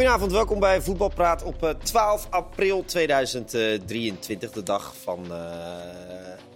Goedenavond, 0.00 0.32
welkom 0.32 0.60
bij 0.60 0.80
Voetbalpraat 0.80 1.42
op 1.42 1.62
eh, 1.62 1.70
12 1.70 2.26
april 2.30 2.84
2023. 2.84 4.50
De 4.50 4.62
dag 4.62 4.96
van 4.96 5.32
eh, 5.32 5.38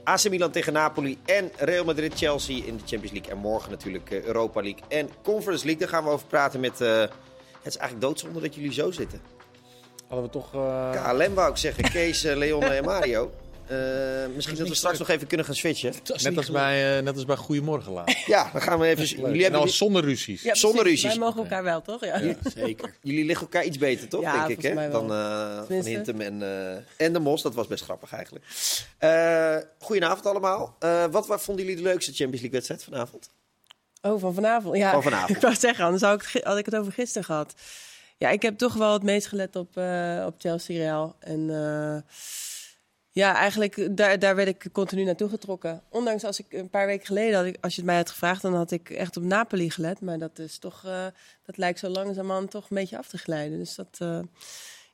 AC 0.04 0.28
Milan 0.28 0.50
tegen 0.50 0.72
Napoli 0.72 1.18
en 1.24 1.50
Real 1.56 1.84
Madrid-Chelsea 1.84 2.64
in 2.64 2.76
de 2.76 2.82
Champions 2.86 3.12
League. 3.12 3.32
En 3.32 3.38
morgen 3.38 3.70
natuurlijk 3.70 4.10
eh, 4.10 4.22
Europa 4.24 4.62
League 4.62 4.82
en 4.88 5.10
Conference 5.22 5.64
League. 5.64 5.82
Daar 5.82 5.94
gaan 5.94 6.04
we 6.04 6.10
over 6.10 6.26
praten 6.26 6.60
met... 6.60 6.80
eh, 6.80 7.00
het 7.00 7.10
is 7.62 7.76
eigenlijk 7.76 8.00
doodzonde 8.00 8.40
dat 8.40 8.54
jullie 8.54 8.72
zo 8.72 8.90
zitten. 8.90 9.20
Hadden 10.08 10.26
we 10.26 10.32
toch... 10.32 10.54
eh, 10.54 10.90
KLM 10.90 11.34
wou 11.34 11.50
ik 11.50 11.56
zeggen, 11.56 11.90
Kees, 11.90 12.24
eh, 12.24 12.36
Leon 12.36 12.62
en 12.62 12.84
Mario. 12.84 13.30
Eh, 13.66 14.34
misschien 14.34 14.56
dat 14.56 14.68
we 14.68 14.74
straks 14.74 14.98
nog 14.98 15.08
even 15.08 15.26
kunnen 15.26 15.46
gaan 15.46 15.54
switchen. 15.54 15.94
net, 16.22 16.36
als 16.36 16.50
bij, 16.50 16.96
eh, 16.96 17.02
net 17.02 17.14
als 17.14 17.24
bij 17.24 17.36
Goedemorgen 17.36 17.92
laat. 17.92 18.12
Ja, 18.26 18.50
dan 18.52 18.62
gaan 18.62 18.78
we 18.78 18.86
even... 18.86 19.04
Jullie, 19.06 19.24
en 19.24 19.40
hebben, 19.40 19.60
dan 19.60 19.68
zonder 19.68 20.04
ruzies. 20.04 20.42
Ja, 20.42 20.54
Zonder 20.54 20.84
ruzies. 20.84 21.02
Wij 21.02 21.18
mogen 21.18 21.42
elkaar 21.42 21.62
wel, 21.62 21.82
toch? 21.82 22.04
Ja. 22.04 22.34
Zeker. 22.54 22.94
jullie 23.02 23.24
liggen 23.24 23.46
elkaar 23.46 23.64
iets 23.64 23.78
beter, 23.78 24.08
toch? 24.08 24.22
Ja, 24.22 24.46
denk 24.46 24.58
ik, 24.58 24.62
hè? 24.62 24.74
mij 24.74 24.90
wel. 24.90 25.06
Dan 25.06 25.18
eh, 25.18 25.62
van. 25.66 25.86
Hintem 25.86 26.20
en, 26.20 26.42
eh, 26.42 27.06
en 27.06 27.12
de 27.12 27.18
Mos. 27.18 27.42
Dat 27.42 27.54
was 27.54 27.66
best 27.66 27.84
grappig 27.84 28.12
eigenlijk. 28.12 28.44
Eh 28.98 29.56
goedenavond 29.84 30.26
allemaal. 30.26 30.76
Eh, 30.78 31.04
wat, 31.10 31.26
wat 31.26 31.42
vonden 31.42 31.64
jullie 31.64 31.82
de 31.82 31.88
leukste 31.88 32.12
Champions 32.12 32.40
League 32.40 32.50
wedstrijd 32.50 32.84
vanavond? 32.84 33.30
Oh, 34.02 34.20
van 34.20 34.34
vanavond. 34.34 34.76
Ja, 34.76 34.92
Van 34.92 35.02
vanavond. 35.02 35.30
ik 35.36 35.42
wou 35.42 35.54
zeggen, 35.54 35.84
anders 35.84 36.02
had 36.02 36.22
ik, 36.22 36.44
had 36.44 36.58
ik 36.58 36.64
het 36.64 36.76
over 36.76 36.92
gisteren 36.92 37.24
gehad. 37.24 37.54
Ja, 38.16 38.30
ik 38.30 38.42
heb 38.42 38.58
toch 38.58 38.74
wel 38.74 38.92
het 38.92 39.02
meest 39.02 39.26
gelet 39.26 39.56
op, 39.56 39.76
eh, 39.76 40.22
op 40.26 40.34
Chelsea 40.38 40.76
Real. 40.76 41.16
En 41.18 41.50
eh, 41.50 42.10
ja, 43.14 43.34
eigenlijk 43.34 43.96
daar, 43.96 44.18
daar 44.18 44.36
werd 44.36 44.48
ik 44.48 44.66
continu 44.72 45.04
naartoe 45.04 45.28
getrokken. 45.28 45.82
Ondanks 45.88 46.24
als 46.24 46.38
ik 46.38 46.52
een 46.52 46.70
paar 46.70 46.86
weken 46.86 47.06
geleden, 47.06 47.34
had 47.36 47.44
ik, 47.46 47.56
als 47.60 47.74
je 47.74 47.80
het 47.80 47.90
mij 47.90 47.96
had 47.98 48.10
gevraagd, 48.10 48.42
dan 48.42 48.54
had 48.54 48.70
ik 48.70 48.90
echt 48.90 49.16
op 49.16 49.22
Napoli 49.22 49.70
gelet. 49.70 50.00
Maar 50.00 50.18
dat 50.18 50.38
is 50.38 50.58
toch, 50.58 50.84
eh, 50.84 51.06
dat 51.42 51.56
lijkt 51.56 51.78
zo 51.78 51.88
langzamerhand 51.88 52.50
toch 52.50 52.70
een 52.70 52.76
beetje 52.76 52.98
af 52.98 53.08
te 53.08 53.18
glijden. 53.18 53.58
Dus 53.58 53.74
dat, 53.74 53.96
eh, 53.98 54.20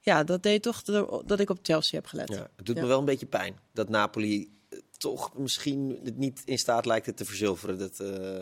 ja, 0.01 0.25
dat 0.25 0.43
deed 0.43 0.63
toch 0.63 0.83
dat 1.27 1.41
ik 1.41 1.51
op 1.51 1.59
Chelsea 1.63 1.99
heb 1.99 2.07
gelet. 2.09 2.29
Ja, 2.29 2.49
het 2.57 2.67
doet 2.67 2.77
Ja. 2.77 2.83
me 2.83 2.89
wel 2.89 2.99
een 2.99 3.05
beetje 3.05 3.27
pijn 3.27 3.59
dat 3.73 3.89
Napoli 3.89 4.59
eh, 4.69 4.79
toch 4.97 5.39
misschien 5.39 5.99
het 6.05 6.17
niet 6.17 6.43
in 6.45 6.59
staat 6.59 6.87
lijkt 6.87 7.07
het 7.07 7.17
te 7.17 7.25
verzilveren, 7.25 7.79
dat, 7.79 8.01
eh, 8.01 8.39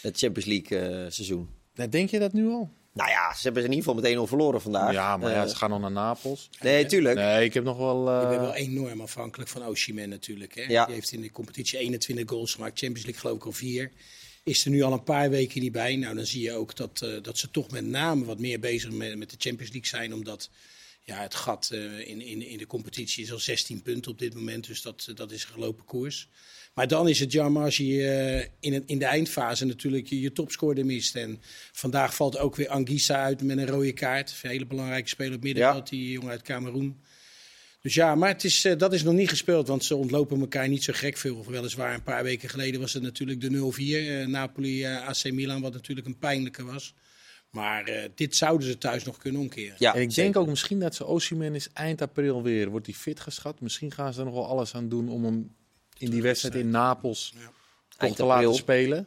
het 0.00 0.18
Champions 0.18 0.44
League 0.48 0.78
eh, 0.78 1.10
seizoen. 1.10 1.48
Denk 1.90 2.10
je 2.10 2.18
dat 2.18 2.32
nu 2.32 2.48
al? 2.48 2.70
Nou 2.92 3.10
ja, 3.10 3.34
ze 3.34 3.40
hebben 3.42 3.62
in 3.64 3.72
ieder 3.72 3.84
geval 3.84 4.00
met 4.02 4.26
1-0 4.26 4.28
verloren 4.28 4.60
vandaag. 4.60 4.92
Ja, 4.92 5.16
maar 5.16 5.30
ja, 5.30 5.42
Eh, 5.42 5.48
ze 5.48 5.56
gaan 5.56 5.70
nog 5.70 5.80
naar 5.80 5.90
Napels. 5.90 6.50
nee, 6.60 6.86
tuurlijk. 6.86 7.16
Nee, 7.16 7.44
ik 7.44 7.54
heb 7.54 7.64
nog 7.64 7.76
wel... 7.76 8.08
eh, 8.10 8.20
Je 8.22 8.28
bent 8.28 8.40
wel 8.40 8.54
enorm 8.54 9.00
afhankelijk 9.00 9.50
van 9.50 9.64
Osimhen 9.66 10.08
natuurlijk. 10.08 10.54
Hè? 10.54 10.62
Ja. 10.62 10.84
Die 10.84 10.94
heeft 10.94 11.12
in 11.12 11.20
de 11.20 11.30
competitie 11.30 11.78
21 11.78 12.28
goals 12.28 12.54
gemaakt. 12.54 12.78
Champions 12.78 13.02
League 13.04 13.20
geloof 13.20 13.36
ik 13.36 13.44
al 13.44 13.52
vier. 13.52 13.92
Is 14.44 14.64
er 14.64 14.70
nu 14.70 14.82
al 14.82 14.92
een 14.92 15.02
paar 15.04 15.30
weken 15.30 15.60
niet 15.60 15.72
bij. 15.72 15.96
Nou, 15.96 16.14
dan 16.14 16.26
zie 16.26 16.42
je 16.42 16.52
ook 16.52 16.76
dat, 16.76 17.02
eh, 17.02 17.22
dat 17.22 17.38
ze 17.38 17.50
toch 17.50 17.70
met 17.70 17.84
name 17.84 18.24
wat 18.24 18.38
meer 18.38 18.60
bezig 18.60 18.90
met, 18.90 19.16
met 19.18 19.30
de 19.30 19.36
Champions 19.38 19.72
League 19.72 19.90
zijn. 19.90 20.14
Omdat 20.14 20.50
ja, 21.02 21.16
het 21.20 21.34
gat 21.34 21.68
eh, 21.72 21.98
in, 22.08 22.20
in, 22.20 22.46
in 22.46 22.58
de 22.58 22.66
competitie 22.66 23.22
is 23.24 23.32
al 23.32 23.38
16 23.38 23.82
punten 23.82 24.10
op 24.10 24.18
dit 24.18 24.34
moment. 24.34 24.66
Dus 24.66 24.82
dat, 24.82 25.08
dat 25.14 25.30
is 25.30 25.42
een 25.44 25.52
gelopen 25.52 25.84
koers. 25.84 26.28
Maar 26.74 26.88
dan 26.88 27.08
is 27.08 27.20
het 27.20 27.32
jammer 27.32 27.62
als 27.62 27.76
je 27.76 28.08
eh, 28.08 28.48
in, 28.60 28.72
het, 28.72 28.82
in 28.86 28.98
de 28.98 29.04
eindfase 29.04 29.64
natuurlijk 29.64 30.06
je, 30.06 30.20
je 30.20 30.32
topscorer 30.32 30.86
mist. 30.86 31.16
En 31.16 31.40
vandaag 31.72 32.14
valt 32.14 32.38
ook 32.38 32.56
weer 32.56 32.68
Anguissa 32.68 33.22
uit 33.22 33.42
met 33.42 33.58
een 33.58 33.66
rode 33.66 33.92
kaart. 33.92 34.40
Een 34.42 34.50
hele 34.50 34.66
belangrijke 34.66 35.08
speler 35.08 35.34
op 35.34 35.42
middenveld, 35.42 35.88
die 35.88 36.10
jongen 36.10 36.30
uit 36.30 36.42
Cameroen. 36.42 37.00
Dus 37.80 37.94
ja, 37.94 38.14
maar 38.14 38.28
het 38.28 38.44
is, 38.44 38.64
eh, 38.64 38.78
dat 38.78 38.92
is 38.92 39.02
nog 39.02 39.14
niet 39.14 39.28
gespeeld, 39.28 39.68
want 39.68 39.84
ze 39.84 39.96
ontlopen 39.96 40.40
elkaar 40.40 40.68
niet 40.68 40.82
zo 40.84 40.92
gek 40.96 41.16
veel. 41.16 41.44
Weliswaar 41.50 41.94
een 41.94 42.02
paar 42.02 42.22
weken 42.22 42.48
geleden 42.48 42.80
was 42.80 42.92
het 42.92 43.02
natuurlijk 43.02 43.40
de 43.40 43.50
0-4. 43.50 44.20
eh, 44.20 44.26
Napoli, 44.26 44.84
eh, 44.84 45.08
AC 45.08 45.32
Milan, 45.32 45.60
wat 45.60 45.72
natuurlijk 45.72 46.06
een 46.06 46.18
pijnlijke 46.18 46.64
was. 46.64 46.94
Maar 47.50 47.84
eh, 47.84 48.08
dit 48.14 48.36
zouden 48.36 48.66
ze 48.66 48.78
thuis 48.78 49.04
nog 49.04 49.16
kunnen 49.16 49.40
omkeren. 49.40 49.76
Ja, 49.78 49.94
en 49.94 50.00
ik 50.00 50.10
zeker. 50.10 50.22
denk 50.32 50.36
ook 50.44 50.50
misschien 50.50 50.80
dat 50.80 50.94
ze 50.94 51.04
Osimhen 51.04 51.54
is 51.54 51.68
eind 51.72 52.02
april 52.02 52.42
weer. 52.42 52.68
Wordt 52.70 52.86
hij 52.86 52.94
fit 52.94 53.20
geschat? 53.20 53.60
Misschien 53.60 53.92
gaan 53.92 54.12
ze 54.12 54.18
er 54.18 54.24
nog 54.24 54.34
wel 54.34 54.46
alles 54.46 54.74
aan 54.74 54.88
doen 54.88 55.08
om 55.08 55.24
hem 55.24 55.54
in 55.98 56.10
die 56.10 56.22
wedstrijd 56.22 56.54
in 56.54 56.70
Napels 56.70 57.32
Ja. 57.36 58.06
toch 58.06 58.16
te 58.16 58.24
laten 58.24 58.54
spelen. 58.54 59.06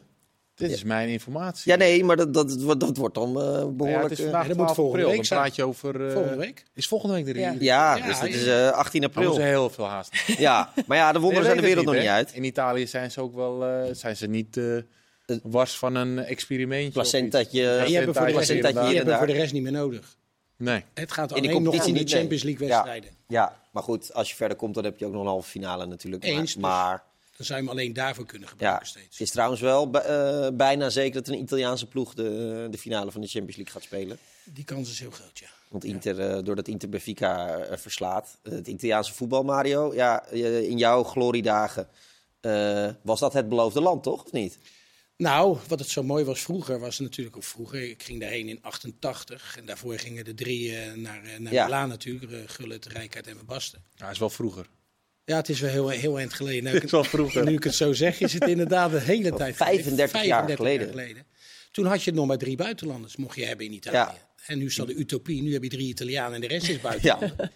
Dit 0.54 0.70
is 0.70 0.82
mijn 0.84 1.08
informatie. 1.08 1.72
Ja, 1.72 1.78
nee, 1.78 2.04
maar 2.04 2.16
dat, 2.16 2.34
dat, 2.34 2.60
dat, 2.60 2.80
dat 2.80 2.96
wordt 2.96 3.14
dan 3.14 3.40
eh, 3.40 3.44
Ja, 3.44 3.66
behoorlijk... 3.66 4.02
het 4.02 4.12
is 4.12 4.18
eh, 4.18 4.22
vandaag 4.24 4.42
Ja, 4.42 4.48
dat 4.48 4.56
moet 4.56 4.64
12 4.66 4.74
volgende 4.74 5.04
april. 5.04 5.18
week 5.20 5.28
Dan 5.28 5.38
praat 5.38 5.54
je 5.56 5.64
over... 5.64 6.06
eh, 6.06 6.12
Volgende 6.12 6.36
week? 6.36 6.64
Is 6.74 6.86
volgende 6.88 7.14
week 7.14 7.24
de 7.24 7.34
Ja. 7.40 7.46
review? 7.48 7.62
ja, 7.62 7.96
Ja, 7.96 8.06
dus 8.06 8.20
dat 8.20 8.28
ja. 8.28 8.34
is 8.34 8.46
eh, 8.46 8.70
18 8.70 9.00
Dan 9.00 9.10
moeten 9.10 9.32
april. 9.32 9.34
ze 9.34 9.40
heel 9.42 9.70
veel 9.70 9.86
haast. 9.86 10.10
Ja, 10.38 10.72
maar 10.86 10.96
ja, 10.96 11.12
de 11.12 11.18
wonderen 11.18 11.44
zijn 11.44 11.56
de 11.56 11.62
wereld 11.62 11.86
nog 11.86 11.94
niet 11.94 12.06
uit. 12.06 12.32
In 12.32 12.44
Italië 12.44 12.86
zijn 12.86 13.10
ze 13.10 13.20
ook 13.20 13.34
wel... 13.34 13.64
eh, 13.66 13.88
zijn 13.94 14.16
ze 14.16 14.26
niet 14.26 14.56
eh, 14.56 15.36
wars 15.42 15.76
van 15.78 15.94
een 15.94 16.18
experimentje? 16.18 16.90
Placentaatje, 16.90 17.60
Ja, 17.62 17.82
je 17.84 17.94
hebt 17.94 18.06
er 18.06 19.16
voor 19.18 19.26
de 19.26 19.32
rest 19.32 19.52
niet 19.52 19.62
meer 19.62 19.72
nodig. 19.72 20.16
Nee. 20.56 20.84
Het 20.94 21.12
gaat 21.12 21.30
In 21.36 21.42
de 21.42 21.48
alleen 21.48 21.62
nog 21.62 21.74
om 21.86 21.92
de. 21.94 22.06
Champions 22.06 22.42
League 22.42 22.66
Ja. 22.66 22.72
wedstrijden. 22.74 23.10
Ja, 23.28 23.60
maar 23.70 23.82
goed, 23.82 24.14
als 24.14 24.30
je 24.30 24.36
verder 24.36 24.56
komt, 24.56 24.74
dan 24.74 24.84
heb 24.84 24.98
je 24.98 25.06
ook 25.06 25.12
nog 25.12 25.20
een 25.20 25.26
halve 25.28 25.48
finale 25.50 25.86
natuurlijk. 25.86 26.22
Maar- 26.22 26.32
Eens, 26.32 26.52
dus. 26.52 26.62
maar 26.62 27.02
Dan 27.36 27.46
zou 27.46 27.58
je 27.60 27.64
hem 27.66 27.74
alleen 27.78 27.92
daarvoor 27.92 28.26
kunnen 28.26 28.48
ja, 28.48 28.52
gebruiken 28.54 28.86
het 28.86 28.96
steeds. 28.98 29.20
is 29.20 29.30
trouwens 29.30 29.60
wel 29.60 29.90
eh, 29.92 30.48
bijna 30.52 30.88
zeker 30.90 31.22
dat 31.22 31.28
een 31.34 31.40
Italiaanse 31.40 31.86
ploeg 31.86 32.14
de, 32.14 32.66
de 32.70 32.78
finale 32.78 33.10
van 33.12 33.20
de 33.20 33.26
Champions 33.26 33.56
League 33.56 33.74
gaat 33.74 33.82
spelen. 33.82 34.18
Die 34.44 34.64
kans 34.64 34.90
is 34.90 35.00
heel 35.00 35.10
groot, 35.10 35.38
ja. 35.38 35.46
Want 35.68 35.84
Inter, 35.84 36.20
eh, 36.20 36.44
doordat 36.44 36.68
Inter 36.68 36.88
Benfica 36.88 37.56
eh, 37.58 37.76
verslaat. 37.78 38.38
Eh, 38.42 38.52
het 38.52 38.66
Italiaanse 38.66 39.12
voetbal, 39.14 39.42
Mario. 39.42 39.94
Ja, 39.94 40.24
eh, 40.26 40.62
in 40.62 40.78
jouw 40.78 41.02
gloriedagen 41.02 41.88
eh, 42.40 42.88
was 43.02 43.20
dat 43.20 43.32
het 43.32 43.48
beloofde 43.48 43.80
land, 43.80 44.02
toch? 44.02 44.24
Of 44.24 44.32
niet? 44.32 44.58
Nou, 45.16 45.58
wat 45.68 45.78
het 45.78 45.88
zo 45.88 46.02
mooi 46.02 46.24
was 46.24 46.40
vroeger, 46.42 46.78
was 46.78 46.98
natuurlijk 46.98 47.36
ook 47.36 47.44
vroeger. 47.44 47.82
Ik 47.90 48.02
ging 48.02 48.20
daarheen 48.20 48.48
in 48.48 48.58
88 48.62 49.56
en 49.58 49.66
daarvoor 49.66 49.98
gingen 49.98 50.24
de 50.24 50.34
drie 50.34 50.72
naar, 50.94 51.24
eh, 51.24 51.38
naar 51.38 51.52
Ja. 51.52 51.64
Milaan 51.64 51.88
natuurlijk. 51.88 52.32
eh, 52.32 52.38
Gullit, 52.46 52.86
Rijkaard 52.86 53.26
en 53.26 53.36
Van 53.36 53.46
Basten. 53.46 53.82
Ja, 53.94 54.10
is 54.10 54.18
wel 54.18 54.30
vroeger. 54.30 54.66
Ja, 55.24 55.36
het 55.36 55.48
is 55.48 55.60
wel 55.60 55.70
heel, 55.70 55.88
heel 55.88 56.18
eind 56.18 56.32
geleden. 56.34 56.64
Nou, 56.64 56.76
ik 56.76 56.82
is 56.82 56.90
wel 56.90 57.04
vroeger. 57.04 57.44
Nu 57.44 57.54
ik 57.54 57.64
het 57.64 57.74
zo 57.74 57.92
zeg, 57.92 58.20
is 58.20 58.32
het 58.32 58.48
inderdaad 58.48 58.92
een 58.92 59.00
hele 59.00 59.32
tijd 59.34 59.56
35 59.56 60.24
jaar 60.24 60.50
geleden. 60.50 61.26
Toen 61.70 61.86
had 61.86 62.02
je 62.02 62.12
nog 62.12 62.26
maar 62.26 62.38
drie 62.38 62.56
buitenlanders, 62.56 63.16
mocht 63.16 63.36
je 63.36 63.44
hebben 63.44 63.66
in 63.66 63.72
Italië. 63.72 63.96
Ja. 63.96 64.18
En 64.46 64.58
nu 64.58 64.64
is 64.66 64.74
dat 64.74 64.86
de 64.86 64.94
utopie. 64.94 65.42
Nu 65.42 65.52
heb 65.52 65.62
je 65.62 65.68
drie 65.68 65.88
Italianen 65.88 66.34
en 66.34 66.40
de 66.40 66.46
rest 66.46 66.68
is 66.68 66.80
buitenlander. 66.90 67.50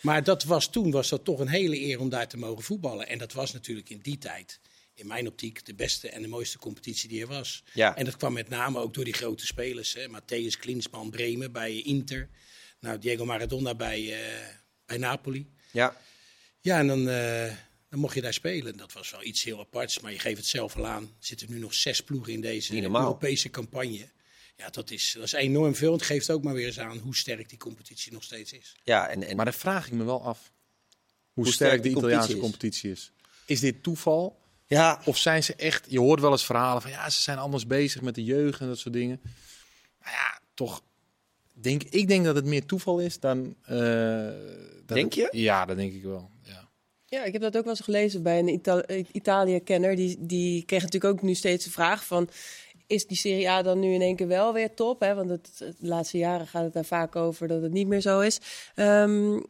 Maar 0.00 0.24
dat 0.24 0.44
was, 0.44 0.70
toen 0.70 0.90
was 0.90 1.08
dat 1.08 1.24
toch 1.24 1.38
een 1.40 1.48
hele 1.48 1.80
eer 1.80 2.00
om 2.00 2.08
daar 2.08 2.28
te 2.28 2.36
mogen 2.36 2.64
voetballen. 2.64 3.08
En 3.08 3.18
dat 3.18 3.32
was 3.32 3.52
natuurlijk 3.52 3.90
in 3.90 3.98
die 4.02 4.18
tijd, 4.18 4.60
in 4.96 5.06
mijn 5.06 5.26
optiek, 5.26 5.64
de 5.64 5.74
beste 5.74 6.08
en 6.08 6.22
de 6.22 6.28
mooiste 6.28 6.58
competitie 6.58 7.08
die 7.08 7.20
er 7.20 7.26
was. 7.26 7.62
Ja. 7.72 7.96
En 7.96 8.04
dat 8.04 8.16
kwam 8.16 8.32
met 8.32 8.48
name 8.48 8.78
ook 8.78 8.94
door 8.94 9.04
die 9.04 9.12
grote 9.12 9.46
spelers. 9.46 9.94
Hè. 9.94 10.06
Matthäus 10.08 10.58
Klinsman, 10.58 11.10
Bremen 11.10 11.52
bij 11.52 11.82
Inter. 11.82 12.28
Nou, 12.80 12.98
Diego 12.98 13.24
Maradona 13.24 13.74
bij, 13.74 14.12
eh, 14.12 14.46
bij 14.86 14.96
Napoli. 14.96 15.50
Ja. 15.70 15.96
Ja, 16.60 16.78
en 16.78 16.86
dan, 16.86 17.08
eh, 17.08 17.52
dan 17.88 17.98
mocht 17.98 18.14
je 18.14 18.20
daar 18.20 18.32
spelen. 18.32 18.76
Dat 18.76 18.92
was 18.92 19.10
wel 19.10 19.24
iets 19.24 19.42
heel 19.42 19.60
aparts, 19.60 20.00
maar 20.00 20.12
je 20.12 20.18
geeft 20.18 20.36
het 20.36 20.46
zelf 20.46 20.76
al 20.76 20.86
aan. 20.86 21.02
Er 21.02 21.08
zitten 21.18 21.50
nu 21.50 21.58
nog 21.58 21.74
zes 21.74 22.00
ploegen 22.00 22.32
in 22.32 22.40
deze 22.40 22.72
Niet 22.72 22.82
normaal. 22.82 23.02
Europese 23.02 23.50
campagne. 23.50 24.08
Ja, 24.56 24.70
dat 24.70 24.90
is, 24.90 25.12
dat 25.12 25.24
is 25.24 25.32
enorm 25.32 25.74
veel. 25.74 25.92
Het 25.92 26.02
geeft 26.02 26.30
ook 26.30 26.42
maar 26.42 26.54
weer 26.54 26.66
eens 26.66 26.78
aan 26.78 26.98
hoe 26.98 27.16
sterk 27.16 27.48
die 27.48 27.58
competitie 27.58 28.12
nog 28.12 28.22
steeds 28.22 28.52
is. 28.52 28.76
ja 28.84 29.08
en, 29.08 29.22
en 29.22 29.36
Maar 29.36 29.44
dan 29.44 29.54
vraag 29.54 29.86
ik 29.86 29.92
me 29.92 30.04
wel 30.04 30.22
af 30.22 30.52
hoe, 31.32 31.44
Hoe 31.44 31.52
sterk 31.52 31.70
sterk 31.70 31.82
de 31.82 31.88
Italiaanse 31.88 32.36
competitie 32.36 32.90
competitie 32.90 32.90
is. 32.90 33.12
Is 33.46 33.60
dit 33.60 33.82
toeval? 33.82 34.44
Ja, 34.66 35.00
Of 35.04 35.16
zijn 35.18 35.42
ze 35.44 35.54
echt... 35.54 35.84
Je 35.88 35.98
hoort 35.98 36.20
wel 36.20 36.30
eens 36.30 36.44
verhalen 36.46 36.82
van 36.82 36.90
ja, 36.90 37.10
ze 37.10 37.22
zijn 37.22 37.38
anders 37.38 37.66
bezig 37.66 38.02
met 38.02 38.14
de 38.14 38.24
jeugd 38.24 38.60
en 38.60 38.66
dat 38.66 38.78
soort 38.78 38.94
dingen. 38.94 39.20
Maar 40.00 40.12
ja, 40.12 40.40
toch... 40.54 40.82
Denk, 41.60 41.82
ik 41.82 42.08
denk 42.08 42.24
dat 42.24 42.34
het 42.36 42.44
meer 42.44 42.66
toeval 42.66 42.98
is 42.98 43.20
dan... 43.20 43.54
eh, 43.62 43.76
dat 44.86 44.96
Denk 44.96 45.14
het- 45.14 45.28
je? 45.32 45.40
ja, 45.40 45.64
dat 45.64 45.76
denk 45.76 45.92
ik 45.92 46.02
wel. 46.02 46.30
Ja. 46.42 46.68
Ja, 47.06 47.24
ik 47.24 47.32
heb 47.32 47.42
dat 47.42 47.56
ook 47.56 47.64
wel 47.64 47.72
eens 47.72 47.84
gelezen 47.84 48.22
bij 48.22 48.38
een 48.38 48.48
Ita- 48.48 48.84
Italië-kenner. 49.12 49.96
Die, 49.96 50.16
die 50.20 50.64
kreeg 50.64 50.82
natuurlijk 50.82 51.14
ook 51.14 51.22
nu 51.22 51.34
steeds 51.34 51.64
de 51.64 51.70
vraag 51.70 52.04
van... 52.04 52.28
Is 52.86 53.06
die 53.06 53.16
Serie 53.16 53.50
A 53.50 53.62
dan 53.62 53.78
nu 53.80 53.92
in 53.94 54.00
één 54.02 54.16
keer 54.16 54.26
wel 54.26 54.52
weer 54.52 54.74
top? 54.74 55.00
Hè? 55.00 55.14
Want 55.14 55.30
het, 55.30 55.50
het- 55.58 55.76
de 55.80 55.86
laatste 55.86 56.18
jaren 56.18 56.46
gaat 56.46 56.64
het 56.64 56.72
daar 56.72 56.84
vaak 56.84 57.16
over 57.16 57.48
dat 57.48 57.62
het 57.62 57.72
niet 57.72 57.86
meer 57.86 58.00
zo 58.00 58.20
is. 58.20 58.40
Ehm, 58.74 59.40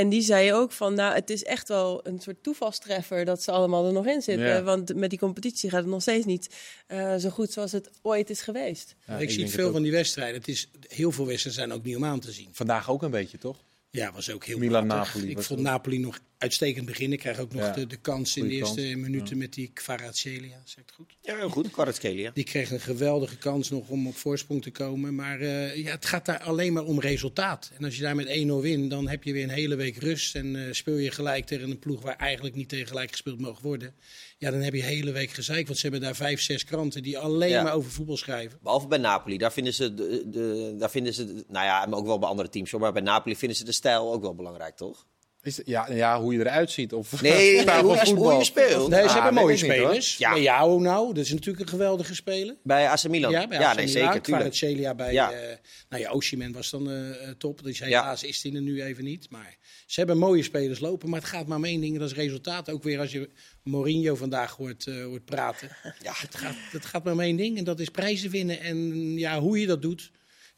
en 0.00 0.08
die 0.08 0.22
zei 0.22 0.52
ook 0.52 0.72
van, 0.72 0.94
nou, 0.94 1.14
het 1.14 1.30
is 1.30 1.44
echt 1.44 1.68
wel 1.68 2.00
een 2.06 2.20
soort 2.20 2.42
toevalstreffer 2.42 3.24
dat 3.24 3.42
ze 3.42 3.50
allemaal 3.50 3.86
er 3.86 3.92
nog 3.92 4.06
in 4.06 4.22
zitten. 4.22 4.46
Ja. 4.46 4.62
Want 4.62 4.94
met 4.94 5.10
die 5.10 5.18
competitie 5.18 5.70
gaat 5.70 5.80
het 5.80 5.90
nog 5.90 6.02
steeds 6.02 6.26
niet 6.26 6.54
eh, 6.86 7.16
zo 7.16 7.30
goed 7.30 7.52
zoals 7.52 7.72
het 7.72 7.90
ooit 8.02 8.30
is 8.30 8.40
geweest. 8.40 8.94
Ja, 9.06 9.18
ik, 9.18 9.30
zie 9.30 9.48
veel 9.48 9.72
van 9.72 9.82
die 9.82 9.92
wedstrijden. 9.92 10.34
Het 10.34 10.48
is, 10.48 10.70
heel 10.88 11.12
veel 11.12 11.26
wedstrijden 11.26 11.62
zijn 11.62 11.72
ook 11.78 11.84
niet 11.84 11.96
om 11.96 12.04
aan 12.04 12.20
te 12.20 12.32
zien. 12.32 12.48
Vandaag 12.52 12.90
ook 12.90 13.02
een 13.02 13.10
beetje, 13.10 13.38
toch? 13.38 13.56
Ja, 13.90 14.12
was 14.12 14.30
ook 14.30 14.44
heel 14.44 14.58
Milan. 14.58 14.86
Napoli 14.86 15.30
Ik 15.30 15.42
vond 15.42 15.60
Napoli 15.60 15.98
nog 15.98 16.18
uitstekend 16.40 16.86
beginnen. 16.86 17.18
Krijg 17.18 17.38
ook 17.38 17.52
nog 17.52 17.62
Ja. 17.62 17.72
de, 17.72 17.86
de 17.86 17.96
kans 17.96 18.36
in 18.36 18.48
de 18.48 18.54
eerste 18.54 18.80
kans, 18.82 18.94
minuten 18.94 19.38
met 19.38 19.52
die 19.54 19.70
Kvaratskhelia. 19.74 20.60
Zeg 20.64 20.76
ik 20.78 20.84
het 20.86 20.94
goed? 20.94 21.16
Ja, 21.20 21.36
heel 21.36 21.48
goed. 21.48 21.70
Kvaratskhelia. 21.70 22.30
Die 22.34 22.44
kreeg 22.44 22.70
een 22.70 22.80
geweldige 22.80 23.36
kans 23.36 23.70
nog 23.70 23.88
om 23.88 24.06
op 24.06 24.16
voorsprong 24.16 24.62
te 24.62 24.70
komen. 24.70 25.14
Maar 25.14 25.40
eh, 25.40 25.76
ja, 25.76 25.90
het 25.90 26.06
gaat 26.06 26.26
daar 26.26 26.40
alleen 26.42 26.72
maar 26.72 26.84
om 26.84 27.00
resultaat. 27.00 27.70
En 27.78 27.84
als 27.84 27.96
je 27.96 28.02
daar 28.02 28.14
met 28.16 28.26
1-0 28.26 28.30
wint, 28.60 28.90
dan 28.90 29.08
heb 29.08 29.24
je 29.24 29.32
weer 29.32 29.42
een 29.42 29.48
hele 29.50 29.74
week 29.74 29.96
rust. 29.96 30.34
En 30.34 30.66
eh, 30.66 30.72
speel 30.72 30.96
je 30.96 31.10
gelijk 31.10 31.46
tegen 31.46 31.70
een 31.70 31.78
ploeg 31.78 32.02
waar 32.02 32.16
eigenlijk 32.16 32.54
niet 32.54 32.68
tegen 32.68 32.86
gelijk 32.86 33.10
gespeeld 33.10 33.40
mogen 33.40 33.62
worden. 33.62 33.94
Ja, 34.38 34.50
dan 34.50 34.60
heb 34.60 34.74
je 34.74 34.80
een 34.80 34.86
hele 34.88 35.12
week 35.12 35.30
gezeik. 35.30 35.66
Want 35.66 35.78
ze 35.78 35.82
hebben 35.82 36.00
daar 36.00 36.16
vijf, 36.16 36.40
zes 36.40 36.64
kranten 36.64 37.02
die 37.02 37.18
alleen 37.18 37.48
Ja. 37.50 37.62
maar 37.62 37.74
over 37.74 37.90
voetbal 37.90 38.16
schrijven. 38.16 38.58
Behalve 38.62 38.86
bij 38.86 38.98
Napoli. 38.98 39.38
Daar 39.38 39.52
vinden 39.52 39.74
ze, 39.74 39.94
de, 39.94 40.24
de, 40.30 40.74
daar 40.78 40.90
vinden 40.90 41.14
ze 41.14 41.24
de- 41.26 41.44
nou 41.48 41.64
ja, 41.66 41.86
maar 41.86 41.98
ook 41.98 42.06
wel 42.06 42.18
bij 42.18 42.28
andere 42.28 42.48
teams. 42.48 42.70
hoor. 42.70 42.80
Maar 42.80 42.92
bij 42.92 43.02
Napoli 43.02 43.36
vinden 43.36 43.56
ze 43.56 43.64
de 43.64 43.72
stijl 43.72 44.12
ook 44.12 44.20
wel 44.22 44.34
belangrijk, 44.34 44.76
toch? 44.76 45.06
Is 45.42 45.60
ja, 45.64 45.92
ja, 45.92 46.20
hoe 46.20 46.32
je 46.32 46.38
eruit 46.40 46.70
ziet. 46.70 46.92
Of 46.92 47.22
Nee, 47.22 47.32
nee, 47.32 47.56
hoe, 47.56 47.64
van 47.64 47.74
je- 47.74 47.88
hoe 47.90 47.98
voetbal. 48.04 48.38
je 48.38 48.44
speelt. 48.44 48.88
Nee, 48.88 49.02
ze 49.02 49.08
Ah, 49.08 49.14
hebben 49.14 49.34
mooie 49.34 49.50
niet, 49.54 49.58
spelers. 49.64 50.16
Ja. 50.16 50.34
Ja. 50.34 50.40
jou 50.42 50.80
nou, 50.80 51.14
dat 51.14 51.24
is 51.24 51.30
natuurlijk 51.32 51.60
een 51.64 51.68
geweldige 51.68 52.14
speler. 52.14 52.56
Bij 52.62 52.88
AC 52.88 53.08
Milan. 53.08 53.30
Ja, 53.30 53.46
bij 53.48 53.58
ja 53.58 53.70
AC 53.70 53.76
nee, 53.76 53.86
Milan. 53.86 54.02
zeker. 54.02 54.20
Tuurlijk. 54.20 54.22
Kvaratskhelia 54.24 54.94
bij... 54.94 55.12
Ja. 55.12 55.32
eh 55.32 55.56
nou 55.88 56.02
ja, 56.02 56.10
Osimhen 56.10 56.52
was 56.52 56.70
dan 56.70 56.90
eh, 56.90 57.10
eh, 57.10 57.34
top. 57.38 57.62
Dus 57.62 57.78
Ja. 57.78 57.84
helaas 57.84 58.22
is 58.24 58.42
hij 58.42 58.52
er 58.52 58.60
nu 58.60 58.82
even 58.82 59.04
niet. 59.04 59.26
Maar 59.30 59.56
ze 59.86 59.98
hebben 60.00 60.18
mooie 60.18 60.42
spelers 60.42 60.80
lopen. 60.80 61.08
Maar 61.10 61.20
het 61.20 61.28
gaat 61.28 61.46
maar 61.46 61.56
om 61.58 61.64
één 61.64 61.80
ding. 61.80 61.94
en 61.94 62.00
Dat 62.00 62.10
is 62.10 62.16
resultaat. 62.16 62.70
Ook 62.70 62.82
weer 62.82 62.98
als 63.00 63.12
je 63.12 63.30
Mourinho 63.62 64.14
vandaag 64.14 64.56
hoort, 64.56 64.86
eh, 64.86 65.04
hoort 65.04 65.24
praten. 65.24 65.68
Ja. 66.02 66.12
Het 66.16 66.34
gaat, 66.34 66.54
het 66.70 66.84
gaat 66.84 67.04
maar 67.04 67.12
om 67.12 67.20
één 67.20 67.36
ding. 67.36 67.58
En 67.58 67.64
dat 67.64 67.80
is 67.80 67.88
prijzen 67.88 68.30
winnen. 68.30 68.60
En 68.60 68.92
ja, 69.18 69.40
hoe 69.40 69.60
je 69.60 69.66
dat 69.66 69.82
doet. 69.82 70.10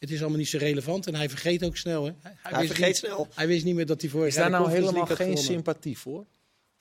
Het 0.02 0.10
is 0.10 0.20
allemaal 0.20 0.38
niet 0.38 0.48
zo 0.48 0.58
relevant. 0.58 1.06
En 1.06 1.14
hij 1.14 1.28
vergeet 1.28 1.64
ook 1.64 1.76
snel. 1.76 2.04
Hè? 2.04 2.12
Hij, 2.22 2.32
Hij 2.42 2.60
wist 2.60 2.72
vergeet 2.72 2.86
niet, 2.86 2.96
snel. 2.96 3.28
Hij 3.34 3.46
wist 3.46 3.64
niet 3.64 3.74
meer 3.74 3.86
dat 3.86 4.00
hij 4.00 4.10
voor 4.10 4.26
Is 4.26 4.34
daar 4.34 4.50
nou 4.50 4.70
helemaal 4.70 5.06
geen 5.06 5.36
sympathie 5.36 5.98
voor? 5.98 6.26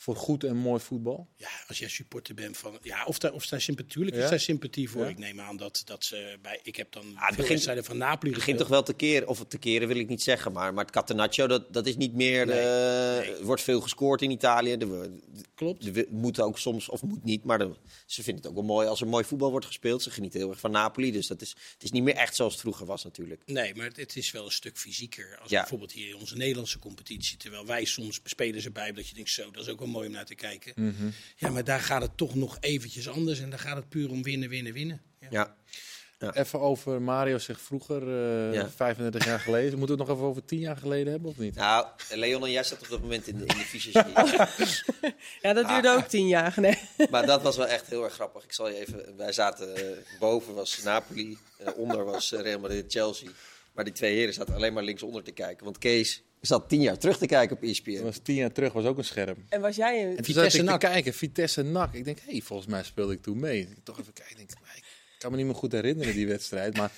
Voor 0.01 0.15
goed 0.15 0.43
en 0.43 0.55
mooi 0.57 0.79
voetbal? 0.81 1.27
Ja, 1.35 1.49
als 1.67 1.79
jij 1.79 1.89
supporter 1.89 2.35
bent 2.35 2.57
van. 2.57 2.77
Ja, 2.81 3.05
of 3.05 3.19
daar, 3.19 3.31
of 3.33 3.45
daar 3.47 3.61
sympathie, 3.61 3.91
tuurlijk 3.93 4.15
Ja? 4.15 4.23
is 4.23 4.29
daar 4.29 4.39
sympathie 4.39 4.89
voor. 4.89 5.01
Ja? 5.03 5.09
Ik 5.09 5.17
neem 5.17 5.39
aan 5.41 5.57
dat, 5.57 5.81
dat 5.85 6.03
ze 6.05 6.37
bij. 6.41 6.59
Ik 6.63 6.75
heb 6.75 6.91
dan. 6.91 7.05
het 7.05 7.13
veel 7.17 7.27
begint- 7.29 7.47
wedstrijden 7.47 7.83
van 7.83 7.97
Napoli 7.97 8.29
Het 8.29 8.39
begint 8.39 8.57
toch 8.57 8.67
wel 8.67 8.83
te 8.83 8.93
keren, 8.93 9.27
of 9.27 9.45
te 9.47 9.57
keren 9.57 9.87
wil 9.87 9.97
ik 9.97 10.07
niet 10.07 10.21
zeggen, 10.23 10.51
maar, 10.51 10.73
maar 10.73 10.83
het 10.83 10.93
Catenaccio, 10.93 11.47
dat, 11.47 11.73
dat 11.73 11.85
is 11.87 11.95
niet 11.97 12.13
meer, 12.13 12.45
Nee, 12.45 12.59
eh, 12.59 13.17
nee. 13.19 13.35
er 13.37 13.43
wordt 13.45 13.61
veel 13.61 13.81
gescoord 13.81 14.21
in 14.21 14.31
Italië. 14.31 14.71
Er, 14.71 15.09
Klopt. 15.55 15.95
er 15.97 16.05
moet 16.09 16.39
ook 16.39 16.57
soms, 16.59 16.89
of 16.89 17.01
moet 17.03 17.23
niet, 17.23 17.43
maar 17.43 17.59
ze 18.05 18.23
vinden 18.23 18.41
het 18.43 18.47
ook 18.51 18.57
wel 18.57 18.67
mooi 18.75 18.87
als 18.87 19.01
er 19.01 19.07
mooi 19.07 19.23
voetbal 19.23 19.51
wordt 19.51 19.65
gespeeld. 19.65 20.03
Ze 20.03 20.09
genieten 20.11 20.39
heel 20.39 20.49
erg 20.49 20.59
van 20.59 20.71
Napoli, 20.71 21.11
dus 21.11 21.27
dat 21.27 21.41
is, 21.41 21.49
het 21.73 21.83
is 21.83 21.91
niet 21.91 22.03
meer 22.03 22.15
echt 22.15 22.35
zoals 22.35 22.51
het 22.53 22.61
vroeger 22.61 22.85
was 22.85 23.03
natuurlijk. 23.03 23.41
Nee, 23.45 23.75
maar 23.75 23.85
het, 23.85 23.97
het 23.97 24.15
is 24.15 24.31
wel 24.31 24.45
een 24.45 24.51
stuk 24.51 24.77
fysieker. 24.77 25.37
Als 25.41 25.49
Ja. 25.51 25.59
bijvoorbeeld 25.59 25.91
hier 25.91 26.09
in 26.09 26.15
onze 26.15 26.35
Nederlandse 26.37 26.79
competitie. 26.79 27.37
Terwijl 27.37 27.65
wij 27.65 27.85
soms 27.85 28.19
spelen 28.23 28.61
ze 28.61 28.71
bij 28.71 28.91
dat 28.91 29.07
je 29.07 29.15
denkt, 29.15 29.29
zo, 29.29 29.51
dat 29.51 29.63
is 29.63 29.69
ook 29.69 29.79
wel 29.79 29.89
mooi 29.91 30.07
om 30.07 30.13
naar 30.13 30.25
te 30.25 30.35
kijken. 30.35 30.95
Ja, 31.35 31.49
maar 31.49 31.63
daar 31.63 31.79
gaat 31.79 32.01
het 32.01 32.17
toch 32.17 32.35
nog 32.35 32.57
eventjes 32.59 33.09
anders. 33.09 33.39
En 33.39 33.49
daar 33.49 33.59
gaat 33.59 33.75
het 33.75 33.89
puur 33.89 34.09
om 34.09 34.23
winnen, 34.23 34.49
winnen, 34.49 34.73
winnen. 34.73 35.01
Ja. 35.29 35.55
Ja. 36.19 36.33
Even 36.33 36.59
over 36.59 37.01
Mario 37.01 37.37
zegt 37.37 37.61
vroeger, 37.61 38.01
eh, 38.01 38.53
Ja. 38.53 38.69
35 38.69 39.25
jaar 39.25 39.39
geleden. 39.39 39.77
Moeten 39.77 39.95
we 39.97 40.01
het 40.01 40.09
nog 40.09 40.17
even 40.17 40.29
over 40.29 40.45
10 40.45 40.59
jaar 40.59 40.77
geleden 40.77 41.11
hebben 41.11 41.29
of 41.29 41.37
niet? 41.37 41.55
Nou, 41.55 41.85
Leon 42.09 42.43
en 42.45 42.51
jij 42.51 42.63
zat 42.63 42.81
op 42.81 42.89
dat 42.89 43.01
moment 43.01 43.27
in 43.27 43.37
de, 43.37 43.45
in 43.45 43.57
de 43.57 43.63
visie. 43.63 43.91
Ja, 45.41 45.53
dat 45.53 45.67
duurde 45.67 45.89
ook 45.89 46.07
tien 46.07 46.27
jaar. 46.27 46.53
Nee. 46.55 46.77
Maar 47.11 47.25
dat 47.25 47.41
was 47.41 47.57
wel 47.57 47.67
echt 47.67 47.87
heel 47.87 48.03
erg 48.03 48.13
grappig. 48.13 48.43
Ik 48.43 48.53
zal 48.53 48.67
je 48.69 48.75
even. 48.75 49.17
Wij 49.17 49.31
zaten 49.31 49.75
eh, 49.75 49.83
boven 50.19 50.53
was 50.53 50.83
Napoli, 50.83 51.37
eh, 51.57 51.77
onder 51.77 52.03
was 52.05 52.31
eh, 52.31 52.41
Real 52.41 52.59
Madrid, 52.59 52.91
Chelsea. 52.91 53.29
Maar 53.73 53.83
die 53.83 53.93
twee 53.93 54.15
heren 54.15 54.33
zaten 54.33 54.55
alleen 54.55 54.73
maar 54.73 54.83
linksonder 54.83 55.23
te 55.23 55.31
kijken. 55.31 55.63
Want 55.63 55.77
Kees 55.77 56.23
zat 56.41 56.69
tien 56.69 56.81
jaar 56.81 56.97
terug 56.97 57.17
te 57.17 57.25
kijken 57.25 57.55
op 57.55 57.63
E 57.63 57.67
Dat 57.67 57.75
ESPN. 57.75 58.03
was 58.03 58.17
10 58.23 58.35
jaar 58.35 58.51
terug, 58.51 58.73
was 58.73 58.85
ook 58.85 58.97
een 58.97 59.03
scherm. 59.03 59.45
En 59.49 59.61
was 59.61 59.75
jij 59.75 60.01
een... 60.03 60.09
En 60.09 60.15
toen 60.15 60.25
Vitesse 60.25 60.61
NAC. 60.63 60.79
kijken, 60.79 61.13
Vitesse 61.13 61.61
NAC. 61.63 61.93
Ik 61.93 62.05
denk, 62.05 62.17
hé, 62.25 62.31
hey, 62.31 62.41
volgens 62.41 62.69
mij 62.69 62.83
speelde 62.83 63.13
ik 63.13 63.21
toen 63.21 63.39
mee. 63.39 63.59
Ik 63.59 63.77
toch 63.83 63.99
even 63.99 64.13
kijken, 64.13 64.39
ik 64.39 64.47
denk, 64.47 64.59
ik 64.75 64.83
kan 65.17 65.31
me 65.31 65.37
niet 65.37 65.45
meer 65.45 65.55
goed 65.55 65.71
herinneren 65.71 66.13
die 66.13 66.27
wedstrijd, 66.27 66.77
maar 66.77 66.91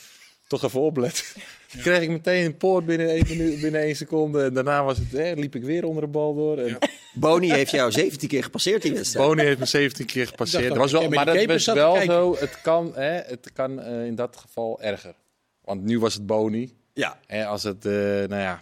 toch 0.48 0.64
even 0.64 0.80
opletten. 0.80 1.24
Toen 1.72 1.82
kreeg 1.88 2.02
ik 2.02 2.10
meteen 2.10 2.46
een 2.46 2.58
poort 2.58 2.86
binnen 2.86 3.10
één, 3.10 3.28
minuut, 3.28 3.62
binnen 3.62 3.82
één 3.82 3.96
seconde. 3.96 4.44
En 4.44 4.54
daarna 4.54 4.84
was 4.84 4.98
het, 4.98 5.12
hè, 5.12 5.34
liep 5.34 5.56
ik 5.56 5.64
weer 5.64 5.86
onder 5.86 6.04
de 6.04 6.10
bal 6.10 6.36
door. 6.36 6.58
En 6.58 6.68
Ja. 6.68 6.78
Boni 7.14 7.52
heeft 7.54 7.72
jou 7.72 7.92
17 7.92 8.30
keer 8.30 8.44
gepasseerd 8.44 8.82
die 8.82 8.94
wedstrijd. 8.94 9.28
Boni 9.28 9.42
heeft 9.44 9.60
me 9.60 9.66
17 9.66 10.06
keer 10.06 10.28
gepasseerd. 10.28 10.68
Dat 10.68 10.78
was 10.78 10.92
wel, 10.92 11.10
maar 11.10 11.26
dat 11.26 11.46
was 11.46 11.66
wel 11.66 12.02
zo, 12.02 12.36
het 12.40 12.62
kan, 12.62 12.92
hè, 12.96 13.12
het 13.22 13.52
kan 13.54 13.80
eh, 13.82 14.06
in 14.06 14.16
dat 14.16 14.38
geval 14.38 14.82
erger. 14.82 15.16
Want 15.64 15.84
nu 15.84 16.00
was 16.00 16.14
het 16.14 16.26
Boni. 16.26 16.78
Ja. 16.94 17.20
Hè, 17.28 17.46
als 17.46 17.64
het, 17.64 17.86
eh, 17.86 17.92
nou 17.94 18.36
ja, 18.36 18.62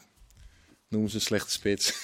noemen 0.89 1.09
ze 1.09 1.15
een 1.15 1.21
slechte 1.21 1.51
spits. 1.51 1.93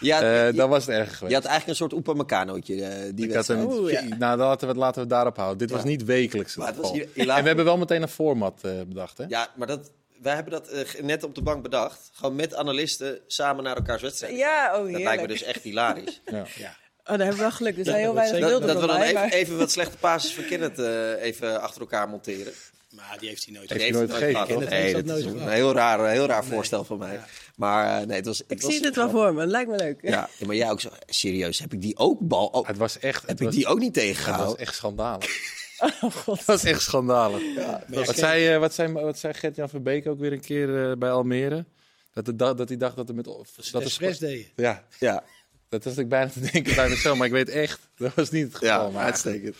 Je 0.00 0.12
had, 0.12 0.22
Eh, 0.22 0.48
dan 0.56 0.68
was 0.70 0.86
het 0.86 0.94
erger 0.94 1.14
geweest. 1.14 1.28
je 1.28 1.34
had 1.34 1.44
eigenlijk 1.44 1.66
een 1.68 1.74
soort 1.88 1.92
Upamecanootje 1.92 2.84
eh 2.84 3.10
die 3.14 3.28
Ik 3.28 3.34
had 3.34 3.48
een, 3.48 3.62
Oeh, 3.64 3.90
ja. 3.92 4.02
Nou, 4.18 4.38
laten 4.38 4.60
we, 4.66 4.72
het, 4.72 4.76
laten 4.76 4.94
we 4.94 5.00
het 5.00 5.10
daarop 5.10 5.36
houden. 5.36 5.58
Dit 5.58 5.70
was 5.70 5.80
Ja. 5.82 5.86
niet 5.88 6.04
wekelijks. 6.04 6.56
Maar 6.56 6.66
het 6.66 6.76
was 6.76 6.90
geval. 6.90 7.06
hier- 7.14 7.28
En 7.28 7.40
we 7.42 7.46
hebben 7.46 7.64
wel 7.64 7.78
meteen 7.78 8.02
een 8.02 8.08
format 8.08 8.58
eh, 8.62 8.72
bedacht, 8.86 9.18
hè? 9.18 9.24
Ja, 9.28 9.48
maar 9.56 9.66
dat, 9.66 9.90
wij 10.22 10.34
hebben 10.34 10.52
dat 10.52 10.70
net 11.00 11.24
op 11.24 11.34
de 11.34 11.42
bank 11.42 11.62
bedacht. 11.62 12.10
Gewoon 12.12 12.34
met 12.36 12.54
analisten 12.54 13.18
samen 13.26 13.64
naar 13.64 13.76
elkaars 13.76 14.02
wedstrijd. 14.02 14.36
Ja, 14.36 14.78
oh 14.78 14.92
dat 14.92 15.00
lijkt 15.02 15.22
me 15.22 15.28
dus 15.28 15.42
echt 15.42 15.62
hilarisch. 15.62 16.20
Ja. 16.24 16.44
Ja. 16.56 16.76
Oh, 17.04 17.08
daar 17.08 17.18
hebben 17.18 17.36
we 17.36 17.42
wel 17.42 17.50
geluk. 17.50 17.78
Er 17.78 17.84
zijn 17.84 17.96
heel 17.96 18.14
dat 18.14 18.30
weinig. 18.30 18.50
Dat, 18.50 18.62
dat 18.62 18.80
we 18.80 18.86
dan 18.86 19.00
even, 19.00 19.14
maar- 19.14 19.28
even 19.32 19.58
wat 19.58 19.70
slechte 19.70 19.96
passes 19.96 20.34
van 20.34 20.44
Kenneth 20.44 20.78
eh, 20.78 21.22
even 21.22 21.60
achter 21.60 21.80
elkaar 21.80 22.08
monteren. 22.08 22.52
Maar 22.92 23.16
die 23.18 23.28
heeft 23.28 23.44
hij 23.44 23.54
nooit. 23.54 23.70
Heeft 23.70 23.82
Die 23.82 23.90
hij 23.90 23.98
nooit 24.00 24.10
het 24.12 24.18
gegeven, 24.18 24.58
Nee, 24.70 24.80
heeft 24.80 24.94
dat 24.94 25.06
dat 25.06 25.18
is 25.18 25.24
nooit 25.24 25.36
een 25.40 25.48
heel 25.48 25.72
raar, 25.72 26.00
een 26.00 26.10
heel 26.10 26.26
raar 26.26 26.44
voorstel 26.44 26.84
van 26.84 26.98
mij. 26.98 27.12
Ja. 27.12 27.26
Maar 27.56 28.00
eh, 28.00 28.06
nee, 28.06 28.16
het 28.16 28.26
was... 28.26 28.38
Het 28.38 28.50
Ik 28.50 28.60
was, 28.62 28.74
zie 28.74 28.84
het 28.84 28.96
wel 28.96 29.10
voor 29.10 29.34
me. 29.34 29.40
Dat 29.40 29.50
lijkt 29.50 29.70
me 29.70 29.76
leuk. 29.76 29.98
Ja, 30.02 30.28
ja, 30.38 30.46
maar 30.46 30.56
jij 30.56 30.70
ook 30.70 30.80
zo... 30.80 30.88
Serieus, 31.06 31.58
heb 31.58 31.72
ik 31.72 31.80
die 31.80 31.96
ook 31.96 32.18
bal... 32.20 32.46
Oh, 32.46 32.66
Het 32.66 32.76
was 32.76 32.98
echt... 32.98 33.20
heb 33.20 33.30
Het 33.30 33.40
ik 33.40 33.46
was, 33.46 33.54
die 33.54 33.66
ook 33.66 33.78
niet 33.78 33.94
het 33.96 34.04
was 34.04 34.14
tegengehouden? 34.14 34.58
echt 34.58 34.74
schandalig. 34.74 35.30
Oh 36.00 36.12
god. 36.12 36.36
Het 36.38 36.46
was 36.46 36.64
echt 36.64 36.82
schandalig. 36.82 37.42
Maar 37.56 37.84
Wat 37.88 38.06
ja, 38.06 38.12
zei, 38.14 38.48
eh, 38.48 38.58
wat 38.58 38.74
zei, 38.74 38.92
wat 38.92 39.18
zei 39.18 39.34
Gert-Jan 39.34 39.68
Verbeek 39.68 40.06
ook 40.06 40.18
weer 40.18 40.32
een 40.32 40.40
keer 40.40 40.90
eh, 40.90 40.96
bij 40.96 41.10
Almere? 41.10 41.64
Dat, 42.12 42.26
het, 42.26 42.38
da- 42.38 42.54
dat 42.54 42.68
hij 42.68 42.76
dacht 42.78 42.96
dat 42.96 43.08
er 43.08 43.14
met... 43.14 43.24
Dat 43.24 43.46
Dat 43.72 43.80
er 43.80 43.86
expres 43.86 44.18
deden. 44.18 44.46
ja, 44.56 44.84
Ja, 44.98 45.24
dat 45.68 45.84
was 45.84 45.96
ik 45.96 46.08
bijna 46.08 46.30
te 46.30 46.40
denken 46.52 46.74
bij 46.74 46.88
mezelf. 46.88 47.16
Maar 47.18 47.26
ik 47.26 47.32
weet 47.32 47.48
echt, 47.48 47.80
dat 47.96 48.14
was 48.14 48.30
niet 48.30 48.44
het 48.44 48.54
geval. 48.54 48.84
ja 48.86 48.90
maar 48.90 49.04
uitstekend. 49.04 49.56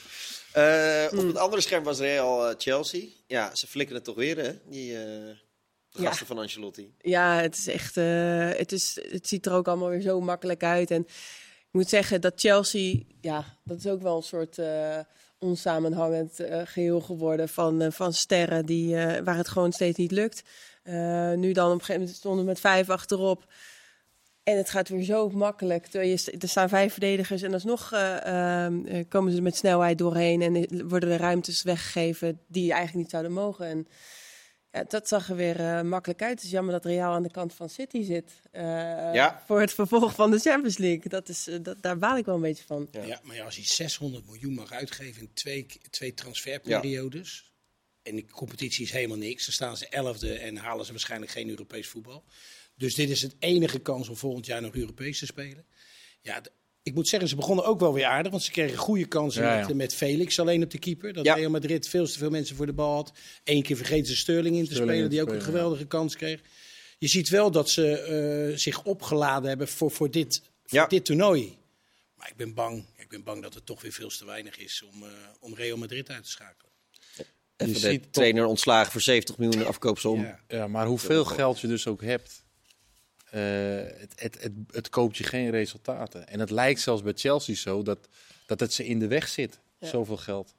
Eh, 0.53 1.19
Op 1.19 1.27
het 1.27 1.37
andere 1.37 1.63
scherm 1.63 1.85
was 1.85 1.99
Real 1.99 2.49
eh, 2.49 2.55
Chelsea. 2.59 3.07
Ja, 3.27 3.55
ze 3.55 3.67
flikken 3.67 3.95
het 3.95 4.05
toch 4.05 4.15
weer, 4.17 4.37
hè? 4.37 4.53
Die 4.69 4.97
eh, 4.97 5.27
Ja. 5.89 6.09
gasten 6.09 6.27
van 6.27 6.39
Ancelotti. 6.39 6.95
Ja, 7.01 7.41
het 7.41 7.57
is 7.57 7.67
echt. 7.67 7.95
het, 7.95 8.73
is, 8.73 8.99
het 9.11 9.29
ziet 9.29 9.47
er 9.47 9.53
ook 9.53 9.69
allemaal 9.69 9.89
weer 9.89 10.01
zo 10.01 10.21
makkelijk 10.21 10.63
uit. 10.65 10.91
En 10.91 11.01
ik 11.01 11.69
moet 11.71 11.89
zeggen 11.89 12.21
dat 12.21 12.33
Chelsea, 12.37 13.01
ja, 13.21 13.59
dat 13.65 13.79
is 13.79 13.87
ook 13.87 14.03
wel 14.03 14.17
een 14.17 14.23
soort 14.23 14.59
onsamenhangend 15.39 16.41
eh, 16.41 16.61
geheel 16.65 17.01
geworden 17.01 17.49
van, 17.49 17.93
van 17.93 18.13
sterren 18.13 18.67
die, 18.67 18.95
waar 19.25 19.37
het 19.37 19.49
gewoon 19.49 19.73
steeds 19.73 19.99
niet 19.99 20.11
lukt. 20.11 20.43
Nu 21.37 21.53
dan 21.53 21.67
op 21.67 21.73
een 21.73 21.79
gegeven 21.79 22.01
moment 22.01 22.17
stonden 22.17 22.41
we 22.41 22.47
met 22.51 22.61
vijf 22.61 22.91
achterop. 22.91 23.53
En 24.43 24.57
het 24.57 24.71
gaat 24.71 24.89
weer 24.89 25.03
zo 25.05 25.29
makkelijk. 25.29 25.87
Je, 25.93 26.37
er 26.39 26.49
staan 26.49 26.69
vijf 26.69 26.93
verdedigers 26.93 27.43
en 27.43 27.53
alsnog 27.53 27.93
eh, 27.93 28.27
ehm, 28.65 28.87
eh, 28.87 29.05
komen 29.09 29.33
ze 29.33 29.41
met 29.41 29.57
snelheid 29.57 29.99
doorheen. 29.99 30.43
En 30.43 30.89
worden 30.89 31.11
er 31.11 31.19
ruimtes 31.19 31.63
weggegeven 31.63 32.41
die 32.49 32.71
eigenlijk 32.71 32.99
niet 33.01 33.11
zouden 33.11 33.33
mogen. 33.33 33.67
En 33.67 33.87
ja, 34.71 34.85
dat 34.89 35.09
zag 35.09 35.29
er 35.29 35.37
weer 35.37 35.61
eh, 35.61 35.83
makkelijk 35.83 36.23
uit. 36.23 36.35
Het 36.35 36.43
is 36.43 36.51
jammer 36.51 36.73
dat 36.73 36.85
Real 36.85 37.13
aan 37.13 37.23
de 37.23 37.31
kant 37.31 37.55
van 37.55 37.69
City 37.69 38.03
zit. 38.05 38.33
eh, 38.51 38.63
Ja. 39.15 39.43
Voor 39.47 39.61
het 39.61 39.73
vervolg 39.73 40.15
van 40.15 40.31
de 40.31 40.39
Champions 40.39 40.79
League. 40.79 41.09
Dat 41.09 41.29
is, 41.29 41.49
dat, 41.63 41.83
daar 41.83 41.99
baal 41.99 42.17
ik 42.17 42.25
wel 42.25 42.35
een 42.35 42.41
beetje 42.41 42.65
van. 42.67 42.89
Ja. 42.91 43.03
Ja. 43.05 43.21
maar 43.23 43.37
ja, 43.37 43.45
als 43.45 43.57
hij 43.57 43.65
600 43.65 44.27
miljoen 44.27 44.55
mag 44.55 44.73
uitgeven 44.73 45.21
in 45.23 45.31
twee, 45.35 45.67
twee 45.91 46.15
transferperiodes. 46.15 47.51
En 48.03 48.17
de 48.17 48.27
competitie 48.27 48.85
is 48.85 48.91
helemaal 48.93 49.17
niks. 49.17 49.45
Dan 49.45 49.55
staan 49.55 49.77
ze 49.77 49.89
elfde 49.89 50.35
en 50.39 50.57
halen 50.57 50.85
ze 50.85 50.91
waarschijnlijk 50.91 51.33
geen 51.33 51.49
Europees 51.49 51.89
voetbal. 51.89 52.25
Dus 52.83 52.95
dit 52.95 53.11
is 53.11 53.23
het 53.23 53.35
enige 53.39 53.79
kans 53.79 54.09
om 54.09 54.17
volgend 54.17 54.47
jaar 54.47 54.63
nog 54.63 54.75
Europees 54.75 55.19
te 55.19 55.27
spelen. 55.27 55.65
Ja, 56.21 56.43
ik 56.83 56.95
moet 56.95 57.09
zeggen, 57.09 57.29
ze 57.29 57.37
begonnen 57.37 57.65
ook 57.65 57.81
wel 57.81 57.93
weer 57.95 58.05
aardig. 58.05 58.31
Want 58.31 58.43
ze 58.43 58.51
kregen 58.51 58.77
goede 58.79 59.05
kansen 59.07 59.43
Ja, 59.43 59.59
met, 59.59 59.69
ja. 59.69 59.75
met 59.75 59.95
Felix 59.95 60.39
alleen 60.39 60.63
op 60.63 60.71
de 60.71 60.79
keeper. 60.79 61.13
Dat 61.13 61.25
Ja. 61.25 61.35
Real 61.35 61.51
Madrid 61.51 61.89
veel 61.89 62.07
te 62.07 62.19
veel 62.19 62.31
mensen 62.31 62.57
voor 62.57 62.67
de 62.67 62.73
bal 62.73 62.95
had. 62.95 63.13
Eén 63.45 63.63
keer 63.63 63.77
vergeten 63.77 64.07
ze 64.07 64.17
Sterling 64.17 64.57
in 64.57 64.65
te 64.65 64.71
Sterling 64.75 64.91
spelen, 64.91 65.05
in 65.05 65.09
te 65.11 65.15
die 65.17 65.23
ook 65.23 65.41
een 65.41 65.43
geweldige 65.47 65.85
kans 65.87 66.17
kreeg. 66.17 66.41
Je 66.99 67.07
ziet 67.09 67.29
wel 67.29 67.51
dat 67.51 67.71
ze 67.71 67.99
eh, 67.99 68.59
zich 68.59 68.85
opgeladen 68.85 69.49
hebben 69.49 69.69
voor, 69.69 69.91
voor, 69.91 70.11
dit, 70.11 70.43
voor 70.65 70.79
Ja. 70.79 70.87
dit 70.87 71.05
toernooi. 71.05 71.57
Maar 72.15 72.29
ik 72.31 72.37
ben 72.37 72.55
bang. 72.55 72.85
Ik 72.97 73.09
ben 73.09 73.23
bang 73.23 73.43
dat 73.43 73.55
het 73.55 73.67
toch 73.67 73.83
weer 73.83 73.93
veel 73.93 74.09
te 74.09 74.25
weinig 74.25 74.59
is 74.59 74.83
om, 74.93 75.03
eh, 75.03 75.09
om 75.41 75.55
Real 75.55 75.77
Madrid 75.77 76.11
uit 76.11 76.25
te 76.25 76.31
schakelen. 76.31 76.71
Even 77.57 77.75
Je 77.75 77.81
de 77.81 77.89
ziet 77.91 78.03
toch- 78.03 78.13
trainer 78.13 78.45
ontslagen 78.45 78.93
voor 78.93 79.01
70 79.01 79.39
miljoen 79.39 79.67
afkoopsom. 79.67 80.21
Ja. 80.21 80.41
Ja, 80.49 80.67
maar 80.67 80.87
hoeveel 80.87 81.25
geld 81.25 81.61
je 81.61 81.67
dus 81.67 81.87
ook 81.87 82.03
hebt, 82.03 82.42
het, 83.39 84.13
het, 84.17 84.43
het, 84.43 84.53
het 84.71 84.89
koopt 84.89 85.17
je 85.17 85.25
geen 85.25 85.51
resultaten. 85.51 86.29
En 86.29 86.41
het 86.41 86.51
lijkt 86.51 86.81
zelfs 86.81 87.03
bij 87.03 87.13
Chelsea 87.17 87.55
zo 87.55 87.83
dat, 87.83 88.09
dat 88.47 88.61
het 88.61 88.73
ze 88.73 88.87
in 88.87 88.99
de 88.99 89.07
weg 89.07 89.29
zit, 89.29 89.59
Ja. 89.79 89.87
zoveel 89.89 90.17
geld. 90.17 90.55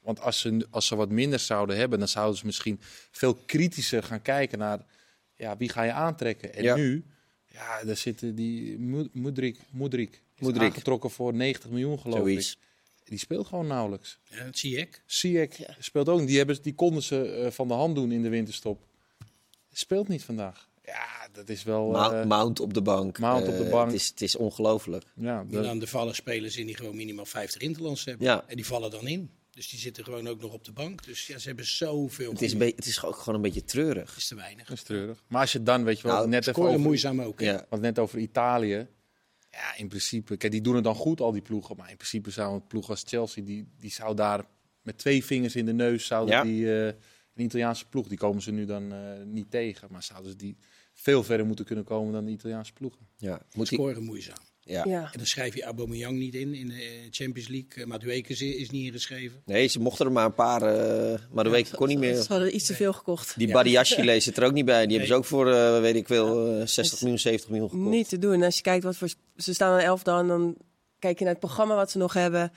Want 0.00 0.20
als 0.20 0.40
ze, 0.40 0.66
als 0.70 0.86
ze 0.86 0.96
wat 0.96 1.10
minder 1.10 1.38
zouden 1.38 1.76
hebben, 1.76 1.98
dan 1.98 2.08
zouden 2.08 2.38
ze 2.38 2.46
misschien 2.46 2.80
veel 3.10 3.34
kritischer 3.34 4.02
gaan 4.02 4.22
kijken 4.22 4.58
naar 4.58 4.84
ja, 5.34 5.56
wie 5.56 5.68
ga 5.68 5.82
je 5.82 5.92
aantrekken. 5.92 6.54
En 6.54 6.62
Ja. 6.62 6.74
nu, 6.76 7.04
Ja, 7.52 7.84
daar 7.84 7.96
zitten 7.96 8.34
die 8.34 8.78
Mo- 8.78 9.08
Moedrik, 9.12 9.58
Moedrik, 9.70 10.12
is 10.12 10.40
Moedrik. 10.42 10.62
aangetrokken 10.62 11.10
voor 11.10 11.34
90 11.34 11.70
miljoen 11.70 11.98
geloof 12.00 12.18
Zoiets. 12.18 12.52
ik. 12.52 12.58
Die 13.04 13.18
speelt 13.18 13.46
gewoon 13.46 13.66
nauwelijks. 13.66 14.18
Ja, 14.30 14.44
dat 14.44 14.58
zie 14.58 14.76
ik. 14.76 15.02
Ziyech 15.06 15.56
Ja. 15.58 15.76
speelt 15.78 16.08
ook 16.08 16.18
niet. 16.18 16.28
Die, 16.28 16.36
hebben, 16.36 16.62
die 16.62 16.74
konden 16.74 17.02
ze 17.02 17.30
eh, 17.30 17.50
van 17.50 17.68
de 17.68 17.74
hand 17.74 17.94
doen 17.94 18.12
in 18.12 18.22
de 18.22 18.28
winterstop. 18.28 18.86
Speelt 19.72 20.08
niet 20.08 20.22
vandaag. 20.24 20.68
Ja, 20.84 21.28
dat 21.32 21.48
is 21.48 21.62
wel... 21.62 21.90
Mount, 21.90 22.12
eh, 22.14 22.24
Mount 22.24 22.60
op 22.60 22.74
de 22.74 22.82
bank. 22.82 23.18
Mount 23.18 23.48
op 23.48 23.56
de 23.56 23.64
Eh, 23.64 23.70
bank. 23.70 23.86
Het 23.90 24.00
is, 24.00 24.08
het 24.08 24.20
is 24.22 24.36
ongelooflijk. 24.36 25.04
ja, 25.14 25.40
En 25.40 25.48
dat- 25.50 25.64
dan 25.64 25.78
de 25.78 25.86
vallen 25.86 26.14
spelers 26.14 26.56
in 26.56 26.66
die 26.66 26.76
gewoon 26.76 26.96
minimaal 26.96 27.26
50 27.26 27.60
interlands 27.62 28.04
hebben. 28.04 28.26
Ja. 28.26 28.44
En 28.46 28.56
die 28.56 28.66
vallen 28.66 28.90
dan 28.90 29.06
in. 29.06 29.30
Dus 29.50 29.68
die 29.70 29.78
zitten 29.78 30.04
gewoon 30.04 30.26
ook 30.28 30.40
nog 30.40 30.52
op 30.52 30.64
de 30.64 30.72
bank. 30.72 31.04
Dus 31.04 31.26
ja, 31.26 31.38
ze 31.38 31.46
hebben 31.46 31.66
zoveel. 31.66 32.30
Het 32.32 32.42
is, 32.42 32.52
het 32.52 32.86
is 32.86 33.04
ook 33.04 33.16
gewoon 33.16 33.34
een 33.34 33.40
beetje 33.40 33.64
treurig. 33.64 34.08
Het 34.08 34.16
is 34.18 34.28
te 34.28 34.34
weinig. 34.34 34.66
dat 34.68 34.76
is 34.76 34.82
treurig. 34.82 35.22
Maar 35.28 35.40
als 35.40 35.52
je 35.52 35.62
dan, 35.62 35.84
weet 35.84 36.00
je 36.00 36.06
wel, 36.06 36.16
Nou, 36.16 36.28
net 36.28 36.46
even 36.46 36.62
over, 36.62 36.80
moeizaam 36.80 37.20
ook. 37.22 37.40
hè? 37.40 37.50
Ja. 37.50 37.66
want 37.68 37.82
net 37.82 37.98
over 37.98 38.18
Italië. 38.18 38.86
Ja, 39.50 39.76
in 39.76 39.88
principe, 39.88 40.36
kijk, 40.36 40.52
die 40.52 40.60
doen 40.60 40.74
het 40.74 40.84
dan 40.84 40.94
goed, 40.94 41.20
al 41.20 41.32
die 41.32 41.42
ploegen. 41.42 41.76
Maar 41.76 41.90
in 41.90 41.96
principe 41.96 42.30
zou 42.30 42.54
een 42.54 42.66
ploeg 42.66 42.90
als 42.90 43.02
Chelsea, 43.06 43.44
die, 43.44 43.68
die 43.78 43.90
zou 43.90 44.14
daar 44.14 44.44
met 44.82 44.98
twee 44.98 45.24
vingers 45.24 45.56
in 45.56 45.64
de 45.66 45.72
neus, 45.72 46.06
zouden 46.06 46.34
Ja. 46.34 46.42
die, 46.42 46.72
eh, 46.80 46.86
een 46.86 47.44
Italiaanse 47.44 47.88
ploeg, 47.88 48.08
die 48.08 48.18
komen 48.18 48.42
ze 48.42 48.50
nu 48.52 48.64
dan 48.64 48.92
eh, 48.92 48.98
niet 49.24 49.50
tegen. 49.50 49.88
Maar 49.90 50.02
zouden 50.02 50.30
ze 50.30 50.36
die 50.36 50.56
veel 51.04 51.22
verder 51.22 51.46
moeten 51.46 51.64
kunnen 51.64 51.84
komen 51.84 52.12
dan 52.12 52.24
de 52.24 52.30
Italiaanse 52.30 52.72
ploegen. 52.72 53.00
Ja. 53.16 53.40
Moet 53.54 53.68
die, 53.68 53.78
Scoren 53.78 54.02
moeizaam. 54.02 54.36
ja. 54.60 54.84
Ja. 54.86 55.02
En 55.02 55.18
dan 55.18 55.26
schrijf 55.26 55.54
je 55.54 55.62
Aubameyang 55.64 56.18
niet 56.18 56.34
in 56.34 56.54
in 56.54 56.68
de 56.68 56.74
eh, 56.74 56.88
Champions 57.10 57.48
League. 57.48 57.68
Uh, 57.82 57.84
Madueke 57.84 58.32
is, 58.32 58.40
is 58.42 58.70
niet 58.70 58.86
ingeschreven. 58.86 59.42
Nee, 59.44 59.66
ze 59.66 59.80
mochten 59.80 60.06
er 60.06 60.12
maar 60.12 60.24
een 60.24 60.34
paar, 60.34 60.62
eh, 60.62 61.20
maar 61.32 61.44
de 61.44 61.50
week 61.50 61.68
kon 61.70 61.88
niet 61.88 61.98
meer. 61.98 62.14
Ze 62.22 62.32
hadden 62.32 62.54
iets 62.54 62.66
te 62.66 62.74
veel 62.74 62.92
gekocht. 62.92 63.34
Die 63.36 63.46
Ja. 63.46 63.52
Badiashile 63.52 64.20
zit 64.20 64.36
er 64.36 64.44
ook 64.44 64.52
niet 64.52 64.64
bij. 64.64 64.82
Die 64.86 64.90
hebben 64.90 65.08
ze 65.08 65.14
ook 65.14 65.24
voor, 65.24 65.50
eh, 65.52 65.80
weet 65.80 65.94
ik 65.94 66.06
veel, 66.06 66.58
eh, 66.60 66.66
60 66.66 67.00
miljoen, 67.00 67.18
70 67.18 67.50
miljoen 67.50 67.70
gekocht. 67.70 67.88
Niet 67.90 68.08
te 68.08 68.18
doen. 68.18 68.42
Als 68.42 68.56
je 68.56 68.62
kijkt 68.62 68.84
wat 68.84 68.96
voor... 68.96 69.08
Ze 69.36 69.54
staan 69.54 69.72
aan 69.72 69.84
elf 69.84 70.02
dan, 70.02 70.28
dan 70.28 70.56
kijk 70.98 71.18
je 71.18 71.24
naar 71.24 71.32
het 71.32 71.42
programma 71.42 71.74
wat 71.74 71.90
ze 71.90 71.98
nog 71.98 72.12
hebben. 72.12 72.52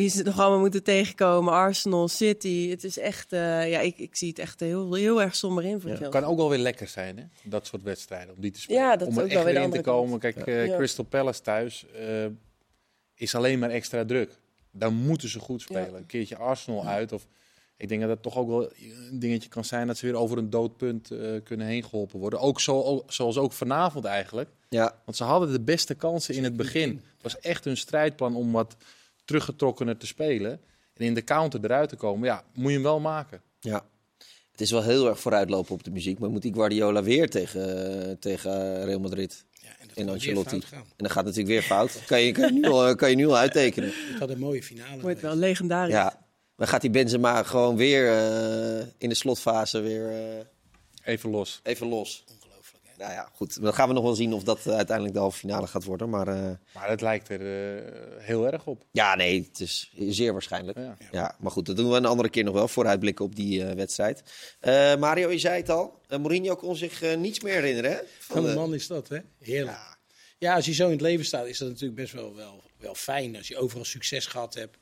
Wie 0.00 0.08
ze 0.10 0.22
nog 0.22 0.38
allemaal 0.38 0.58
moeten 0.58 0.82
tegenkomen. 0.82 1.52
Arsenal, 1.52 2.08
City. 2.08 2.70
Het 2.70 2.84
is 2.84 2.98
echt... 2.98 3.32
eh, 3.32 3.70
ja, 3.70 3.80
ik, 3.80 3.98
ik 3.98 4.16
zie 4.16 4.28
het 4.28 4.38
echt 4.38 4.60
heel, 4.60 4.94
heel 4.94 5.22
erg 5.22 5.34
somber 5.34 5.64
in 5.64 5.80
voor 5.80 5.90
Ja. 5.90 6.08
Kan 6.08 6.24
ook 6.24 6.36
wel 6.36 6.48
weer 6.48 6.58
lekker 6.58 6.88
zijn, 6.88 7.18
hè? 7.18 7.24
Dat 7.42 7.66
soort 7.66 7.82
wedstrijden, 7.82 8.34
om 8.34 8.40
die 8.40 8.50
te 8.50 8.60
spelen. 8.60 8.80
Ja, 8.82 8.96
dat 8.96 9.08
om 9.08 9.12
is 9.12 9.18
er 9.18 9.22
ook 9.24 9.28
echt 9.30 9.44
wel 9.44 9.52
weer 9.52 9.62
in 9.62 9.70
te 9.70 9.80
komen. 9.80 10.18
kant. 10.18 10.34
Kijk, 10.34 10.46
eh, 10.46 10.66
Ja. 10.66 10.76
Crystal 10.76 11.04
Palace 11.04 11.40
thuis 11.40 11.84
eh, 11.94 12.26
is 13.14 13.34
alleen 13.34 13.58
maar 13.58 13.70
extra 13.70 14.04
druk. 14.04 14.38
Dan 14.72 14.94
moeten 14.94 15.28
ze 15.28 15.38
goed 15.38 15.60
spelen. 15.60 15.90
Ja. 15.90 15.96
Een 15.96 16.06
keertje 16.06 16.36
Arsenal 16.36 16.86
uit. 16.86 17.12
Of, 17.12 17.26
ik 17.76 17.88
denk 17.88 18.00
dat 18.00 18.10
het 18.10 18.22
toch 18.22 18.36
ook 18.36 18.48
wel 18.48 18.70
een 19.10 19.18
dingetje 19.18 19.48
kan 19.48 19.64
zijn 19.64 19.86
dat 19.86 19.96
ze 19.96 20.06
weer 20.06 20.14
over 20.16 20.38
een 20.38 20.50
doodpunt 20.50 21.10
eh, 21.10 21.30
kunnen 21.44 21.66
heen 21.66 21.84
geholpen 21.84 22.18
worden. 22.18 22.40
Ook 22.40 22.60
zo, 22.60 23.04
zoals 23.06 23.38
ook 23.38 23.52
vanavond 23.52 24.04
eigenlijk. 24.04 24.48
Ja, 24.68 24.94
Want 25.04 25.16
ze 25.16 25.24
hadden 25.24 25.52
de 25.52 25.60
beste 25.60 25.94
kansen 25.94 26.34
in 26.34 26.44
het 26.44 26.56
begin. 26.56 26.88
Het 26.90 27.22
was 27.22 27.38
echt 27.38 27.64
hun 27.64 27.76
strijdplan 27.76 28.36
om 28.36 28.52
wat 28.52 28.76
teruggetrokkener 29.30 29.96
te 29.96 30.06
spelen. 30.06 30.60
En 30.94 31.04
in 31.04 31.14
de 31.14 31.24
counter 31.24 31.64
eruit 31.64 31.88
te 31.88 31.96
komen. 31.96 32.28
Ja, 32.28 32.44
moet 32.54 32.66
je 32.66 32.72
hem 32.72 32.82
wel 32.82 33.00
maken. 33.00 33.42
ja. 33.60 33.84
Het 34.50 34.60
is 34.68 34.70
wel 34.74 34.82
heel 34.82 35.08
erg 35.08 35.20
vooruitlopen 35.20 35.74
op 35.74 35.84
de 35.84 35.90
muziek. 35.90 36.18
Maar 36.18 36.30
moet 36.30 36.42
die 36.42 36.54
Guardiola 36.54 37.02
weer 37.02 37.30
tegen, 37.30 38.18
tegen 38.18 38.84
Real 38.84 39.00
Madrid? 39.00 39.44
Ja, 39.52 39.68
en 39.94 40.08
Ancelotti. 40.08 40.56
En 40.70 40.84
dan 40.96 41.10
gaat 41.10 41.24
het 41.24 41.36
natuurlijk 41.36 41.48
weer 41.48 41.62
fout. 41.62 42.02
Kan 42.06 42.20
je, 42.20 42.32
kan 42.32 42.54
je, 42.54 42.60
nu, 42.60 42.68
al, 42.68 42.94
kan 42.94 43.10
je 43.10 43.16
nu 43.16 43.26
al 43.26 43.36
uittekenen. 43.36 43.92
Het 44.10 44.18
had 44.18 44.30
een 44.30 44.38
mooie 44.38 44.62
finale. 44.62 45.00
Wordt 45.00 45.20
wel 45.20 45.36
legendarisch. 45.36 45.94
Ja. 45.94 46.26
Dan 46.56 46.68
gaat 46.68 46.80
die 46.80 46.90
Benzema 46.90 47.42
gewoon 47.42 47.76
weer 47.76 48.08
eh, 48.08 48.86
in 48.98 49.08
de 49.08 49.14
slotfase 49.14 49.80
weer 49.80 50.08
eh, 50.10 51.12
Even 51.14 51.30
los. 51.30 51.60
even 51.62 51.86
los. 51.88 52.24
Nou 53.00 53.12
ja, 53.12 53.30
goed. 53.34 53.62
Dan 53.62 53.74
gaan 53.74 53.88
we 53.88 53.94
nog 53.94 54.02
wel 54.02 54.14
zien 54.14 54.32
of 54.32 54.42
dat 54.42 54.66
eh, 54.66 54.74
uiteindelijk 54.76 55.14
de 55.16 55.20
halve 55.20 55.38
finale 55.38 55.66
gaat 55.66 55.84
worden. 55.84 56.10
Maar 56.10 56.28
eh, 56.28 56.50
Maar 56.74 56.88
het 56.88 57.00
lijkt 57.00 57.28
er 57.28 57.40
eh, 57.40 58.24
heel 58.24 58.46
erg 58.52 58.66
op. 58.66 58.84
ja, 58.92 59.14
nee, 59.14 59.42
het 59.48 59.60
is 59.60 59.92
zeer 59.98 60.32
waarschijnlijk. 60.32 60.78
Ja. 60.78 60.96
Ja, 61.10 61.36
maar 61.40 61.50
goed, 61.50 61.66
dat 61.66 61.76
doen 61.76 61.90
we 61.90 61.96
een 61.96 62.04
andere 62.04 62.28
keer 62.30 62.44
nog 62.44 62.54
wel. 62.54 62.68
Vooruitblikken 62.68 63.24
op 63.24 63.36
die 63.36 63.64
eh, 63.64 63.74
wedstrijd. 63.74 64.22
Eh, 64.60 64.96
Mario, 64.96 65.30
je 65.30 65.38
zei 65.38 65.56
het 65.56 65.68
al. 65.68 66.00
Mourinho 66.08 66.54
kon 66.56 66.76
zich 66.76 67.16
niets 67.16 67.40
meer 67.40 67.54
herinneren. 67.54 67.90
Hè? 67.90 67.98
Van 68.18 68.44
de- 68.44 68.54
man 68.54 68.74
is 68.74 68.86
dat, 68.86 69.08
hè? 69.08 69.18
Heerlijk. 69.38 69.76
Ja. 69.76 69.98
Ja, 70.38 70.54
als 70.54 70.64
je 70.66 70.72
zo 70.72 70.84
in 70.84 70.90
het 70.92 71.00
leven 71.00 71.24
staat, 71.26 71.46
is 71.46 71.58
dat 71.58 71.68
natuurlijk 71.68 72.00
best 72.00 72.12
wel, 72.12 72.34
wel, 72.34 72.62
wel 72.78 72.94
fijn. 72.94 73.36
Als 73.36 73.48
je 73.48 73.56
overal 73.56 73.84
succes 73.84 74.26
gehad 74.26 74.54
hebt. 74.54 74.76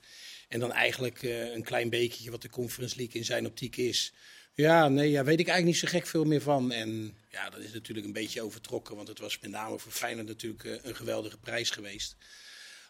En 0.48 0.60
dan 0.60 0.72
eigenlijk 0.72 1.22
eh, 1.22 1.54
een 1.54 1.62
klein 1.62 1.90
bekertje 1.90 2.30
wat 2.30 2.42
de 2.42 2.50
Conference 2.50 2.96
League 2.96 3.14
in 3.14 3.24
zijn 3.24 3.46
optiek 3.46 3.76
is. 3.76 4.14
Ja, 4.60 4.88
nee, 4.88 5.10
ja, 5.10 5.24
weet 5.24 5.40
ik 5.40 5.48
eigenlijk 5.48 5.80
niet 5.80 5.90
zo 5.90 5.98
gek 5.98 6.06
veel 6.06 6.24
meer 6.24 6.40
van. 6.40 6.72
En 6.72 7.14
ja, 7.30 7.50
dat 7.50 7.60
is 7.60 7.72
natuurlijk 7.72 8.06
een 8.06 8.12
beetje 8.12 8.42
overtrokken. 8.42 8.96
Want 8.96 9.08
het 9.08 9.18
was 9.18 9.38
met 9.40 9.50
name 9.50 9.78
voor 9.78 9.92
Feyenoord 9.92 10.26
natuurlijk 10.26 10.64
eh, 10.64 10.72
een 10.82 10.96
geweldige 10.96 11.38
prijs 11.38 11.70
geweest. 11.70 12.16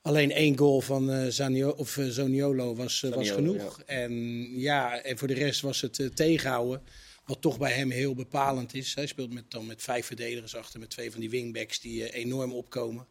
Alleen 0.02 0.30
één 0.30 0.58
goal 0.58 0.80
van 0.80 1.10
eh 1.10 1.26
Zanio, 1.28 1.70
of, 1.70 1.96
eh, 1.96 2.06
Zaniolo 2.06 2.74
was, 2.74 3.00
was 3.00 3.30
genoeg. 3.30 3.82
En 3.86 4.12
ja, 4.58 5.02
en 5.02 5.18
voor 5.18 5.28
de 5.28 5.34
rest 5.34 5.60
was 5.60 5.80
het 5.80 6.10
tegenhouden. 6.14 6.82
Wat 7.24 7.40
toch 7.40 7.58
bij 7.58 7.72
hem 7.72 7.90
heel 7.90 8.14
bepalend 8.14 8.74
is. 8.74 8.94
Hij 8.94 9.06
speelt 9.06 9.32
met, 9.32 9.50
dan 9.50 9.66
met 9.66 9.82
vijf 9.82 10.06
verdedigers 10.06 10.56
achter, 10.56 10.80
met 10.80 10.90
twee 10.90 11.10
van 11.10 11.20
die 11.20 11.30
wingbacks 11.30 11.80
die 11.80 12.12
enorm 12.12 12.52
opkomen. 12.52 13.06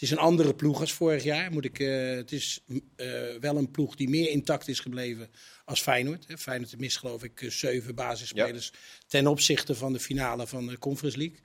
Het 0.00 0.08
is 0.08 0.14
een 0.14 0.22
andere 0.24 0.54
ploeg 0.54 0.80
als 0.80 0.92
vorig 0.92 1.22
jaar. 1.22 1.52
Moet 1.52 1.64
ik, 1.64 1.78
eh, 1.78 2.14
het 2.14 2.32
is 2.32 2.60
eh, 2.96 3.06
wel 3.40 3.56
een 3.56 3.70
ploeg 3.70 3.96
die 3.96 4.08
meer 4.08 4.28
intact 4.28 4.68
is 4.68 4.80
gebleven 4.80 5.30
als 5.64 5.80
Feyenoord. 5.80 6.24
Hè. 6.26 6.38
Feyenoord 6.38 6.78
mist 6.78 6.98
geloof 6.98 7.24
ik 7.24 7.42
eh, 7.42 7.50
zeven 7.50 7.94
basisspelers 7.94 8.72
ten 9.06 9.26
opzichte 9.26 9.74
van 9.74 9.92
de 9.92 10.00
finale 10.00 10.46
van 10.46 10.66
de 10.66 10.78
Conference 10.78 11.18
League. 11.18 11.38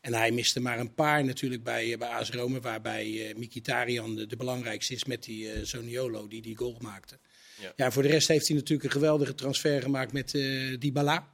En 0.00 0.14
hij 0.14 0.30
miste 0.30 0.60
maar 0.60 0.78
een 0.78 0.94
paar 0.94 1.24
natuurlijk 1.24 1.62
bij, 1.62 1.98
bij 1.98 2.08
AS 2.08 2.30
Rome, 2.30 2.60
waarbij 2.60 3.28
eh 3.28 3.36
Mkhitaryan 3.36 4.14
de, 4.16 4.26
de 4.26 4.36
belangrijkste 4.36 4.94
is 4.94 5.04
met 5.04 5.22
die 5.22 5.66
Zoniolo 5.66 6.28
die 6.28 6.42
die 6.42 6.56
goal 6.56 6.76
maakte. 6.80 7.18
Ja. 7.60 7.72
Ja. 7.76 7.90
voor 7.90 8.02
de 8.02 8.08
rest 8.08 8.28
heeft 8.28 8.48
hij 8.48 8.56
natuurlijk 8.56 8.84
een 8.84 9.00
geweldige 9.00 9.34
transfer 9.34 9.82
gemaakt 9.82 10.12
met 10.12 10.34
eh 10.34 10.78
Dybala. 10.78 11.32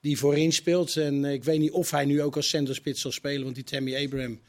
Die 0.00 0.18
voorin 0.18 0.52
speelt. 0.52 0.96
En 0.96 1.24
ik 1.24 1.44
weet 1.44 1.58
niet 1.58 1.70
of 1.70 1.90
hij 1.90 2.04
nu 2.04 2.22
ook 2.22 2.36
als 2.36 2.48
centerspits 2.48 3.00
zal 3.00 3.12
spelen, 3.12 3.42
want 3.42 3.54
die 3.54 3.64
Tammy 3.64 4.04
Abraham... 4.04 4.40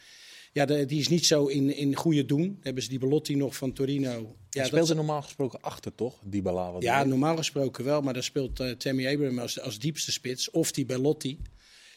Ja, 0.54 0.66
de- 0.66 0.86
die 0.86 1.00
is 1.00 1.08
niet 1.08 1.26
zo 1.26 1.46
in, 1.46 1.76
in 1.76 1.96
goede 1.96 2.26
doen. 2.26 2.60
Hebben 2.62 2.84
ze 2.84 2.90
die 2.90 3.00
Belotti 3.00 3.36
nog 3.36 3.56
van 3.56 3.74
Torino. 3.74 4.36
Ja, 4.50 4.64
speelt 4.66 4.82
dat, 4.82 4.90
er 4.90 4.96
normaal 4.96 5.22
gesproken 5.22 5.62
achter, 5.62 5.96
toch? 5.96 6.20
Die 6.24 6.42
Bala. 6.42 6.76
ja, 6.80 7.04
normaal 7.04 7.38
gesproken 7.38 7.84
wel. 7.86 8.02
Maar 8.02 8.14
dan 8.14 8.24
speelt 8.24 8.60
eh, 8.60 8.70
Tammy 8.72 9.08
Abraham 9.08 9.40
als, 9.40 9.60
als 9.60 9.80
diepste 9.80 10.12
spits. 10.12 10.50
Of 10.50 10.72
die 10.72 10.86
Belotti. 10.86 11.40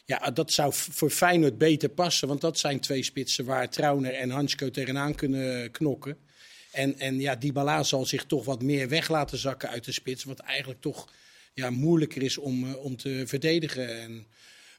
Ja, 0.05 0.31
dat 0.31 0.51
zou 0.51 0.73
voor 0.73 1.09
Feyenoord 1.09 1.57
beter 1.57 1.89
passen. 1.89 2.27
Want 2.27 2.41
dat 2.41 2.59
zijn 2.59 2.79
twee 2.79 3.03
spitsen 3.03 3.45
waar 3.45 3.69
Trauner 3.69 4.13
en 4.13 4.29
Hansko 4.29 4.71
tegenaan 4.71 5.15
kunnen 5.15 5.71
knokken. 5.71 6.17
En, 6.71 6.99
en 6.99 7.19
ja, 7.19 7.35
Dybala 7.35 7.83
zal 7.83 8.05
zich 8.05 8.25
toch 8.25 8.45
wat 8.45 8.61
meer 8.61 8.89
weg 8.89 9.09
laten 9.09 9.37
zakken 9.37 9.69
uit 9.69 9.85
de 9.85 9.91
spits. 9.91 10.23
Wat 10.23 10.39
eigenlijk 10.39 10.81
toch 10.81 11.07
ja, 11.53 11.69
moeilijker 11.69 12.21
is 12.21 12.37
om, 12.37 12.65
eh, 12.65 12.83
om 12.83 12.97
te 12.97 13.23
verdedigen. 13.25 14.01
En, 14.01 14.25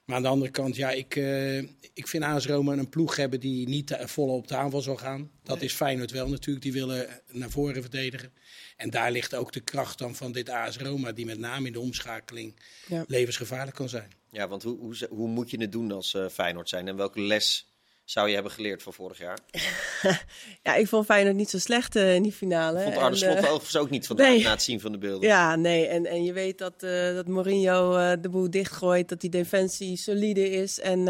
maar 0.07 0.17
aan 0.17 0.23
de 0.23 0.29
andere 0.29 0.51
kant, 0.51 0.77
ja, 0.77 0.91
ik, 0.91 1.17
eh, 1.17 1.59
ik 1.93 2.07
vind 2.07 2.25
AS 2.25 2.47
Roma 2.47 2.73
een 2.73 2.89
ploeg 2.89 3.17
hebben 3.17 3.41
die 3.41 3.69
niet 3.69 3.91
eh, 3.91 4.07
vol 4.07 4.29
op 4.29 4.49
de 4.49 4.57
aanval 4.57 4.81
zal 4.81 4.97
gaan. 4.97 5.31
Dat 5.43 5.63
is 5.63 5.73
Feyenoord 5.73 6.11
wel 6.11 6.29
natuurlijk. 6.29 6.65
Die 6.65 6.73
willen 6.73 7.09
naar 7.33 7.51
voren 7.51 7.83
verdedigen. 7.83 8.33
En 8.77 8.91
daar 8.91 9.11
ligt 9.13 9.35
ook 9.35 9.53
de 9.53 9.61
kracht 9.61 9.99
dan 9.99 10.15
van 10.15 10.33
dit 10.33 10.49
AS 10.49 10.77
Roma, 10.79 11.13
die 11.13 11.27
met 11.27 11.39
name 11.39 11.67
in 11.67 11.73
de 11.73 11.81
omschakeling 11.81 12.57
Ja. 12.89 13.05
levensgevaarlijk 13.07 13.77
kan 13.77 13.89
zijn. 13.89 14.11
Ja, 14.31 14.49
want 14.49 14.63
hoe, 14.63 14.79
hoe, 14.79 14.97
hoe 15.11 15.29
moet 15.29 15.51
je 15.51 15.61
het 15.61 15.73
doen 15.73 15.93
als 15.93 16.15
eh, 16.15 16.29
Feyenoord 16.29 16.69
zijn? 16.69 16.89
En 16.89 16.97
welke 16.97 17.21
les 17.21 17.75
zou 18.07 18.29
je 18.29 18.35
hebben 18.35 18.53
geleerd 18.53 18.83
van 18.83 18.93
vorig 18.93 19.19
jaar? 19.19 19.39
Ja, 20.63 20.75
ik 20.75 20.89
vond 20.89 21.05
Feyenoord 21.05 21.37
niet 21.37 21.51
zo 21.51 21.59
slecht 21.59 21.97
eh, 21.97 22.15
in 22.15 22.23
die 22.23 22.33
finale. 22.33 22.81
Vond 22.83 22.97
Arne 22.97 23.17
Slot 23.17 23.37
eh, 23.37 23.45
overigens 23.45 23.77
ook 23.77 23.91
niet 23.91 24.07
vandaag 24.07 24.29
nee. 24.29 24.43
na 24.43 24.51
het 24.51 24.63
zien 24.63 24.81
van 24.81 24.93
de 24.93 24.99
beelden. 24.99 25.29
Ja, 25.29 25.57
nee. 25.57 25.87
En, 25.87 26.07
en 26.07 26.25
je 26.25 26.33
weet 26.33 26.59
dat, 26.59 26.83
eh, 26.83 27.15
dat 27.15 27.27
Mourinho 27.27 27.93
de 28.21 28.29
boel 28.29 28.51
dichtgooit, 28.51 29.09
dat 29.09 29.21
die 29.21 29.31
defensie 29.31 29.97
solide 29.97 30.51
is. 30.51 30.81
En 30.81 31.05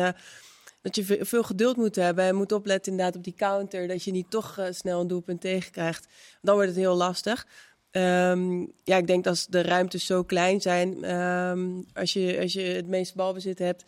dat 0.82 0.96
je 0.96 1.04
ve- 1.04 1.24
veel 1.24 1.42
geduld 1.42 1.76
moet 1.76 1.96
hebben 1.96 2.24
en 2.24 2.34
moet 2.34 2.52
opletten 2.52 2.92
inderdaad 2.92 3.16
op 3.16 3.24
die 3.24 3.34
counter. 3.36 3.88
Dat 3.88 4.04
je 4.04 4.10
niet 4.10 4.30
toch 4.30 4.60
snel 4.70 5.00
een 5.00 5.06
doelpunt 5.06 5.40
tegenkrijgt. 5.40 6.06
Dan 6.42 6.54
wordt 6.54 6.68
het 6.70 6.78
heel 6.78 6.96
lastig. 6.96 7.46
Ehm, 7.90 8.60
ja, 8.84 8.96
ik 8.96 9.06
denk 9.06 9.24
dat 9.24 9.32
als 9.32 9.46
de 9.46 9.62
ruimtes 9.62 10.06
zo 10.06 10.22
klein 10.22 10.60
zijn, 10.60 11.04
ehm, 11.04 11.68
als, 11.94 12.12
je, 12.12 12.38
als 12.40 12.52
je 12.52 12.60
het 12.62 12.86
meeste 12.86 13.16
balbezit 13.16 13.58
hebt. 13.58 13.84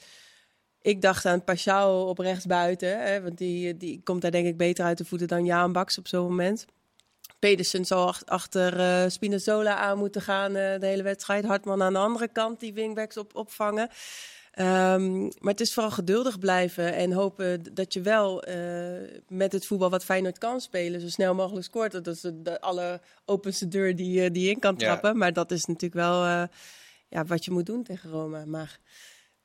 Ik 0.89 1.01
dacht 1.03 1.27
aan 1.27 1.45
Pashao 1.45 2.09
op 2.09 2.19
rechtsbuiten, 2.19 3.03
hè, 3.03 3.23
want 3.23 3.39
die, 3.39 3.77
die 3.77 4.01
komt 4.05 4.23
daar 4.23 4.31
denk 4.31 4.47
ik 4.47 4.57
beter 4.57 4.85
uit 4.85 4.99
de 4.99 5.05
voeten 5.05 5.29
dan 5.29 5.45
Jaan 5.45 5.73
Baks 5.73 5.99
op 5.99 6.09
zo'n 6.09 6.23
moment. 6.29 6.65
Pedersen 7.39 7.85
zal 7.85 8.07
ach- 8.07 8.25
achter 8.25 8.79
eh 8.81 9.09
Spinazzola 9.11 9.77
aan 9.77 9.99
moeten 9.99 10.23
gaan 10.23 10.57
eh, 10.57 10.81
de 10.81 10.87
hele 10.87 11.03
wedstrijd. 11.03 11.45
Hartman 11.45 11.83
aan 11.83 11.93
de 11.93 11.99
andere 11.99 12.29
kant, 12.29 12.61
die 12.61 12.73
wingbacks 12.75 13.17
op, 13.17 13.35
opvangen. 13.37 13.89
Ehm, 14.53 15.21
maar 15.23 15.53
het 15.53 15.61
is 15.61 15.75
vooral 15.75 15.91
geduldig 15.93 16.39
blijven 16.39 16.95
en 16.95 17.13
hopen 17.13 17.63
dat 17.75 17.93
je 17.93 18.01
wel 18.01 18.43
eh, 18.43 18.57
met 19.29 19.53
het 19.53 19.67
voetbal 19.67 19.91
wat 19.91 20.05
Feyenoord 20.05 20.39
kan 20.39 20.61
spelen, 20.61 21.01
zo 21.01 21.09
snel 21.09 21.35
mogelijk 21.35 21.65
scoort. 21.65 21.93
Dat 21.93 22.07
is 22.07 22.21
de, 22.21 22.43
de 22.43 22.61
alle 22.61 23.01
openste 23.25 23.69
deur 23.69 23.97
die, 23.97 24.25
eh, 24.25 24.31
die 24.33 24.45
je 24.45 24.51
in 24.51 24.59
kan 24.59 24.75
Ja. 24.79 24.87
trappen. 24.87 25.17
Maar 25.19 25.33
dat 25.33 25.51
is 25.51 25.65
natuurlijk 25.65 25.95
wel 25.95 26.25
ja, 27.09 27.25
wat 27.27 27.45
je 27.45 27.51
moet 27.51 27.67
doen 27.67 27.83
tegen 27.83 28.11
Roma. 28.11 28.45
Maar 28.45 28.79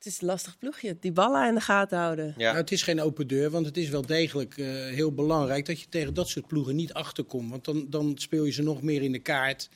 het 0.04 0.12
is 0.12 0.20
een 0.20 0.26
lastig 0.26 0.58
ploegje. 0.58 0.96
Die 1.00 1.12
ballen 1.12 1.48
in 1.48 1.54
de 1.54 1.60
gaten 1.60 1.98
houden. 1.98 2.34
Ja. 2.36 2.44
Nou, 2.46 2.56
het 2.56 2.72
is 2.72 2.82
geen 2.82 3.00
open 3.00 3.26
deur, 3.26 3.50
want 3.50 3.66
het 3.66 3.76
is 3.76 3.88
wel 3.88 4.06
degelijk 4.06 4.58
eh, 4.58 4.66
heel 4.68 5.12
belangrijk 5.12 5.66
dat 5.66 5.80
je 5.80 5.88
tegen 5.88 6.14
dat 6.14 6.28
soort 6.28 6.46
ploegen 6.46 6.76
niet 6.76 6.92
achterkomt. 6.92 7.50
Want 7.50 7.64
dan, 7.64 7.86
dan 7.90 8.12
speel 8.18 8.44
je 8.44 8.52
ze 8.52 8.62
nog 8.62 8.82
meer 8.82 9.02
in 9.02 9.12
de 9.12 9.18
kaart. 9.18 9.68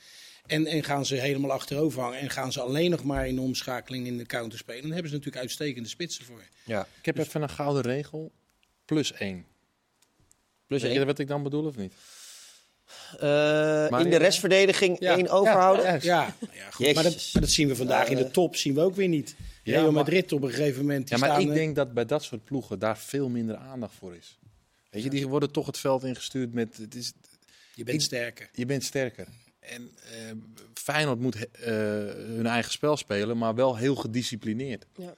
En, 0.45 0.65
en 0.65 0.83
gaan 0.83 1.05
ze 1.05 1.15
helemaal 1.15 1.51
achterover 1.51 2.01
hangen. 2.01 2.19
En 2.19 2.29
gaan 2.29 2.51
ze 2.51 2.61
alleen 2.61 2.89
nog 2.89 3.03
maar 3.03 3.27
in 3.27 3.35
de 3.35 3.41
omschakeling 3.41 4.07
in 4.07 4.17
de 4.17 4.25
counter 4.25 4.59
spelen. 4.59 4.81
Dan 4.81 4.91
hebben 4.91 5.09
ze 5.09 5.15
natuurlijk 5.15 5.43
uitstekende 5.43 5.89
spitsen 5.89 6.25
voor. 6.25 6.41
ja. 6.63 6.87
Ik 6.99 7.05
heb 7.05 7.17
even 7.17 7.41
een 7.41 7.49
gouden 7.49 7.81
regel. 7.81 8.31
Plus 8.85 9.13
één. 9.13 9.45
Plus 10.67 10.81
Weet 10.81 10.91
je 10.91 10.97
één. 10.97 11.07
wat 11.07 11.19
ik 11.19 11.27
dan 11.27 11.43
bedoel 11.43 11.65
of 11.65 11.75
niet? 11.75 11.93
Eh, 13.19 13.99
in 13.99 14.09
de 14.09 14.17
restverdediging 14.17 14.99
Ja. 14.99 15.15
één 15.15 15.29
overhouden. 15.29 15.85
Ja, 15.85 15.99
Ja, 16.01 16.33
ja, 16.53 16.69
goed. 16.71 16.93
Maar, 16.93 17.03
dat, 17.03 17.29
maar 17.33 17.41
dat 17.41 17.51
zien 17.51 17.67
we 17.67 17.75
vandaag 17.75 18.09
in 18.09 18.17
de 18.17 18.31
top 18.31 18.55
zien 18.55 18.73
we 18.73 18.81
ook 18.81 18.95
weer 18.95 19.07
niet. 19.07 19.35
Ja, 19.63 19.73
Real 19.73 19.83
maar- 19.83 19.93
Madrid 19.93 20.31
op 20.31 20.41
een 20.43 20.49
gegeven 20.49 20.81
moment. 20.81 21.09
Ja, 21.09 21.17
maar 21.17 21.29
staan, 21.29 21.41
ik 21.41 21.53
denk 21.53 21.75
dat 21.75 21.93
bij 21.93 22.05
dat 22.05 22.23
soort 22.23 22.43
ploegen 22.43 22.79
daar 22.79 22.97
veel 22.97 23.29
minder 23.29 23.55
aandacht 23.55 23.95
voor 23.95 24.15
is. 24.15 24.39
Weet 24.89 25.03
je, 25.03 25.09
die 25.09 25.27
worden 25.27 25.51
toch 25.51 25.65
het 25.65 25.77
veld 25.77 26.03
ingestuurd 26.03 26.53
met... 26.53 26.77
Het 26.77 26.95
is, 26.95 27.13
je 27.75 27.83
bent 27.83 27.97
ik- 27.97 28.03
sterker. 28.03 28.49
je 28.53 28.65
bent 28.65 28.83
sterker. 28.83 29.27
En 29.59 29.91
eh, 30.11 30.31
Feyenoord 30.73 31.19
moet 31.19 31.35
eh, 31.51 31.71
hun 32.15 32.45
eigen 32.47 32.71
spel 32.71 32.97
spelen, 32.97 33.37
maar 33.37 33.55
wel 33.55 33.77
heel 33.77 33.95
gedisciplineerd. 33.95 34.85
Ja. 34.95 35.15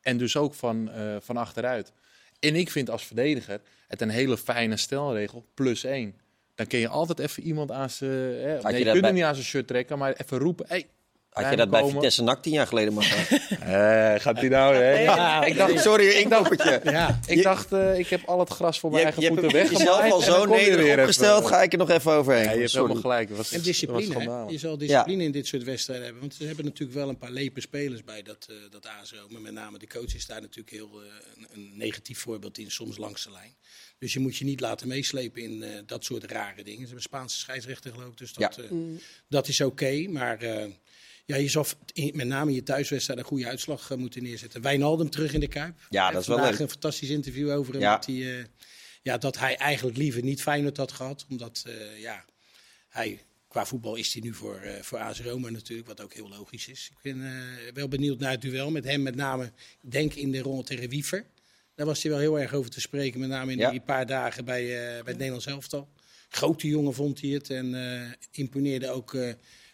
En 0.00 0.16
dus 0.18 0.36
ook 0.36 0.54
van, 0.54 0.90
eh, 0.90 1.16
van 1.20 1.36
achteruit. 1.36 1.92
En 2.38 2.54
ik 2.56 2.70
vind 2.70 2.90
als 2.90 3.06
verdediger 3.06 3.60
het 3.88 4.00
een 4.00 4.08
hele 4.10 4.36
fijne 4.38 4.76
stelregel, 4.76 5.46
plus 5.54 5.84
één. 5.84 6.14
Dan 6.54 6.66
kun 6.66 6.78
je 6.78 6.88
altijd 6.88 7.18
even 7.18 7.42
iemand 7.42 7.70
aan 7.70 7.90
zijn... 7.90 8.10
je 8.10 8.58
Nee, 8.62 8.78
je 8.78 8.84
kunt 8.84 8.84
bij- 8.84 9.00
hem 9.00 9.14
niet 9.14 9.22
aan 9.24 9.34
zijn 9.34 9.46
shirt 9.46 9.66
trekken, 9.66 9.98
maar 9.98 10.12
even 10.12 10.38
roepen... 10.38 10.66
Hey, 10.68 10.86
Had 11.30 11.50
je 11.50 11.56
dat 11.56 11.70
bij. 11.70 11.84
Vitesse 11.88 12.22
NAC 12.22 12.42
tien 12.42 12.52
jaar 12.52 12.66
geleden 12.66 12.92
maar 12.94 13.02
gedaan? 13.04 13.38
Eh, 13.60 14.20
gaat 14.20 14.36
hij 14.38 14.48
nou? 14.48 14.74
Hè? 14.74 14.90
Ja, 15.00 15.44
ik 15.44 15.56
dacht, 15.56 15.80
sorry, 15.80 16.08
inkoppertje. 16.08 16.80
Ja, 16.84 17.20
Ik 17.26 17.42
dacht, 17.42 17.72
eh, 17.72 17.98
ik 17.98 18.06
heb 18.06 18.22
al 18.26 18.38
het 18.38 18.48
gras 18.50 18.80
voor 18.80 18.90
mijn 18.90 19.02
Je, 19.06 19.12
eigen 19.12 19.22
je 19.22 19.28
hebt 19.28 19.40
voeten 19.40 19.60
weg. 19.60 19.70
jezelf 19.78 20.10
al 20.12 20.20
zo 20.20 20.44
nederig 20.44 20.98
opgesteld, 20.98 21.46
ga 21.46 21.62
ik 21.62 21.72
er 21.72 21.78
nog 21.78 21.90
even 21.90 22.12
overheen. 22.12 22.44
Ja, 22.44 22.50
je 22.52 22.58
hebt 22.58 22.70
Sorry. 22.70 22.88
helemaal 22.88 23.10
gelijk. 23.12 23.36
Was, 23.36 23.52
En 23.52 23.60
discipline. 23.62 24.44
Je 24.48 24.58
zal 24.58 24.78
discipline 24.78 25.24
in 25.24 25.32
dit 25.32 25.46
soort 25.46 25.62
wedstrijden 25.64 26.04
hebben. 26.04 26.22
Want 26.22 26.34
ze 26.34 26.44
hebben 26.44 26.64
natuurlijk 26.64 26.98
wel 26.98 27.08
een 27.08 27.18
paar 27.18 27.30
lepe 27.30 27.60
spelers 27.60 28.04
bij 28.04 28.22
dat, 28.22 28.46
eh 28.50 28.56
dat 28.70 28.86
ASO. 28.86 29.16
Maar 29.28 29.40
met 29.40 29.52
name 29.52 29.78
de 29.78 29.86
coach 29.88 30.14
is 30.14 30.26
daar 30.26 30.40
natuurlijk 30.40 30.70
heel 30.70 30.90
een, 31.36 31.46
een 31.52 31.70
negatief 31.74 32.18
voorbeeld 32.18 32.58
in, 32.58 32.70
soms 32.70 32.96
langs 32.98 33.24
de 33.24 33.30
lijn. 33.30 33.54
Dus 33.98 34.12
je 34.12 34.20
moet 34.20 34.36
je 34.36 34.44
niet 34.44 34.60
laten 34.60 34.88
meeslepen 34.88 35.42
in 35.42 35.62
eh, 35.62 35.68
dat 35.86 36.04
soort 36.04 36.24
rare 36.24 36.62
dingen. 36.62 36.78
Ze 36.80 36.84
hebben 36.84 37.02
Spaanse 37.02 37.36
scheidsrechter 37.38 37.92
geloof 37.92 38.08
ik, 38.10 38.18
dus 38.18 38.32
dat, 38.32 38.54
Ja. 38.56 38.62
eh, 38.62 38.70
dat 39.28 39.48
is 39.48 39.60
oké. 39.60 40.06
maar 40.08 40.38
eh, 40.38 40.64
ja, 41.30 41.36
je 41.36 41.64
in- 41.92 42.10
met 42.14 42.26
name 42.26 42.50
in 42.50 42.56
je 42.56 42.62
thuiswedstrijd 42.62 43.18
een 43.18 43.24
goede 43.24 43.46
uitslag 43.46 43.90
eh, 43.90 43.96
moeten 43.96 44.22
neerzetten. 44.22 44.62
Wijnaldum 44.62 45.10
terug 45.10 45.32
in 45.32 45.40
de 45.40 45.48
Kuip. 45.48 45.74
Ja, 45.90 46.10
dat 46.10 46.20
is 46.20 46.26
wel 46.26 46.36
leuk. 46.40 46.58
een 46.58 46.68
fantastisch 46.68 47.08
interview 47.08 47.50
over 47.50 47.72
hem. 47.72 47.82
Ja. 47.82 47.94
Dat, 47.94 48.06
hij, 48.06 48.38
eh, 48.38 48.44
ja, 49.02 49.18
dat 49.18 49.38
hij 49.38 49.56
eigenlijk 49.56 49.96
liever 49.96 50.22
niet 50.22 50.42
Feyenoord 50.42 50.76
had 50.76 50.92
gehad. 50.92 51.26
Omdat 51.30 51.64
eh, 51.66 52.00
ja, 52.00 52.24
hij, 52.88 53.18
qua 53.48 53.66
voetbal 53.66 53.94
is 53.96 54.12
hij 54.12 54.22
nu 54.22 54.34
voor, 54.34 54.56
eh 54.56 54.82
voor 54.82 54.98
AS 54.98 55.20
Roma 55.20 55.50
natuurlijk, 55.50 55.88
wat 55.88 56.00
ook 56.00 56.12
heel 56.14 56.28
logisch 56.28 56.68
is. 56.68 56.90
Ik 56.92 56.98
ben 57.02 57.24
wel 57.74 57.88
benieuwd 57.88 58.18
naar 58.18 58.30
het 58.30 58.40
duel 58.40 58.70
met 58.70 58.84
hem, 58.84 59.02
met 59.02 59.14
name, 59.14 59.52
denk 59.80 60.14
in 60.14 60.30
de 60.30 60.38
ronde 60.40 60.64
tegen 60.64 60.88
Wiever. 60.88 61.24
Daar 61.74 61.86
was 61.86 62.02
hij 62.02 62.10
wel 62.12 62.20
heel 62.20 62.40
erg 62.40 62.52
over 62.54 62.70
te 62.70 62.80
spreken, 62.80 63.20
met 63.20 63.28
name 63.28 63.52
in 63.52 63.58
Ja. 63.58 63.70
die 63.70 63.80
paar 63.80 64.06
dagen 64.06 64.44
bij, 64.44 64.64
bij 64.66 64.96
het 64.96 65.16
Nederlands 65.16 65.46
elftal. 65.46 65.88
Grote 66.28 66.66
jongen 66.68 66.94
vond 66.94 67.20
hij 67.20 67.30
het 67.30 67.50
en 67.50 67.74
imponeerde 68.32 68.88
ook 68.90 69.16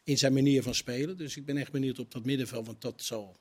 in 0.07 0.19
zijn 0.19 0.33
manier 0.33 0.63
van 0.63 0.75
spelen. 0.75 1.17
Dus 1.17 1.37
ik 1.37 1.45
ben 1.45 1.57
echt 1.57 1.73
benieuwd 1.73 1.99
op 1.99 2.13
dat 2.13 2.25
middenveld, 2.25 2.67
want 2.67 2.81
dat 2.83 3.03
zal 3.03 3.37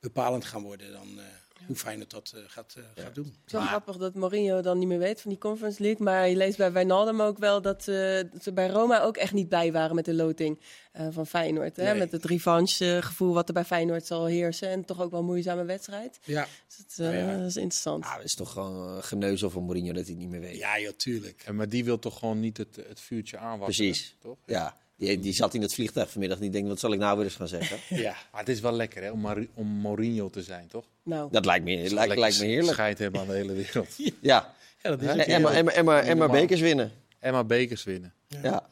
bepalend 0.00 0.44
gaan 0.44 0.62
worden 0.62 0.92
dan 0.92 1.18
eh, 1.18 1.24
hoe 1.66 1.76
fijn 1.76 2.00
het 2.00 2.10
dat 2.10 2.32
eh, 2.36 2.40
gaat, 2.46 2.74
eh, 2.78 3.02
gaat 3.04 3.14
doen. 3.14 3.24
Het 3.24 3.34
is 3.46 3.52
wel 3.52 3.62
grappig 3.62 3.96
dat 3.96 4.14
Mourinho 4.14 4.60
dan 4.60 4.78
niet 4.78 4.88
meer 4.88 4.98
weet 4.98 5.20
van 5.20 5.30
die 5.30 5.38
Conference 5.40 5.82
League. 5.82 6.04
Maar 6.04 6.28
je 6.28 6.36
leest 6.36 6.56
bij 6.56 6.72
Wijnaldum 6.72 7.20
ook 7.20 7.38
wel 7.38 7.62
dat, 7.62 7.88
eh, 7.88 8.14
dat 8.32 8.42
ze 8.42 8.52
bij 8.52 8.68
Roma 8.68 9.02
ook 9.02 9.16
echt 9.16 9.32
niet 9.32 9.48
blij 9.48 9.72
waren 9.72 9.94
met 9.94 10.04
de 10.04 10.14
loting 10.14 10.60
eh, 10.92 11.06
van 11.10 11.26
Feyenoord. 11.26 11.76
Hè? 11.76 11.84
Nee. 11.84 11.98
Met 11.98 12.12
het 12.12 12.24
revanche 12.24 12.98
gevoel 13.02 13.34
wat 13.34 13.48
er 13.48 13.54
bij 13.54 13.64
Feyenoord 13.64 14.06
zal 14.06 14.24
heersen. 14.26 14.68
En 14.68 14.84
toch 14.84 15.00
ook 15.00 15.10
wel 15.10 15.20
een 15.20 15.26
moeizame 15.26 15.64
wedstrijd. 15.64 16.18
Ja, 16.24 16.46
Dus 16.66 16.76
het, 16.76 16.98
eh, 16.98 17.06
Nou 17.06 17.16
ja. 17.16 17.36
dat 17.38 17.46
is 17.46 17.56
interessant. 17.56 18.04
Dat 18.04 18.24
is 18.24 18.34
toch 18.34 18.52
gewoon 18.52 18.96
uh, 18.96 19.02
geneuzel 19.02 19.50
van 19.50 19.62
Mourinho 19.64 19.92
dat 19.92 20.02
hij 20.02 20.10
het 20.10 20.18
niet 20.22 20.28
meer 20.30 20.40
weet. 20.40 20.56
ja, 20.56 20.76
ja 20.76 20.92
tuurlijk. 20.96 21.42
En 21.44 21.56
maar 21.56 21.68
die 21.68 21.84
wil 21.84 21.98
toch 21.98 22.18
gewoon 22.18 22.40
niet 22.40 22.56
het, 22.56 22.76
het 22.88 23.00
vuurtje 23.00 23.36
aanwakkeren? 23.38 23.74
Precies. 23.90 24.16
Toch? 24.20 24.38
Ja, 24.46 24.76
die, 24.96 25.20
die 25.20 25.32
zat 25.32 25.54
in 25.54 25.62
het 25.62 25.74
vliegtuig 25.74 26.10
vanmiddag 26.10 26.38
niet 26.40 26.52
denken, 26.52 26.70
wat 26.70 26.80
zal 26.80 26.92
ik 26.92 26.98
nou 26.98 27.16
weer 27.16 27.24
eens 27.26 27.34
gaan 27.34 27.48
zeggen? 27.48 27.78
Ja. 28.02 28.16
Maar 28.32 28.40
het 28.40 28.48
is 28.48 28.60
wel 28.60 28.72
lekker 28.72 29.02
hè, 29.02 29.10
om, 29.10 29.20
Mar- 29.20 29.46
om 29.54 29.66
Mourinho 29.66 30.30
te 30.30 30.42
zijn, 30.42 30.66
toch? 30.68 30.84
Nou, 31.02 31.28
Dat 31.30 31.44
lijkt 31.44 31.64
me, 31.64 31.74
lijkt, 31.76 31.92
Lekker 31.92 32.18
lijkt 32.18 32.38
me 32.40 32.44
heerlijk. 32.46 32.72
Scheid 32.72 32.98
hebben 32.98 33.20
aan 33.20 33.26
de 33.26 33.32
hele 33.32 33.52
wereld. 33.52 33.96
Ja, 34.20 34.54
Ja, 34.82 34.90
dat 34.90 35.02
is 35.02 35.08
en, 35.08 35.20
ook 35.20 35.26
en, 35.26 35.42
maar- 35.42 35.52
en, 35.52 35.64
maar- 35.64 35.74
en, 35.74 35.84
maar- 35.84 35.98
en 36.02 36.06
maar 36.06 36.16
Normaal. 36.16 36.40
bekers 36.40 36.60
winnen. 36.60 36.92
En 37.18 37.32
maar 37.32 37.46
bekers 37.46 37.84
winnen. 37.84 38.12
Ja. 38.28 38.38
ja, 38.42 38.66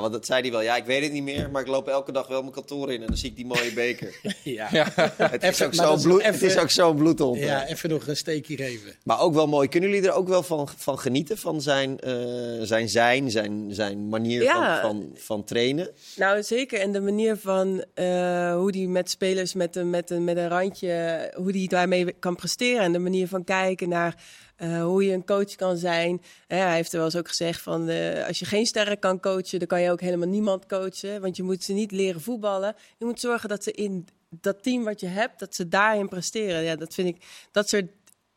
want 0.00 0.12
dat 0.12 0.26
zei 0.26 0.40
hij 0.40 0.50
wel. 0.50 0.60
Ja, 0.62 0.76
ik 0.76 0.84
weet 0.84 1.02
het 1.02 1.12
niet 1.12 1.22
meer, 1.22 1.50
maar 1.50 1.62
ik 1.62 1.68
loop 1.68 1.88
elke 1.88 2.12
dag 2.12 2.26
wel 2.26 2.40
mijn 2.40 2.52
kantoor 2.52 2.92
in 2.92 3.00
en 3.00 3.06
dan 3.06 3.16
zie 3.16 3.30
ik 3.30 3.36
die 3.36 3.46
mooie 3.46 3.72
beker. 3.72 4.14
Ja. 4.44 4.68
het, 5.16 5.42
is 5.42 5.60
Even- 5.60 5.86
ook 5.88 5.96
is 5.96 6.02
bloed, 6.02 6.20
even- 6.20 6.32
het 6.32 6.42
is 6.42 6.58
ook 6.58 6.70
zo'n 6.70 6.96
bloedhond. 6.96 7.38
hè. 7.38 7.44
ja, 7.46 7.66
even 7.66 7.88
nog 7.90 8.06
een 8.06 8.16
steekje 8.16 8.56
geven. 8.56 8.92
Maar 9.04 9.20
ook 9.20 9.34
wel 9.34 9.46
mooi. 9.46 9.68
Kunnen 9.68 9.90
jullie 9.90 10.08
er 10.08 10.14
ook 10.14 10.28
wel 10.28 10.42
van, 10.42 10.68
van 10.76 10.98
genieten? 10.98 11.38
Van 11.38 11.60
zijn, 11.62 11.98
eh, 12.00 12.14
zijn 12.62 12.88
zijn, 12.88 13.30
zijn, 13.30 13.66
zijn 13.70 14.08
manier 14.08 14.42
Ja. 14.42 14.80
van, 14.80 14.90
van, 14.90 15.10
van 15.14 15.44
trainen? 15.44 15.90
nou, 16.16 16.42
zeker. 16.42 16.80
En 16.80 16.92
de 16.92 17.00
manier 17.00 17.36
van 17.36 17.84
eh, 17.94 18.54
hoe 18.54 18.72
die 18.72 18.88
met 18.88 19.10
spelers 19.10 19.54
met 19.54 19.76
een, 19.76 19.90
met, 19.90 20.10
een, 20.10 20.24
met 20.24 20.36
een 20.36 20.48
randje, 20.48 21.32
hoe 21.36 21.52
die 21.52 21.68
daarmee 21.68 22.12
kan 22.18 22.36
presteren. 22.36 22.82
En 22.82 22.92
de 22.92 22.98
manier 22.98 23.28
van 23.28 23.44
kijken 23.44 23.88
naar 23.88 24.14
eh, 24.58 24.82
hoe 24.82 25.04
je 25.04 25.12
een 25.12 25.24
coach 25.24 25.54
kan 25.54 25.76
zijn. 25.76 26.22
Hij 26.46 26.74
heeft 26.74 26.90
er 26.90 26.96
wel 26.96 27.06
eens 27.06 27.16
ook 27.16 27.28
gezegd 27.28 27.60
van, 27.60 27.88
eh, 27.88 28.26
als 28.26 28.38
je 28.38 28.44
geen 28.44 28.66
sterren 28.66 28.98
kan 28.98 29.20
coachen, 29.20 29.58
dan 29.58 29.68
kan 29.68 29.80
je 29.80 29.90
ook 29.90 30.00
helemaal 30.00 30.28
niemand 30.28 30.66
coachen. 30.66 31.20
Want 31.20 31.36
je 31.36 31.42
moet 31.42 31.64
ze 31.64 31.72
niet 31.72 31.92
leren 31.92 32.20
voetballen. 32.20 32.74
Je 32.96 33.04
moet 33.04 33.20
zorgen 33.20 33.48
dat 33.48 33.62
ze 33.62 33.72
in 33.72 34.06
dat 34.28 34.62
team 34.62 34.84
wat 34.84 35.00
je 35.00 35.06
hebt, 35.06 35.38
dat 35.38 35.54
ze 35.54 35.68
daarin 35.68 36.08
presteren. 36.08 36.62
Ja, 36.62 36.76
dat 36.76 36.94
vind 36.94 37.08
ik, 37.08 37.24
dat 37.50 37.68
soort 37.68 37.86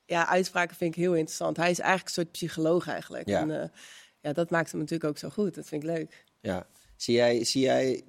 ja, 0.06 0.28
uitspraken 0.28 0.76
vind 0.76 0.96
ik 0.96 1.02
heel 1.02 1.16
interessant. 1.16 1.58
Hij 1.58 1.72
is 1.72 1.80
eigenlijk 1.80 2.08
een 2.08 2.24
soort 2.24 2.32
psycholoog 2.32 2.88
eigenlijk. 2.88 3.28
Ja. 3.28 3.40
En, 3.40 3.62
eh, 3.62 3.70
ja, 4.22 4.34
dat 4.34 4.50
maakt 4.50 4.72
hem 4.72 4.80
natuurlijk 4.80 5.10
ook 5.10 5.18
zo 5.18 5.30
goed. 5.30 5.56
Dat 5.56 5.68
vind 5.68 5.84
ik 5.84 5.90
leuk. 5.90 6.26
Ja. 6.42 6.68
Zie 6.96 7.16
jij, 7.16 7.44
zie 7.44 7.62
jij 7.62 8.04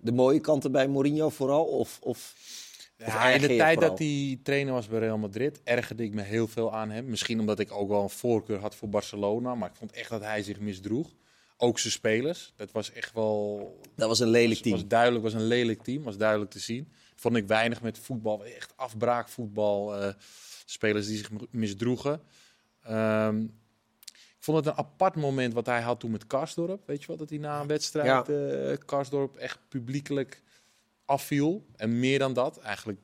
de 0.00 0.12
mooie 0.12 0.40
kanten 0.40 0.72
bij 0.72 0.88
Mourinho 0.88 1.28
vooral? 1.28 1.64
Of, 1.64 1.98
of, 2.02 2.34
of 3.00 3.06
Ja, 3.06 3.28
in 3.30 3.40
de 3.40 3.46
tijd 3.46 3.74
vooral? 3.74 3.90
dat 3.90 3.98
hij 3.98 4.38
trainer 4.42 4.72
was 4.72 4.88
bij 4.88 4.98
Real 4.98 5.18
Madrid, 5.18 5.60
ergerde 5.64 6.02
ik 6.04 6.14
me 6.14 6.22
heel 6.22 6.48
veel 6.48 6.74
aan 6.74 6.90
hem. 6.90 7.08
Misschien 7.08 7.40
omdat 7.40 7.58
ik 7.58 7.72
ook 7.72 7.88
wel 7.88 8.02
een 8.02 8.10
voorkeur 8.10 8.58
had 8.58 8.74
voor 8.74 8.88
Barcelona, 8.88 9.54
maar 9.54 9.68
ik 9.68 9.76
vond 9.76 9.92
echt 9.92 10.10
dat 10.10 10.22
hij 10.22 10.42
zich 10.42 10.60
misdroeg. 10.60 11.14
Ook 11.56 11.78
zijn 11.78 11.92
spelers. 11.92 12.52
Dat 12.56 12.72
was 12.72 12.92
echt 12.92 13.12
wel 13.12 13.78
Dat 13.96 14.08
was 14.08 14.20
een 14.20 14.28
lelijk 14.28 14.50
was, 14.50 14.60
team. 14.60 14.74
was 14.74 14.86
duidelijk, 14.86 15.24
was 15.24 15.32
een 15.32 15.46
lelijk 15.46 15.82
team, 15.82 16.02
was 16.02 16.16
duidelijk 16.16 16.50
te 16.50 16.58
zien. 16.58 16.92
Vond 17.14 17.36
ik 17.36 17.46
weinig 17.46 17.82
met 17.82 17.98
voetbal, 17.98 18.44
echt 18.44 18.72
afbraakvoetbal, 18.76 19.96
eh 19.96 20.12
spelers 20.64 21.06
die 21.06 21.16
zich 21.16 21.30
misdroegen. 21.50 22.22
Ehm, 22.82 23.40
ik 24.12 24.52
vond 24.52 24.56
het 24.56 24.66
een 24.66 24.84
apart 24.84 25.14
moment 25.14 25.52
wat 25.54 25.66
hij 25.66 25.80
had 25.80 26.00
toen 26.00 26.10
met 26.10 26.26
Karsdorp. 26.26 26.86
Weet 26.86 27.00
je 27.00 27.06
wel, 27.06 27.16
dat 27.16 27.28
hij 27.28 27.38
na 27.38 27.60
een 27.60 27.66
wedstrijd 27.66 28.28
eh 28.28 28.76
Karsdorp 28.86 29.36
echt 29.36 29.58
publiekelijk 29.68 30.42
afviel. 31.06 31.66
En 31.76 32.00
meer 32.00 32.18
dan 32.18 32.32
dat, 32.32 32.58
eigenlijk 32.58 32.98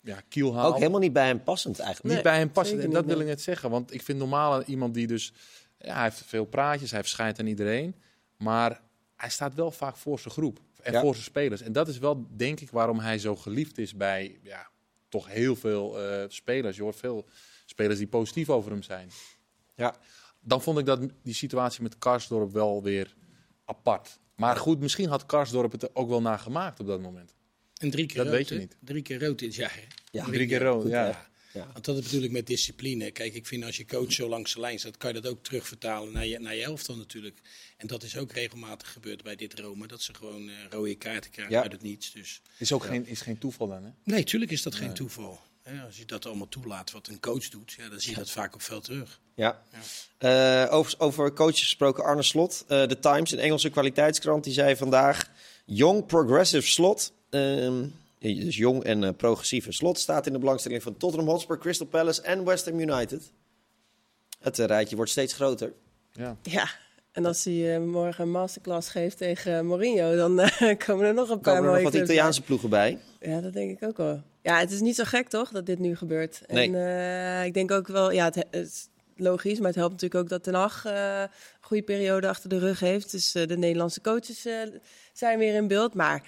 ja, 0.00 0.20
kiel 0.28 0.54
haalde. 0.54 0.68
Ook 0.68 0.78
helemaal 0.78 1.00
niet 1.00 1.12
bij 1.12 1.26
hem 1.26 1.42
passend 1.42 1.78
eigenlijk. 1.78 2.14
niet 2.14 2.14
Nee, 2.14 2.32
bij 2.32 2.38
hem 2.38 2.50
passen. 2.50 2.76
zeker 2.76 2.88
En 2.88 2.94
dat 2.94 3.04
niet, 3.04 3.12
wil 3.12 3.22
ik 3.22 3.28
net 3.28 3.40
zeggen. 3.40 3.70
Want 3.70 3.94
ik 3.94 4.02
vind 4.02 4.18
normaal 4.18 4.62
iemand 4.62 4.94
die 4.94 5.06
dus... 5.06 5.32
Ja, 5.78 5.94
hij 5.94 6.02
heeft 6.02 6.22
veel 6.24 6.44
praatjes, 6.44 6.90
hij 6.90 7.00
verschijnt 7.00 7.38
aan 7.38 7.46
iedereen. 7.46 7.94
Maar 8.36 8.80
hij 9.16 9.30
staat 9.30 9.54
wel 9.54 9.70
vaak 9.70 9.96
voor 9.96 10.18
zijn 10.18 10.34
groep. 10.34 10.60
En 10.82 10.92
Ja. 10.92 11.00
voor 11.00 11.12
zijn 11.12 11.24
spelers. 11.24 11.60
En 11.60 11.72
dat 11.72 11.88
is 11.88 11.98
wel, 11.98 12.26
denk 12.36 12.60
ik, 12.60 12.70
waarom 12.70 12.98
hij 12.98 13.18
zo 13.18 13.36
geliefd 13.36 13.78
is 13.78 13.96
bij... 13.96 14.38
Ja, 14.42 14.68
toch 15.08 15.28
heel 15.28 15.56
veel 15.56 16.00
eh, 16.00 16.24
spelers. 16.28 16.76
Je 16.76 16.82
hoort 16.82 16.96
veel 16.96 17.26
spelers 17.66 17.98
die 17.98 18.06
positief 18.06 18.50
over 18.50 18.70
hem 18.70 18.82
zijn. 18.82 19.10
Ja. 19.74 19.94
Dan 20.40 20.62
vond 20.62 20.78
ik 20.78 20.86
dat 20.86 21.00
die 21.22 21.34
situatie 21.34 21.82
met 21.82 21.98
Karsdorp 21.98 22.52
wel 22.52 22.82
weer 22.82 23.14
apart. 23.64 24.18
Maar 24.36 24.56
goed, 24.56 24.80
misschien 24.80 25.08
had 25.08 25.26
Karsdorp 25.26 25.72
het 25.72 25.82
er 25.82 25.90
ook 25.92 26.08
wel 26.08 26.20
naar 26.20 26.38
gemaakt 26.38 26.80
op 26.80 26.86
dat 26.86 27.00
moment. 27.00 27.34
En 27.84 27.90
drie 27.90 28.06
keer 28.06 28.16
Dat 28.16 28.26
rood, 28.26 28.36
weet 28.36 28.48
je 28.48 28.54
niet. 28.58 28.76
Drie 28.80 29.02
keer 29.02 29.20
rood 29.24 29.38
dit 29.38 29.54
jaar. 29.54 29.74
hè? 29.74 29.80
Ja. 30.10 30.24
Drie 30.24 30.46
keer 30.46 30.62
rood, 30.62 30.82
Goed, 30.82 30.90
ja. 30.90 31.06
ja. 31.06 31.32
Ja. 31.52 31.68
Want 31.72 31.84
dat 31.84 31.96
is 31.98 32.04
natuurlijk 32.04 32.32
met 32.32 32.46
discipline. 32.46 33.10
Kijk, 33.10 33.34
ik 33.34 33.46
vind 33.46 33.64
als 33.64 33.76
je 33.76 33.84
coach 33.86 34.12
zo 34.12 34.28
langs 34.28 34.54
de 34.54 34.60
lijn 34.60 34.78
staat, 34.78 34.96
kan 34.96 35.14
je 35.14 35.20
dat 35.20 35.30
ook 35.32 35.44
terugvertalen 35.44 36.12
naar 36.12 36.26
je, 36.26 36.38
naar 36.38 36.54
je 36.54 36.62
elftal 36.62 36.96
natuurlijk. 36.96 37.38
En 37.76 37.86
dat 37.86 38.02
is 38.02 38.16
ook 38.16 38.32
regelmatig 38.32 38.92
gebeurd 38.92 39.22
bij 39.22 39.36
dit 39.36 39.58
Rome. 39.60 39.86
Dat 39.86 40.02
ze 40.02 40.14
gewoon 40.14 40.48
eh, 40.48 40.54
rode 40.70 40.94
kaarten 40.94 41.30
krijgen 41.30 41.54
Ja. 41.54 41.62
uit 41.62 41.72
het 41.72 41.82
niets. 41.82 42.12
Dus 42.12 42.40
Is 42.58 42.72
ook 42.72 42.84
geen, 42.84 43.06
is 43.06 43.20
geen 43.20 43.38
toeval 43.38 43.68
dan, 43.68 43.84
hè? 43.84 43.90
nee, 44.04 44.24
tuurlijk 44.24 44.50
is 44.50 44.62
dat 44.62 44.74
geen 44.74 44.94
toeval. 44.94 45.40
Hè, 45.62 45.82
als 45.82 45.96
je 45.96 46.04
dat 46.04 46.26
allemaal 46.26 46.48
toelaat 46.48 46.90
wat 46.90 47.08
een 47.08 47.20
coach 47.20 47.48
doet, 47.48 47.72
ja, 47.72 47.88
dan 47.88 48.00
zie 48.00 48.10
je 48.10 48.16
dat 48.16 48.30
vaak 48.30 48.54
op 48.54 48.62
veld 48.62 48.84
terug. 48.84 49.20
Ja. 49.34 49.62
Eh, 50.18 50.66
over, 50.70 50.94
over 50.98 51.32
coaches 51.32 51.62
gesproken, 51.62 52.04
Arne 52.04 52.22
Slot. 52.22 52.64
eh 52.68 52.82
The 52.82 52.98
Times, 52.98 53.30
een 53.32 53.38
Engelse 53.38 53.70
kwaliteitskrant, 53.70 54.44
die 54.44 54.52
zei 54.52 54.76
vandaag... 54.76 55.30
Young 55.66 56.06
Progressive 56.06 56.66
Slot. 56.68 57.12
Ehm, 57.34 57.84
Dus 58.18 58.56
jong 58.56 58.84
en 58.84 59.04
eh, 59.04 59.10
progressief. 59.16 59.66
En 59.66 59.72
Slot 59.72 59.98
staat 59.98 60.26
in 60.26 60.32
de 60.32 60.38
belangstelling 60.38 60.82
van 60.82 60.96
Tottenham 60.96 61.28
Hotspur, 61.28 61.58
Crystal 61.58 61.86
Palace 61.86 62.22
en 62.22 62.44
West 62.44 62.64
Ham 62.64 62.80
United. 62.80 63.32
Het 64.40 64.58
eh, 64.58 64.66
rijtje 64.66 64.96
wordt 64.96 65.10
steeds 65.10 65.34
groter. 65.34 65.72
Ja. 66.12 66.36
Ja, 66.42 66.68
en 67.14 67.24
als 67.26 67.44
hij 67.44 67.74
eh, 67.74 67.80
morgen 67.80 68.24
een 68.24 68.30
masterclass 68.30 68.88
geeft 68.88 69.16
tegen 69.16 69.66
Mourinho, 69.66 70.16
dan 70.16 70.40
eh, 70.40 70.78
komen 70.86 71.06
er 71.06 71.14
nog 71.14 71.28
een 71.28 71.40
paar 71.40 71.54
Komen 71.54 71.56
er 71.56 71.62
nog 71.62 71.72
mooie 71.72 71.84
wat 71.84 71.94
Italiaanse 71.94 72.42
ploegen 72.42 72.70
bij? 72.70 72.98
Ja, 73.20 73.40
dat 73.40 73.52
denk 73.52 73.70
ik 73.80 73.88
ook 73.88 73.96
wel. 73.96 74.22
Ja, 74.42 74.58
het 74.58 74.70
is 74.70 74.80
niet 74.80 74.94
zo 74.94 75.04
gek 75.04 75.28
toch, 75.28 75.50
dat 75.50 75.66
dit 75.66 75.78
nu 75.78 75.96
gebeurt. 75.96 76.42
Nee. 76.46 76.66
En 76.68 76.74
eh, 76.74 77.44
ik 77.44 77.54
denk 77.54 77.70
ook 77.70 77.86
wel, 77.86 78.10
ja, 78.10 78.24
het, 78.24 78.34
het 78.34 78.66
is 78.66 78.88
logisch, 79.16 79.58
maar 79.58 79.66
het 79.66 79.76
helpt 79.76 79.92
natuurlijk 79.92 80.20
ook 80.20 80.28
dat 80.28 80.42
Ten 80.42 80.54
Hag 80.54 80.84
eh, 80.84 81.20
een 81.20 81.28
goede 81.60 81.82
periode 81.82 82.28
achter 82.28 82.48
de 82.48 82.58
rug 82.58 82.80
heeft. 82.80 83.10
Dus 83.10 83.34
eh, 83.34 83.46
de 83.46 83.56
Nederlandse 83.56 84.00
coaches 84.00 84.44
eh, 84.44 84.54
zijn 85.12 85.38
weer 85.38 85.54
in 85.54 85.68
beeld. 85.68 85.94
Maar 85.94 86.22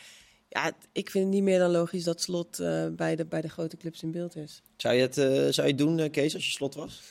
ja, 0.49 0.73
ik 0.93 1.11
vind 1.11 1.25
het 1.25 1.35
niet 1.35 1.43
meer 1.43 1.59
dan 1.59 1.71
logisch 1.71 2.05
dat 2.05 2.21
Slot 2.21 2.59
eh, 2.59 2.87
bij, 2.89 3.17
de, 3.17 3.25
bij 3.25 3.41
de 3.41 3.49
grote 3.49 3.77
clubs 3.77 4.03
in 4.03 4.11
beeld 4.11 4.37
is. 4.37 4.63
Zou 4.77 4.95
je 4.95 5.01
het, 5.01 5.19
eh, 5.19 5.27
zou 5.27 5.53
je 5.55 5.63
het 5.63 5.79
doen, 5.79 5.99
eh, 5.99 6.11
Kees, 6.11 6.35
als 6.35 6.45
je 6.47 6.51
slot 6.53 6.75
was? 6.75 7.03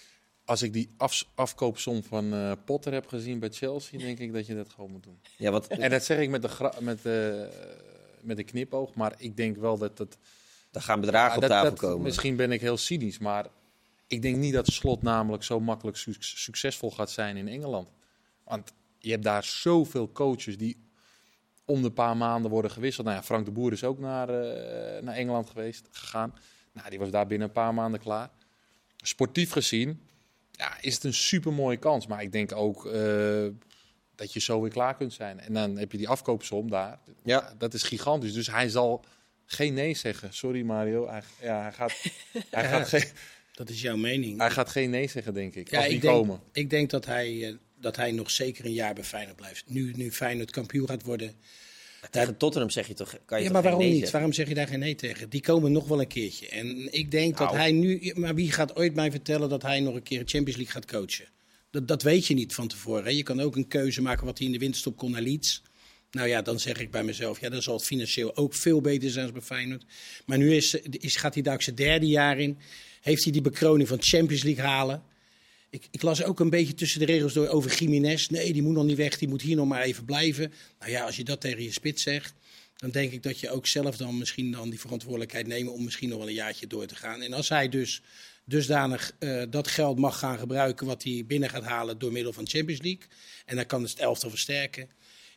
Als 0.46 0.62
ik 0.62 0.74
die 0.74 0.90
af, 0.98 1.26
afkoopsom 1.36 2.04
van 2.04 2.34
eh, 2.34 2.52
Potter 2.66 2.94
heb 2.94 3.08
gezien 3.08 3.40
bij 3.40 3.50
Chelsea, 3.50 4.00
denk 4.00 4.20
ik 4.20 4.34
dat 4.34 4.46
je 4.46 4.56
dat 4.56 4.70
gewoon 4.70 4.92
moet 4.92 5.04
doen. 5.04 5.20
Ja, 5.38 5.52
wat, 5.52 5.68
En 5.68 5.90
dat 5.90 6.04
zeg 6.04 6.20
ik 6.20 6.30
met 6.30 6.42
de, 6.42 6.72
met, 6.80 7.06
eh, 7.06 7.58
met 8.22 8.38
een 8.38 8.46
knipoog, 8.46 8.94
maar 8.94 9.14
ik 9.18 9.38
denk 9.38 9.58
wel 9.58 9.78
dat 9.78 9.98
het... 9.98 10.18
daar 10.72 10.82
gaan 10.84 11.00
bedragen 11.02 11.30
Ja, 11.30 11.36
op 11.36 11.42
dat- 11.42 11.50
tafel 11.50 11.70
dat- 11.70 11.80
komen. 11.80 12.02
Misschien 12.04 12.36
ben 12.36 12.52
ik 12.52 12.62
heel 12.62 12.78
cynisch, 12.78 13.18
maar 13.18 13.46
ik 14.08 14.22
denk 14.22 14.36
niet 14.38 14.54
dat 14.54 14.68
Slot 14.68 15.02
namelijk 15.02 15.44
zo 15.44 15.60
makkelijk 15.60 15.98
su- 15.98 16.16
succesvol 16.20 16.92
gaat 16.92 17.12
zijn 17.12 17.38
in 17.38 17.48
Engeland. 17.48 17.90
Want 18.44 18.74
je 19.00 19.12
hebt 19.12 19.24
daar 19.24 19.44
zoveel 19.44 20.12
coaches 20.12 20.58
die 20.58 20.78
om 21.66 21.82
de 21.82 21.92
paar 21.92 22.18
maanden 22.18 22.52
worden 22.52 22.72
gewisseld. 22.72 23.06
Nou 23.06 23.18
ja, 23.18 23.24
Frank 23.24 23.46
de 23.46 23.52
Boer 23.52 23.72
is 23.72 23.84
ook 23.84 24.00
naar, 24.00 24.30
eh, 24.30 25.04
naar 25.04 25.16
Engeland 25.16 25.50
geweest, 25.50 25.88
gegaan. 25.92 26.34
Nou, 26.74 26.90
die 26.90 27.00
was 27.00 27.10
daar 27.10 27.28
binnen 27.28 27.48
een 27.48 27.54
paar 27.54 27.74
maanden 27.74 28.00
klaar. 28.00 28.30
Sportief 28.98 29.52
gezien 29.52 30.00
ja, 30.58 30.78
is 30.82 30.94
het 30.94 31.04
een 31.04 31.14
super 31.14 31.54
mooie 31.54 31.78
kans. 31.78 32.08
Maar 32.08 32.22
ik 32.22 32.32
denk 32.32 32.56
ook 32.56 32.86
eh, 32.86 33.48
dat 34.16 34.34
je 34.34 34.40
zo 34.40 34.62
weer 34.62 34.72
klaar 34.72 34.96
kunt 34.96 35.14
zijn. 35.14 35.40
En 35.40 35.54
dan 35.54 35.78
heb 35.78 35.92
je 35.92 35.98
die 35.98 36.10
afkoopsom 36.10 36.70
daar. 36.70 37.00
Ja. 37.24 37.54
Dat 37.58 37.74
is 37.74 37.84
gigantisch. 37.84 38.34
Dus 38.34 38.48
hij 38.48 38.70
zal 38.70 39.04
geen 39.46 39.74
nee 39.74 39.94
zeggen. 39.96 40.34
Sorry 40.34 40.62
Mario. 40.62 41.08
Hij, 41.08 41.22
ja, 41.42 41.62
hij, 41.62 41.72
gaat, 41.72 41.94
hij, 42.50 42.68
gaat 42.70 42.88
geen, 42.94 43.12
Dat 43.54 43.70
is 43.70 43.82
jouw 43.82 43.98
mening. 43.98 44.40
hij 44.40 44.52
gaat 44.52 44.70
geen 44.70 44.90
nee 44.90 45.08
zeggen, 45.08 45.34
denk 45.34 45.56
ik. 45.56 45.70
Ja, 45.70 45.78
als 45.78 45.86
die 45.86 45.96
ik 45.96 46.02
denk, 46.02 46.14
komen. 46.14 46.40
ik 46.52 46.70
denk 46.70 46.90
dat 46.90 47.06
hij, 47.06 47.48
eh, 47.48 47.56
dat 47.86 47.96
hij 47.96 48.12
nog 48.12 48.32
zeker 48.32 48.66
een 48.66 48.74
jaar 48.74 48.94
bij 48.94 49.04
Feyenoord 49.04 49.36
blijft. 49.36 49.64
Nu, 49.68 49.94
nu 49.96 50.12
Feyenoord 50.12 50.52
kampioen 50.52 50.88
gaat 50.88 51.04
worden. 51.04 51.34
Tegen 52.12 52.38
Tottenham 52.38 52.70
zeg 52.70 52.88
je 52.88 52.94
toch, 52.94 53.18
kan 53.26 53.40
je 53.40 53.46
Ja, 53.46 53.52
maar 53.52 53.62
waarom 53.62 53.80
nee 53.80 53.90
niet? 53.90 53.98
zeggen? 53.98 54.14
Waarom 54.18 54.34
zeg 54.34 54.48
je 54.48 54.54
daar 54.54 54.68
geen 54.68 54.80
nee 54.80 54.96
tegen? 54.96 55.30
Die 55.30 55.42
komen 55.42 55.72
nog 55.72 55.88
wel 55.88 56.00
een 56.00 56.08
keertje. 56.08 56.48
En 56.48 56.94
ik 56.94 57.12
denk 57.12 57.38
dat 57.38 57.48
Nou. 57.48 57.60
hij 57.60 57.72
nu... 57.72 58.12
Maar 58.16 58.36
wie 58.36 58.52
gaat 58.52 58.76
ooit 58.76 58.96
mij 58.96 59.12
vertellen 59.12 59.50
dat 59.50 59.62
hij 59.62 59.80
nog 59.80 59.96
een 59.96 60.04
keer 60.04 60.20
de 60.20 60.30
Champions 60.32 60.58
League 60.60 60.74
gaat 60.82 60.92
coachen? 60.92 61.26
Dat, 61.72 61.88
dat 61.88 62.02
weet 62.04 62.26
je 62.28 62.34
niet 62.34 62.54
van 62.54 62.68
tevoren. 62.68 63.04
Hè? 63.04 63.10
Je 63.10 63.24
kan 63.24 63.40
ook 63.40 63.56
een 63.56 63.68
keuze 63.68 64.02
maken 64.02 64.26
wat 64.26 64.38
hij 64.38 64.48
in 64.48 64.54
de 64.54 64.60
winterstop 64.60 64.98
kon 64.98 65.12
naar 65.12 65.22
Leeds. 65.22 65.62
Nou 66.12 66.28
ja, 66.28 66.42
dan 66.42 66.60
zeg 66.60 66.80
ik 66.80 66.92
bij 66.92 67.04
mezelf, 67.04 67.40
ja, 67.40 67.50
dan 67.50 67.62
zal 67.62 67.74
het 67.76 67.86
financieel 67.86 68.36
ook 68.36 68.54
veel 68.54 68.82
beter 68.82 69.10
zijn 69.10 69.24
als 69.24 69.34
bij 69.34 69.42
Feyenoord. 69.42 69.86
Maar 70.26 70.38
nu 70.38 70.56
is, 70.56 70.74
is, 70.74 71.16
gaat 71.16 71.34
hij 71.34 71.44
daar 71.44 71.54
ook 71.54 71.62
zijn 71.62 71.76
derde 71.76 72.08
jaar 72.08 72.40
in. 72.40 72.58
Heeft 73.02 73.24
hij 73.24 73.32
die 73.32 73.42
bekroning 73.42 73.88
van 73.88 73.98
Champions 74.02 74.44
League 74.44 74.64
halen? 74.66 75.04
Ik, 75.76 75.88
ik 75.92 76.02
las 76.02 76.24
ook 76.24 76.40
een 76.40 76.50
beetje 76.50 76.74
tussen 76.74 77.00
de 77.00 77.06
regels 77.06 77.34
door 77.34 77.48
over 77.48 77.76
Jiménez. 77.80 78.28
Nee, 78.28 78.54
die 78.54 78.62
moet 78.62 78.74
nog 78.74 78.86
niet 78.86 78.98
weg, 78.98 79.18
die 79.18 79.28
moet 79.28 79.42
hier 79.42 79.56
nog 79.56 79.68
maar 79.68 79.82
even 79.82 80.06
blijven. 80.06 80.54
Nou 80.80 80.92
ja, 80.92 81.06
als 81.06 81.16
je 81.16 81.24
dat 81.24 81.42
tegen 81.42 81.64
je 81.64 81.72
spits 81.72 82.04
zegt, 82.04 82.34
dan 82.76 82.90
denk 82.90 83.12
ik 83.12 83.24
dat 83.24 83.40
je 83.40 83.50
ook 83.50 83.68
zelf 83.68 83.98
dan 83.98 84.18
misschien 84.18 84.52
dan 84.52 84.70
die 84.70 84.80
verantwoordelijkheid 84.80 85.48
neemt 85.48 85.70
om 85.70 85.84
misschien 85.84 86.10
nog 86.10 86.18
wel 86.18 86.28
een 86.28 86.34
jaartje 86.34 86.68
door 86.68 86.86
te 86.86 86.96
gaan. 86.96 87.22
En 87.22 87.34
als 87.34 87.50
hij 87.50 87.70
dus 87.70 88.02
dusdanig 88.46 89.12
eh, 89.20 89.44
dat 89.50 89.68
geld 89.68 89.98
mag 90.00 90.20
gaan 90.20 90.38
gebruiken 90.38 90.86
wat 90.88 91.04
hij 91.04 91.24
binnen 91.28 91.50
gaat 91.50 91.64
halen 91.64 91.98
door 92.00 92.12
middel 92.12 92.34
van 92.34 92.48
Champions 92.48 92.82
League. 92.82 93.04
En 93.46 93.56
dan 93.56 93.66
kan 93.66 93.84
het 93.84 93.96
elftal 94.00 94.30
versterken. 94.30 94.90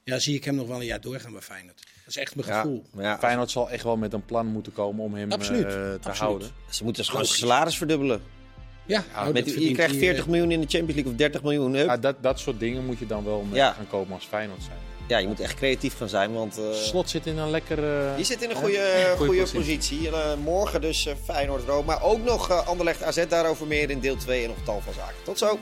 Ja, 0.05 0.19
zie 0.19 0.35
ik 0.35 0.45
hem 0.45 0.55
nog 0.55 0.67
wel 0.67 0.81
een 0.81 0.87
jaar 0.87 1.01
doorgaan 1.01 1.33
bij 1.33 1.41
Feyenoord. 1.41 1.77
Dat 1.77 2.07
is 2.07 2.17
echt 2.17 2.35
mijn 2.35 2.49
Ja, 2.49 2.61
gevoel. 2.61 2.85
maar 2.93 3.05
ja, 3.05 3.19
Feyenoord 3.19 3.51
zal 3.51 3.71
echt 3.71 3.83
wel 3.85 3.97
met 3.97 4.13
een 4.13 4.25
plan 4.25 4.47
moeten 4.47 4.73
komen 4.73 5.05
om 5.05 5.15
hem 5.15 5.33
Absoluut, 5.33 5.65
eh, 5.65 5.71
te 5.71 5.77
absoluut. 5.97 6.19
houden. 6.19 6.51
ze 6.71 6.85
moeten 6.85 7.05
gewoon 7.05 7.25
zijn 7.27 7.39
salaris 7.39 7.77
verdubbelen. 7.77 8.23
Ja, 8.89 9.05
nou, 9.15 9.33
Met, 9.33 9.45
dat 9.45 9.55
je 9.55 9.73
krijgt 9.73 9.91
hij, 9.93 10.01
40 10.01 10.25
eh, 10.25 10.31
miljoen 10.31 10.51
in 10.51 10.61
de 10.61 10.67
Champions 10.67 10.95
League 10.95 11.13
of 11.13 11.19
30 11.19 11.43
miljoen. 11.43 11.75
Ja, 11.75 11.97
dat, 11.97 12.15
dat 12.21 12.39
soort 12.41 12.61
dingen 12.61 12.85
moet 12.87 12.99
je 12.99 13.07
dan 13.07 13.25
wel 13.25 13.43
mee 13.51 13.59
Ja. 13.61 13.73
gaan 13.73 13.87
komen 13.89 14.15
als 14.15 14.25
Feyenoord 14.25 14.63
zijn. 14.63 14.79
Ja, 15.09 15.19
je 15.19 15.27
moet 15.27 15.41
echt 15.41 15.55
creatief 15.55 15.97
gaan 15.97 16.09
zijn, 16.09 16.33
want... 16.33 16.59
eh, 16.59 16.73
Slot 16.73 17.11
zit 17.11 17.27
in 17.27 17.39
een 17.39 17.51
lekker... 17.51 17.79
eh, 17.79 18.19
Je 18.19 18.25
zit 18.25 18.43
in 18.43 18.51
een 18.51 18.57
goede, 18.57 19.15
goede 19.17 19.41
positie. 19.41 19.59
positie. 19.59 20.07
En, 20.09 20.13
eh, 20.15 20.21
morgen 20.45 20.81
dus 20.81 21.07
eh, 21.07 21.15
Feyenoord 21.25 21.65
Roma. 21.67 22.01
Ook 22.01 22.25
nog 22.25 22.51
eh, 22.51 22.67
Anderlecht 22.67 23.03
AZ. 23.03 23.25
Daarover 23.29 23.67
meer 23.67 23.91
in 23.91 24.01
deel 24.01 24.17
2 24.17 24.43
en 24.43 24.49
nog 24.49 24.57
tal 24.65 24.81
van 24.85 24.93
zaken. 24.95 25.15
Tot 25.25 25.39
zo. 25.39 25.59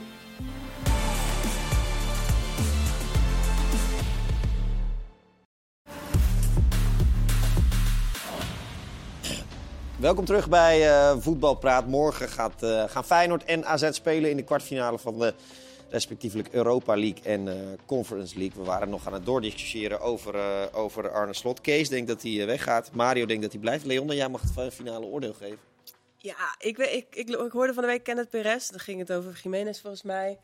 Welkom 9.99 10.25
terug 10.25 10.49
bij 10.49 10.89
eh 10.89 11.17
Voetbalpraat. 11.19 11.87
Morgen 11.87 12.29
gaat, 12.29 12.63
eh, 12.63 12.83
gaan 12.87 13.05
Feyenoord 13.05 13.45
en 13.45 13.65
AZ 13.65 13.91
spelen 13.91 14.29
in 14.29 14.37
de 14.37 14.43
kwartfinale 14.43 14.99
van 14.99 15.19
de 15.19 15.33
respectievelijk 15.89 16.49
Europa 16.51 16.95
League 16.95 17.23
en 17.23 17.47
eh, 17.47 17.55
Conference 17.85 18.37
League. 18.37 18.61
We 18.61 18.67
waren 18.67 18.89
nog 18.89 19.07
aan 19.07 19.13
het 19.13 19.25
doordiscussiëren 19.25 19.99
over, 19.99 20.35
over 20.73 21.09
Arne 21.09 21.33
Slot. 21.33 21.61
Kees 21.61 21.89
denkt 21.89 22.07
dat 22.07 22.21
hij 22.21 22.45
weggaat. 22.45 22.91
Mario 22.91 23.25
denkt 23.25 23.41
dat 23.41 23.51
hij 23.51 23.61
blijft. 23.61 23.85
Leon, 23.85 24.15
jij 24.15 24.29
mag 24.29 24.41
het 24.41 24.73
finale 24.73 25.05
oordeel 25.05 25.33
geven. 25.33 25.59
Ja, 26.17 26.55
ik, 26.59 26.77
ik, 26.77 27.07
ik, 27.15 27.29
ik 27.29 27.51
hoorde 27.51 27.73
van 27.73 27.83
de 27.83 27.89
week 27.89 28.03
Kenneth 28.03 28.29
Perez. 28.29 28.69
Dan 28.69 28.79
ging 28.79 28.99
het 28.99 29.11
over 29.11 29.39
Jiménez 29.43 29.81
volgens 29.81 30.03
mij. 30.03 30.39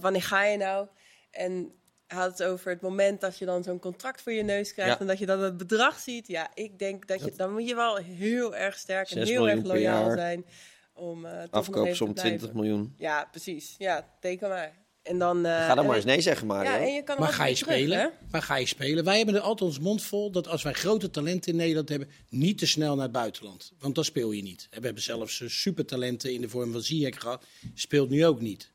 Wanneer 0.00 0.22
ga 0.22 0.44
je 0.44 0.56
nou? 0.56 0.86
En 1.30 1.72
had 2.08 2.30
het 2.38 2.42
over 2.42 2.70
het 2.70 2.80
moment 2.80 3.20
dat 3.20 3.38
je 3.38 3.44
dan 3.44 3.62
zo'n 3.62 3.78
contract 3.78 4.22
voor 4.22 4.32
je 4.32 4.42
neus 4.42 4.72
krijgt. 4.72 4.92
Ja. 4.94 5.00
En 5.00 5.06
dat 5.06 5.18
je 5.18 5.26
dan 5.26 5.40
het 5.40 5.56
bedrag 5.56 5.98
ziet. 5.98 6.26
Ja, 6.28 6.50
ik 6.54 6.78
denk 6.78 7.06
dat 7.06 7.24
je, 7.24 7.32
dan 7.36 7.52
moet 7.52 7.68
je 7.68 7.74
wel 7.74 7.96
heel 7.96 8.56
erg 8.56 8.78
sterk 8.78 9.10
en 9.10 9.26
heel 9.26 9.48
erg 9.48 9.62
loyaal 9.64 10.10
zijn. 10.10 10.44
Om 10.92 11.24
eh 11.26 11.32
even 11.32 11.50
Afkoopsom 11.50 12.06
te 12.06 12.12
blijven. 12.20 12.38
20 12.38 12.52
miljoen. 12.52 12.94
Ja, 12.96 13.28
precies. 13.30 13.74
Ja, 13.78 14.08
teken 14.20 14.48
maar. 14.48 14.86
En 15.02 15.18
dan, 15.18 15.46
eh, 15.46 15.52
Ga 15.66 15.66
dan 15.74 15.76
maar 15.76 15.84
en- 15.84 15.94
eens 15.94 16.04
nee 16.04 16.20
zeggen, 16.20 16.46
Mario. 16.46 16.70
Ja, 16.70 16.78
en 16.78 16.92
je 16.94 17.02
kan 17.02 17.18
Maar 17.18 17.32
ga 17.32 17.44
je 17.46 17.54
terug, 17.54 17.74
spelen? 17.74 17.98
hè? 17.98 18.06
Waar 18.30 18.42
ga 18.42 18.56
je 18.56 18.66
spelen? 18.66 19.04
Wij 19.04 19.16
hebben 19.16 19.34
er 19.34 19.40
altijd 19.40 19.70
ons 19.70 19.78
mond 19.78 20.02
vol 20.02 20.30
dat 20.30 20.48
als 20.48 20.62
wij 20.62 20.72
grote 20.72 21.10
talenten 21.10 21.50
in 21.52 21.56
Nederland 21.58 21.88
hebben, 21.88 22.08
niet 22.28 22.58
te 22.58 22.66
snel 22.66 22.94
naar 22.94 23.02
het 23.04 23.12
buitenland. 23.12 23.72
Want 23.78 23.94
dan 23.94 24.04
speel 24.04 24.30
je 24.32 24.42
niet. 24.42 24.66
We 24.70 24.84
hebben 24.84 25.02
zelfs 25.02 25.40
eh, 25.40 25.48
supertalenten 25.48 26.32
in 26.32 26.40
de 26.40 26.48
vorm 26.48 26.72
van 26.72 26.82
Ziyech 26.82 27.20
gehad. 27.20 27.44
Speelt 27.74 28.10
nu 28.10 28.26
ook 28.26 28.40
niet. 28.40 28.70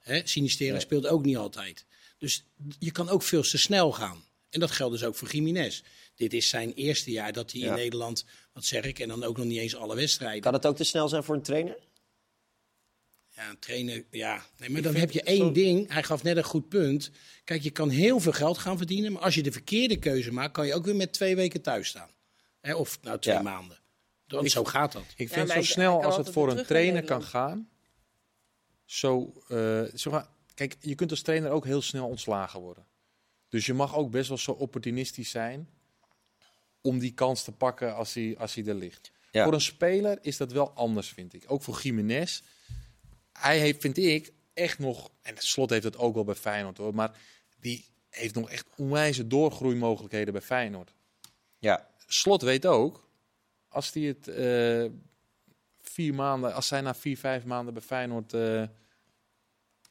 Hè? 0.00 0.20
Sinistera 0.24 0.78
speelt 0.80 1.06
ook 1.06 1.24
niet 1.24 1.36
altijd. 1.36 1.86
Dus 2.18 2.44
je 2.78 2.90
kan 2.92 3.08
ook 3.08 3.22
veel 3.22 3.42
te 3.42 3.58
snel 3.58 3.92
gaan. 3.92 4.24
En 4.50 4.60
dat 4.60 4.70
geldt 4.70 4.92
dus 4.92 5.04
ook 5.04 5.14
voor 5.14 5.28
Jiménez. 5.30 5.82
Dit 6.14 6.32
is 6.32 6.48
zijn 6.48 6.72
eerste 6.74 7.10
jaar 7.10 7.32
dat 7.32 7.52
hij 7.52 7.60
Ja. 7.60 7.68
in 7.68 7.74
Nederland, 7.74 8.24
wat 8.52 8.64
zeg 8.64 8.84
ik, 8.84 8.98
en 8.98 9.08
dan 9.08 9.24
ook 9.24 9.36
nog 9.36 9.46
niet 9.46 9.58
eens 9.58 9.76
alle 9.76 9.94
wedstrijden. 9.94 10.40
Kan 10.40 10.52
het 10.52 10.66
ook 10.66 10.76
te 10.76 10.84
snel 10.84 11.08
zijn 11.08 11.22
voor 11.24 11.34
een 11.34 11.42
trainer? 11.42 11.76
Ja, 13.28 13.48
een 13.50 13.58
trainer, 13.58 14.04
ja. 14.10 14.46
Nee, 14.58 14.70
maar 14.70 14.82
dan 14.82 14.94
heb 14.94 15.10
je 15.10 15.22
één 15.22 15.52
ding. 15.52 15.92
Hij 15.92 16.02
gaf 16.02 16.22
net 16.22 16.36
een 16.36 16.44
goed 16.44 16.68
punt. 16.68 17.10
Kijk, 17.44 17.62
je 17.62 17.70
kan 17.70 17.88
heel 17.88 18.20
veel 18.20 18.32
geld 18.32 18.58
gaan 18.58 18.76
verdienen. 18.76 19.12
Maar 19.12 19.22
als 19.22 19.34
je 19.34 19.42
de 19.42 19.52
verkeerde 19.52 19.98
keuze 19.98 20.32
maakt, 20.32 20.52
kan 20.52 20.66
je 20.66 20.74
ook 20.74 20.84
weer 20.84 20.96
met 20.96 21.12
twee 21.12 21.36
weken 21.36 21.62
thuis 21.62 21.88
staan. 21.88 22.10
Hè, 22.60 22.74
of 22.74 22.98
nou, 23.02 23.18
twee 23.18 23.34
Ja. 23.34 23.42
maanden. 23.42 23.78
Dan, 24.26 24.48
zo 24.48 24.64
gaat 24.64 24.92
dat. 24.92 25.04
Ik 25.16 25.28
Ja, 25.28 25.34
vind 25.34 25.50
zo 25.50 25.62
snel 25.72 26.02
als 26.04 26.16
het 26.16 26.30
voor 26.30 26.50
een 26.50 26.64
trainer 26.66 27.02
kan 27.04 27.22
gaan. 27.22 27.68
Zo, 28.84 29.32
eh, 29.48 29.82
zo 29.94 30.10
ga- 30.10 30.30
kijk, 30.58 30.76
je 30.80 30.94
kunt 30.94 31.10
als 31.10 31.22
trainer 31.22 31.50
ook 31.50 31.64
heel 31.64 31.82
snel 31.82 32.08
ontslagen 32.08 32.60
worden. 32.60 32.86
Dus 33.48 33.66
je 33.66 33.74
mag 33.74 33.96
ook 33.96 34.10
best 34.10 34.28
wel 34.28 34.38
zo 34.38 34.50
opportunistisch 34.50 35.30
zijn 35.30 35.68
om 36.80 36.98
die 36.98 37.14
kans 37.14 37.44
te 37.44 37.52
pakken 37.52 37.94
als 37.94 38.14
hij, 38.14 38.36
als 38.38 38.54
hij 38.54 38.66
er 38.66 38.74
ligt. 38.74 39.12
Ja. 39.30 39.44
Voor 39.44 39.52
een 39.52 39.60
speler 39.60 40.18
is 40.20 40.36
dat 40.36 40.52
wel 40.52 40.70
anders, 40.70 41.08
vind 41.08 41.34
ik. 41.34 41.44
Ook 41.46 41.62
voor 41.62 41.80
Jiménez. 41.82 42.42
Hij 43.32 43.58
heeft, 43.58 43.80
vind 43.80 43.96
ik, 43.96 44.32
echt 44.54 44.78
nog... 44.78 45.10
En 45.22 45.34
slot 45.38 45.70
heeft 45.70 45.84
het 45.84 45.96
ook 45.96 46.14
wel 46.14 46.24
bij 46.24 46.34
Feyenoord, 46.34 46.78
hoor. 46.78 46.94
Maar 46.94 47.18
die 47.60 47.84
heeft 48.10 48.34
nog 48.34 48.50
echt 48.50 48.66
onwijze 48.76 49.26
doorgroeimogelijkheden 49.26 50.32
bij 50.32 50.42
Feyenoord. 50.42 50.94
Ja. 51.58 51.88
Slot 52.06 52.42
weet 52.42 52.66
ook, 52.66 53.08
als 53.68 53.92
hij 53.92 54.02
het 54.02 54.28
eh, 54.28 54.90
vier 55.80 56.14
maanden, 56.14 56.54
als 56.54 56.66
zij 56.66 56.80
na 56.80 56.94
vier, 56.94 57.18
vijf 57.18 57.44
maanden 57.44 57.74
bij 57.74 57.82
Feyenoord 57.82 58.32
eh 58.32 58.62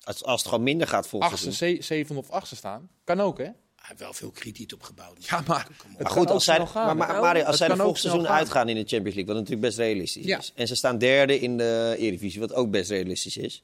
Als, 0.08 0.24
als 0.24 0.40
het 0.42 0.50
gewoon 0.50 0.64
minder 0.64 0.88
gaat 0.88 1.08
volgens 1.08 1.32
achtste, 1.32 1.52
ze- 1.54 1.78
zevende 1.80 2.22
of 2.22 2.30
achtste 2.30 2.56
staan, 2.56 2.90
kan 3.04 3.20
ook, 3.22 3.38
hè? 3.38 3.44
Hij 3.44 3.54
heeft 3.96 4.00
wel 4.00 4.14
veel 4.14 4.32
krediet 4.32 4.74
opgebouwd. 4.74 5.26
Ja, 5.26 5.44
maar 5.48 5.68
Maar 6.00 6.12
goed, 6.12 6.30
als 6.32 6.44
zij, 6.44 6.60
maar, 6.74 6.96
maar, 6.98 7.22
Mario, 7.22 7.44
als 7.44 7.58
zij 7.58 7.68
er 7.68 7.76
kan 7.76 7.86
ook 7.86 7.98
volgend 7.98 7.98
snel 8.00 8.12
seizoen 8.12 8.26
gaan. 8.26 8.36
uitgaan 8.38 8.70
in 8.70 8.76
de 8.76 8.80
Champions 8.88 9.16
League, 9.16 9.26
wat 9.26 9.36
natuurlijk 9.36 9.62
best 9.62 9.78
realistisch 9.78 10.26
Ja. 10.26 10.38
is. 10.38 10.52
En 10.56 10.68
ze 10.68 10.76
staan 10.76 10.98
derde 10.98 11.40
in 11.40 11.58
de 11.58 11.96
Eredivisie, 11.98 12.40
wat 12.40 12.54
ook 12.54 12.72
best 12.72 12.90
realistisch 12.90 13.38
is. 13.38 13.64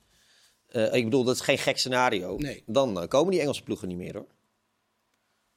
Eh, 0.68 0.94
ik 0.94 1.04
bedoel, 1.04 1.24
dat 1.24 1.36
is 1.36 1.42
geen 1.42 1.58
gek 1.58 1.78
scenario. 1.78 2.38
Nee. 2.38 2.64
Dan 2.66 3.02
eh, 3.02 3.08
komen 3.08 3.32
die 3.32 3.42
Engelse 3.42 3.64
ploegen 3.64 3.88
niet 3.88 3.98
meer 3.98 4.14
hoor. 4.14 4.26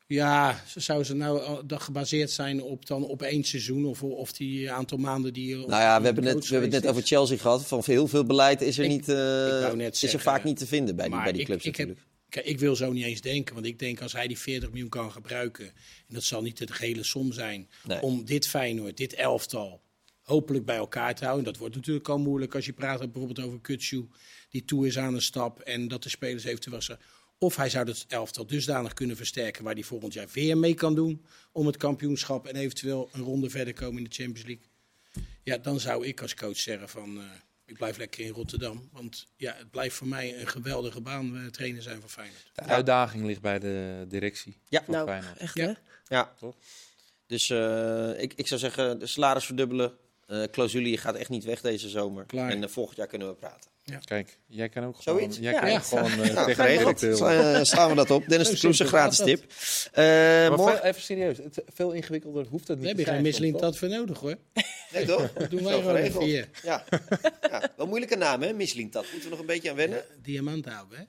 Ja, 0.08 0.62
zou 0.76 1.04
ze 1.04 1.14
nou 1.14 1.62
eh, 1.68 1.80
gebaseerd 1.80 2.30
zijn 2.30 2.62
op, 2.62 2.86
dan 2.86 3.04
op 3.04 3.22
één 3.22 3.44
seizoen 3.44 3.84
of, 3.86 4.02
of 4.02 4.32
die 4.32 4.70
aantal 4.72 4.98
maanden 4.98 5.32
die... 5.32 5.56
Nou 5.56 5.68
ja, 5.70 5.98
we 5.98 6.04
hebben, 6.04 6.24
net, 6.24 6.46
we 6.48 6.52
hebben 6.52 6.72
het 6.72 6.82
net 6.82 6.90
over 6.90 7.02
Chelsea 7.02 7.36
gehad. 7.36 7.66
Van 7.66 7.82
heel 7.84 8.08
veel 8.08 8.24
beleid 8.24 8.60
is 8.62 8.78
er, 8.78 8.84
Ik- 8.84 8.90
niet, 8.90 9.08
eh, 9.08 9.16
is 9.16 9.84
er 9.84 9.94
zeggen, 9.94 10.20
vaak 10.20 10.44
niet 10.44 10.56
te 10.56 10.66
vinden 10.66 10.96
bij 10.96 11.08
die, 11.08 11.22
bij 11.22 11.32
die 11.32 11.40
ik- 11.40 11.46
clubs 11.46 11.64
ik 11.64 11.76
heb- 11.76 11.86
natuurlijk. 11.88 12.14
Kijk, 12.28 12.46
ik 12.46 12.58
wil 12.58 12.76
zo 12.76 12.92
niet 12.92 13.04
eens 13.04 13.20
denken, 13.20 13.54
want 13.54 13.66
ik 13.66 13.78
denk 13.78 14.00
als 14.02 14.12
hij 14.12 14.26
die 14.26 14.38
40 14.38 14.68
miljoen 14.70 14.88
kan 14.88 15.12
gebruiken, 15.12 15.64
en 16.08 16.14
dat 16.14 16.22
zal 16.22 16.42
niet 16.42 16.58
de 16.58 16.72
gehele 16.72 17.02
som 17.04 17.32
zijn, 17.32 17.68
Nee. 17.86 18.02
om 18.02 18.24
dit 18.24 18.46
Feyenoord, 18.48 18.96
dit 18.96 19.14
elftal, 19.14 19.80
hopelijk 20.22 20.64
bij 20.64 20.76
elkaar 20.76 21.14
te 21.14 21.24
houden. 21.24 21.44
Dat 21.44 21.56
wordt 21.56 21.74
natuurlijk 21.74 22.08
al 22.08 22.18
moeilijk 22.18 22.54
als 22.54 22.66
je 22.66 22.72
praat 22.72 22.98
bijvoorbeeld 22.98 23.46
over 23.46 23.60
Kutsu, 23.60 24.08
die 24.50 24.64
toe 24.64 24.86
is 24.86 24.98
aan 24.98 25.14
een 25.14 25.22
stap 25.22 25.60
en 25.60 25.88
dat 25.88 26.02
de 26.02 26.08
spelers 26.08 26.44
eventueel 26.44 26.74
was. 26.74 26.90
Of 27.38 27.56
hij 27.56 27.68
zou 27.68 27.88
het 27.88 28.04
elftal 28.08 28.46
dusdanig 28.46 28.92
kunnen 28.92 29.16
versterken 29.16 29.64
waar 29.64 29.74
hij 29.74 29.82
volgend 29.82 30.12
jaar 30.12 30.28
weer 30.32 30.58
mee 30.58 30.74
kan 30.74 30.94
doen 30.94 31.24
om 31.52 31.66
het 31.66 31.76
kampioenschap 31.76 32.46
en 32.46 32.56
eventueel 32.56 33.08
een 33.12 33.20
ronde 33.22 33.50
verder 33.50 33.74
komen 33.74 33.98
in 33.98 34.04
de 34.04 34.14
Champions 34.14 34.46
League. 34.48 34.64
Ja, 35.42 35.58
dan 35.58 35.80
zou 35.80 36.06
ik 36.06 36.20
als 36.22 36.34
coach 36.34 36.56
zeggen 36.58 36.88
van, 36.88 37.18
eh, 37.18 37.24
ik 37.64 37.76
blijf 37.76 37.96
lekker 37.96 38.24
in 38.24 38.30
Rotterdam. 38.32 38.88
Want 38.92 39.26
ja, 39.36 39.54
het 39.58 39.70
blijft 39.70 39.96
voor 39.96 40.06
mij 40.06 40.40
een 40.40 40.46
geweldige 40.48 41.00
baan 41.00 41.36
eh, 41.36 41.46
trainer 41.46 41.82
zijn 41.82 42.00
van 42.00 42.10
Feyenoord. 42.10 42.50
De 42.54 42.62
uitdaging 42.62 43.24
ligt 43.26 43.40
bij 43.40 43.58
de 43.58 44.04
directie 44.08 44.56
Ja. 44.68 44.82
van 44.84 44.94
Nou, 44.94 45.06
Feyenoord. 45.08 45.36
echt 45.36 45.54
Ja. 45.56 45.66
hè? 45.66 45.72
Ja, 46.16 46.34
Toch? 46.38 46.54
Dus 47.26 47.50
eh, 47.50 48.10
ik, 48.22 48.32
ik 48.34 48.46
zou 48.46 48.60
zeggen, 48.60 48.98
de 48.98 49.06
salaris 49.06 49.44
verdubbelen. 49.44 49.96
Eh 50.26 50.42
clausule 50.42 50.90
je 50.90 50.98
gaat 50.98 51.14
echt 51.14 51.28
niet 51.30 51.44
weg 51.44 51.60
deze 51.60 51.88
zomer. 51.88 52.24
Klaar. 52.24 52.50
En 52.50 52.70
volgend 52.70 52.96
jaar 52.96 53.06
kunnen 53.06 53.28
we 53.28 53.34
praten. 53.34 53.70
Kijk, 54.04 54.38
jij 54.46 54.68
kan 54.68 54.84
ook 54.84 54.96
gewoon, 55.02 55.18
Zoiets? 55.18 55.38
jij 55.38 55.52
Ja. 55.52 55.60
kan 55.60 55.70
Ja. 55.70 55.78
gewoon 55.78 56.10
uh, 56.10 56.16
Nou, 56.34 56.54
tegen 56.54 57.54
eh, 57.54 57.62
slaan 57.62 57.88
we 57.88 57.94
dat 57.94 58.10
op. 58.10 58.28
Dennis 58.28 58.50
de 58.50 58.56
Kloes, 58.58 58.78
een 58.78 58.86
gratis 58.86 59.16
tip. 59.18 59.44
Eh, 59.92 60.04
Maar 60.04 60.50
morgen... 60.56 60.76
veel- 60.76 60.84
even 60.84 61.02
serieus, 61.02 61.36
het, 61.36 61.62
veel 61.74 61.92
ingewikkelder 61.92 62.46
hoeft 62.46 62.68
het 62.68 62.76
niet 62.78 62.86
Daar 62.86 62.96
heb 62.96 62.96
te 62.96 63.00
je 63.26 63.32
geen 63.32 63.52
toch? 63.52 63.60
dat 63.60 63.76
voor 63.78 63.88
nodig 63.88 64.18
hoor. 64.18 64.36
Nee, 64.92 65.04
toch? 65.04 65.32
Dat 65.38 65.50
doen 65.50 65.64
wij 65.64 65.72
gewoon 65.74 65.96
even 65.96 66.22
hier. 66.22 66.48
Ja. 66.62 66.84
ja. 67.40 67.70
Wel 67.76 67.86
moeilijke 67.86 68.16
naam, 68.16 68.42
hè? 68.42 68.52
Mislintat. 68.52 69.02
Moeten 69.02 69.22
we 69.22 69.30
nog 69.30 69.38
een 69.40 69.46
beetje 69.46 69.70
aan 69.70 69.76
wennen? 69.76 70.02
Diamanthouden, 70.22 70.98
hè? 70.98 71.04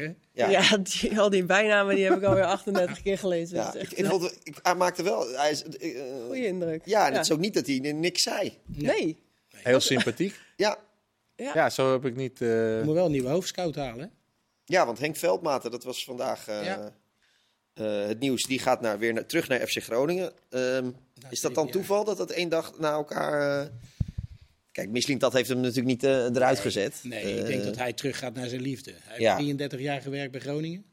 Hè? 0.00 0.12
Ja. 0.32 0.48
Ja, 0.50 0.76
die, 0.76 1.20
al 1.20 1.30
die 1.30 1.44
bijnamen 1.44 1.94
die 1.94 2.04
heb 2.04 2.16
ik 2.16 2.22
alweer 2.22 2.44
38 2.44 3.02
keer 3.02 3.18
gelezen. 3.18 3.56
Ja, 3.56 3.64
Dat 3.72 3.82
ik, 3.82 3.90
ik, 3.92 3.98
een 3.98 4.06
vond, 4.10 4.38
ik, 4.42 4.56
hij 4.62 4.74
maakte 4.74 5.02
wel... 5.02 5.28
Hij 5.28 5.50
is, 5.50 5.62
goede 6.26 6.46
indruk. 6.46 6.82
ja, 6.84 7.06
en 7.06 7.12
het 7.12 7.24
is 7.24 7.32
ook 7.32 7.38
niet 7.40 7.54
dat 7.54 7.66
hij 7.66 7.78
niks 7.78 8.22
zei. 8.22 8.58
Nee. 8.66 9.22
Heel 9.56 9.80
sympathiek. 9.80 10.34
Ja, 10.56 10.78
Ja. 11.42 11.50
Ja, 11.54 11.70
zo 11.70 11.92
heb 11.92 12.04
ik 12.04 12.16
niet... 12.16 12.40
eh, 12.40 12.48
Je 12.78 12.82
moet 12.84 12.94
wel 12.94 13.04
een 13.04 13.10
nieuwe 13.10 13.28
hoofdscout 13.28 13.74
halen. 13.76 14.04
hè? 14.04 14.10
ja 14.64 14.86
want 14.86 14.98
Henk 14.98 15.16
Veldmaten, 15.16 15.70
dat 15.70 15.84
was 15.84 16.04
vandaag 16.04 16.48
eh, 16.48 16.64
Ja. 16.64 16.92
eh, 17.74 18.06
het 18.06 18.18
nieuws. 18.20 18.42
Die 18.46 18.58
gaat 18.58 18.80
naar, 18.80 18.98
weer 18.98 19.12
naar, 19.12 19.26
terug 19.26 19.48
naar 19.48 19.66
FC 19.66 19.82
Groningen. 19.82 20.32
Ehm, 20.50 20.90
is 21.30 21.40
dat 21.40 21.54
dan 21.54 21.70
toeval 21.70 22.04
dat 22.04 22.16
dat 22.16 22.30
één 22.30 22.48
dag 22.48 22.78
na 22.78 22.90
elkaar... 22.92 23.60
eh, 23.62 23.68
Kijk, 24.72 24.88
Mislintat 24.90 25.32
heeft 25.32 25.48
hem 25.48 25.58
natuurlijk 25.60 25.86
niet 25.86 26.04
eh, 26.04 26.24
eruit 26.24 26.58
gezet. 26.58 27.00
Nee, 27.02 27.38
ik 27.38 27.46
denk 27.46 27.64
dat 27.64 27.76
hij 27.76 27.92
terug 27.92 28.18
gaat 28.18 28.34
naar 28.34 28.48
zijn 28.48 28.60
liefde. 28.60 28.90
Hij 28.90 29.00
heeft 29.08 29.20
Ja. 29.20 29.36
33 29.36 29.80
jaar 29.80 30.00
gewerkt 30.00 30.32
bij 30.32 30.40
Groningen. 30.40 30.84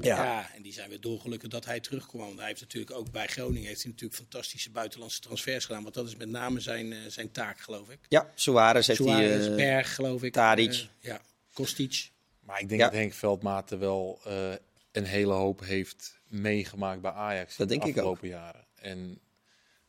Ja. 0.00 0.24
Ja. 0.24 0.50
en 0.54 0.62
die 0.62 0.72
zijn 0.72 0.88
weer 0.88 1.00
dolgelukkig 1.00 1.48
dat 1.48 1.64
hij 1.64 1.80
terugkwam. 1.80 2.26
Want 2.26 2.38
hij 2.38 2.46
heeft 2.48 2.60
natuurlijk 2.60 2.96
ook 2.96 3.10
bij 3.10 3.26
Groningen 3.26 3.68
heeft 3.68 3.82
hij 3.82 3.90
natuurlijk 3.90 4.20
fantastische 4.20 4.70
buitenlandse 4.70 5.20
transfers 5.20 5.64
gedaan. 5.64 5.82
Want 5.82 5.94
dat 5.94 6.06
is 6.06 6.16
met 6.16 6.28
name 6.28 6.60
zijn, 6.60 6.92
eh, 6.92 6.98
zijn 7.08 7.30
taak, 7.30 7.58
geloof 7.60 7.90
ik. 7.90 7.98
Ja, 8.08 8.30
Suarez 8.34 8.86
heeft 8.86 8.98
hij... 8.98 9.08
Suarez, 9.08 9.46
eh, 9.46 9.54
Berg, 9.54 9.94
geloof 9.94 10.22
ik. 10.22 10.32
Tadic. 10.32 10.72
Eh, 10.72 10.80
ja, 11.00 11.20
Kostic. 11.52 12.10
Maar 12.40 12.60
ik 12.60 12.68
denk 12.68 12.80
Ja. 12.80 12.86
dat 12.88 12.96
Henk 12.98 13.12
Veldmaten 13.12 13.78
wel 13.78 14.20
eh, 14.24 14.52
een 14.92 15.04
hele 15.04 15.32
hoop 15.32 15.60
heeft 15.60 16.20
meegemaakt 16.28 17.00
bij 17.00 17.10
Ajax 17.10 17.56
Dat 17.56 17.70
in 17.70 17.78
denk 17.78 17.82
de 17.82 17.88
ik 17.88 17.96
afgelopen 17.96 18.28
jaren. 18.28 18.66
En 18.74 19.18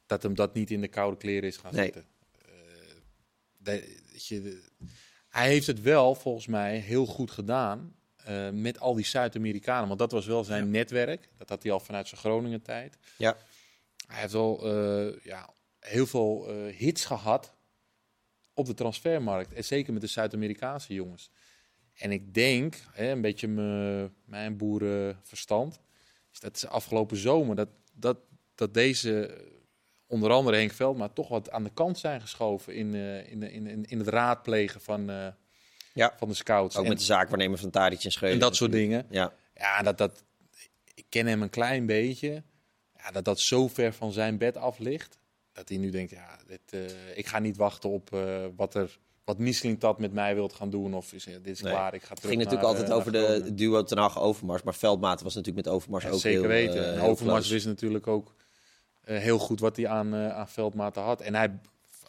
dat 0.05 0.23
hem 0.23 0.35
dat 0.35 0.53
niet 0.53 0.71
in 0.71 0.81
de 0.81 0.87
koude 0.87 1.17
kleren 1.17 1.49
is 1.49 1.57
gaan 1.57 1.73
Nee. 1.75 1.83
zitten. 1.83 2.05
Eh, 2.41 2.49
de- 3.57 4.01
weet 4.11 4.27
je, 4.27 4.41
de- 4.41 4.63
hij 5.29 5.47
heeft 5.47 5.67
het 5.67 5.81
wel, 5.81 6.15
volgens 6.15 6.47
mij, 6.47 6.77
heel 6.77 7.05
goed 7.05 7.31
gedaan 7.31 7.95
eh, 8.25 8.49
met 8.49 8.79
al 8.79 8.93
die 8.93 9.05
Zuid-Amerikanen. 9.05 9.87
Want 9.87 9.99
dat 9.99 10.11
was 10.11 10.25
wel 10.25 10.43
zijn 10.43 10.63
Ja. 10.63 10.69
netwerk. 10.69 11.29
Dat 11.37 11.49
had 11.49 11.63
hij 11.63 11.71
al 11.71 11.79
vanuit 11.79 12.07
zijn 12.07 12.21
Groningen-tijd. 12.21 12.97
Ja. 13.17 13.37
Hij 14.07 14.19
heeft 14.21 14.33
wel 14.33 14.65
eh, 14.65 15.23
ja, 15.23 15.49
heel 15.79 16.05
veel 16.05 16.47
eh, 16.47 16.75
hits 16.77 17.05
gehad 17.05 17.53
op 18.53 18.65
de 18.65 18.73
transfermarkt. 18.73 19.53
En 19.53 19.63
zeker 19.63 19.93
met 19.93 20.01
de 20.01 20.07
Zuid-Amerikaanse 20.07 20.93
jongens. 20.93 21.29
En 21.93 22.11
ik 22.11 22.33
denk, 22.33 22.75
hè, 22.91 23.11
een 23.11 23.21
beetje 23.21 23.47
mijn 24.25 24.57
boerenverstand, 24.57 25.79
is 26.31 26.39
dat 26.39 26.59
ze 26.59 26.67
afgelopen 26.67 27.17
zomer 27.17 27.55
dat, 27.55 27.69
dat, 27.93 28.17
dat 28.55 28.73
deze, 28.73 29.41
onder 30.07 30.31
andere 30.31 30.57
Henk 30.57 30.71
Veld, 30.71 30.97
maar 30.97 31.13
toch 31.13 31.27
wat 31.27 31.51
aan 31.51 31.63
de 31.63 31.73
kant 31.73 31.97
zijn 31.97 32.21
geschoven 32.21 32.75
in, 32.75 32.93
in, 32.93 33.43
in, 33.43 33.67
in, 33.67 33.85
in 33.85 33.97
het 33.97 34.07
raadplegen 34.07 34.81
van, 34.81 35.33
Ja. 35.93 36.13
van 36.17 36.27
de 36.27 36.33
scouts. 36.33 36.75
Ook 36.77 36.83
en, 36.83 36.89
met 36.89 36.99
de 36.99 37.05
zaakwaarnemer 37.05 37.57
van 37.57 37.69
Tadic 37.69 38.03
en 38.03 38.11
Schreuder. 38.11 38.39
en 38.41 38.45
dat 38.45 38.55
soort 38.55 38.71
dingen. 38.71 39.05
Ja, 39.09 39.33
Ja, 39.55 39.81
dat, 39.81 39.97
dat, 39.97 40.23
ik 40.93 41.05
ken 41.09 41.25
hem 41.27 41.41
een 41.41 41.49
klein 41.49 41.85
beetje. 41.85 42.43
Ja, 42.97 43.11
dat 43.11 43.25
dat 43.25 43.39
zo 43.39 43.67
ver 43.67 43.93
van 43.93 44.11
zijn 44.11 44.37
bed 44.37 44.57
af 44.57 44.77
ligt. 44.79 45.17
Dat 45.53 45.69
hij 45.69 45.77
nu 45.77 45.89
denkt, 45.89 46.11
ja, 46.11 46.39
dit, 46.47 46.59
eh, 46.69 47.17
ik 47.17 47.27
ga 47.27 47.39
niet 47.39 47.57
wachten 47.57 47.89
op 47.89 48.13
eh, 48.13 48.45
wat 48.55 48.75
er 48.75 48.99
wat 49.25 49.37
Misseling 49.37 49.79
dat 49.79 49.99
met 49.99 50.13
mij 50.13 50.35
wilt 50.35 50.53
gaan 50.53 50.69
doen. 50.69 50.93
Of 50.93 51.13
is, 51.13 51.25
eh, 51.25 51.33
dit 51.33 51.47
is 51.55 51.61
Nee. 51.61 51.71
klaar, 51.73 51.93
ik 51.93 52.01
ga 52.03 52.07
het 52.09 52.21
terug 52.21 52.31
ging 52.35 52.43
natuurlijk 52.43 52.69
altijd 52.69 52.91
over 52.91 53.11
de 53.11 53.23
Groningen. 53.25 53.55
duo 53.55 53.83
Ten 53.83 53.97
Hag 53.97 54.19
Overmars. 54.19 54.63
Maar 54.63 54.75
Veldmaat 54.75 55.21
was 55.21 55.35
natuurlijk 55.35 55.65
met 55.65 55.75
Overmars 55.75 56.03
Ja, 56.03 56.09
ook 56.09 56.19
zeker 56.19 56.39
heel, 56.39 56.49
weten. 56.49 56.93
heel 56.99 57.09
Overmars 57.09 57.49
wist 57.49 57.65
natuurlijk 57.65 58.07
ook 58.07 58.35
heel 59.03 59.37
goed 59.37 59.59
wat 59.59 59.75
hij 59.75 59.87
aan, 59.87 60.15
aan 60.15 60.47
veldmaten 60.49 61.01
had. 61.01 61.21
En 61.21 61.35
hij, 61.35 61.59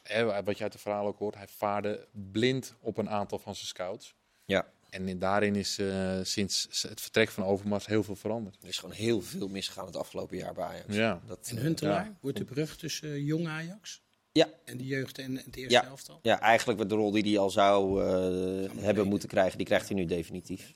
hè, 0.04 0.42
wat 0.42 0.56
je 0.56 0.62
uit 0.62 0.72
de 0.72 0.78
verhaal 0.78 1.06
ook 1.06 1.18
hoort, 1.18 1.34
hij 1.34 1.48
vaarde 1.48 2.06
blind 2.12 2.74
op 2.80 2.96
een 2.98 3.10
aantal 3.10 3.38
van 3.38 3.54
zijn 3.54 3.66
scouts. 3.66 4.14
Ja, 4.44 4.66
En 4.90 5.08
in- 5.08 5.18
daarin 5.18 5.56
is 5.56 5.78
eh, 5.78 6.18
sinds 6.22 6.68
het 6.88 7.00
vertrek 7.00 7.30
van 7.30 7.44
Overmars 7.44 7.86
heel 7.86 8.02
veel 8.02 8.16
veranderd. 8.16 8.56
er 8.62 8.68
is 8.68 8.78
gewoon 8.78 8.94
heel 8.94 9.20
veel 9.22 9.48
misgegaan 9.48 9.86
het 9.86 9.96
afgelopen 9.96 10.36
jaar 10.36 10.54
bij 10.54 10.64
Ajax. 10.64 10.94
Ja. 10.94 11.20
Dat, 11.26 11.46
En 11.50 11.56
eh, 11.56 11.62
Huntelaar, 11.62 12.04
ja. 12.04 12.16
wordt 12.20 12.38
de 12.38 12.44
brug 12.44 12.76
tussen 12.76 13.08
eh, 13.12 13.26
jong 13.26 13.46
Ajax 13.48 14.02
Ja. 14.32 14.48
en 14.64 14.76
de 14.76 14.84
jeugd 14.86 15.18
en 15.18 15.36
het 15.36 15.56
eerste 15.56 15.72
Ja. 15.74 15.84
elftal? 15.86 16.18
ja, 16.22 16.40
eigenlijk 16.40 16.78
wat 16.78 16.88
de 16.88 16.94
rol 16.94 17.10
die 17.10 17.22
hij 17.22 17.38
al 17.38 17.50
zou 17.50 18.02
eh, 18.04 18.70
hebben 18.82 19.06
moeten 19.06 19.28
krijgen, 19.28 19.56
die 19.58 19.66
krijgt 19.66 19.88
hij 19.88 19.96
nu 19.96 20.04
definitief. 20.04 20.74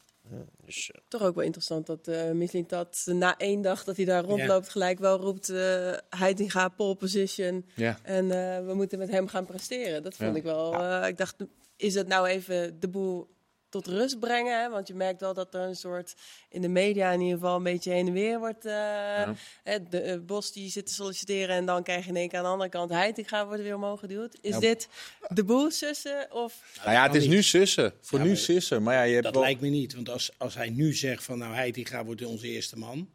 Dus, 0.64 0.90
eh, 0.90 1.00
Toch 1.08 1.22
ook 1.22 1.34
wel 1.34 1.44
interessant 1.44 1.86
dat 1.86 2.08
uh, 2.08 2.30
Mislintat 2.30 3.02
na 3.06 3.36
één 3.36 3.60
dag 3.62 3.84
dat 3.84 3.96
hij 3.96 4.04
daar 4.04 4.24
rondloopt 4.24 4.68
gelijk 4.68 4.98
wel 4.98 5.18
roept... 5.20 5.48
eh 5.48 5.92
Heitinga 6.10 6.68
pole 6.68 6.94
position. 6.94 7.66
En 8.02 8.30
eh, 8.30 8.66
we 8.66 8.74
moeten 8.74 8.98
met 8.98 9.10
hem 9.10 9.28
gaan 9.28 9.46
presteren. 9.46 10.02
Dat 10.02 10.14
vond 10.16 10.36
ik 10.36 10.42
wel... 10.42 10.74
eh, 10.74 11.08
ik 11.08 11.16
dacht, 11.18 11.36
is 11.76 11.94
het 11.94 12.08
nou 12.08 12.26
even 12.26 12.80
de 12.80 12.88
boel 12.88 13.36
tot 13.68 13.86
rust 13.86 14.18
brengen? 14.20 14.60
Hè? 14.62 14.70
Want 14.70 14.88
je 14.88 14.94
merkt 14.94 15.20
wel 15.20 15.34
dat 15.34 15.54
er 15.54 15.60
een 15.60 15.76
soort... 15.76 16.14
in 16.48 16.60
de 16.60 16.68
media 16.68 17.10
in 17.12 17.20
ieder 17.20 17.38
geval 17.38 17.56
een 17.56 17.62
beetje 17.62 17.90
heen 17.92 18.06
en 18.06 18.12
weer 18.12 18.38
wordt... 18.38 18.64
eh, 18.64 19.28
hè, 19.62 19.82
de 19.88 20.00
eh, 20.00 20.18
Bos 20.20 20.52
die 20.52 20.70
zit 20.70 20.86
te 20.86 20.92
solliciteren 20.92 21.56
en 21.56 21.66
dan 21.66 21.82
krijg 21.82 22.04
je 22.04 22.10
in 22.10 22.16
één 22.16 22.28
keer 22.28 22.38
aan 22.38 22.44
de 22.44 22.50
andere 22.50 22.70
kant... 22.70 22.90
Heitinga 22.90 23.46
wordt 23.46 23.62
weer 23.62 23.74
omhoog 23.74 24.00
geduwd. 24.00 24.38
Is 24.40 24.50
Ja. 24.54 24.60
dit 24.60 24.88
de 25.28 25.44
boel 25.44 25.70
sussen 25.70 26.32
of... 26.32 26.62
Nou 26.84 26.90
ja, 26.92 27.02
het 27.06 27.14
is 27.14 27.26
nu 27.26 27.42
sussen. 27.42 27.92
Voor 28.00 28.18
Ja, 28.18 28.24
nu 28.24 28.30
maar 28.30 28.38
sussen. 28.40 28.82
Maar 28.82 28.94
ja, 28.94 29.02
je 29.02 29.12
hebt 29.12 29.24
Dat 29.24 29.34
wel... 29.34 29.42
lijkt 29.42 29.60
me 29.60 29.68
niet, 29.68 29.94
want 29.94 30.08
als, 30.08 30.30
als 30.38 30.54
hij 30.54 30.70
nu 30.70 30.94
zegt 30.94 31.24
van 31.24 31.38
nou 31.38 31.54
Heitinga 31.54 32.04
wordt 32.04 32.24
onze 32.24 32.46
eerste 32.48 32.76
man, 32.76 33.10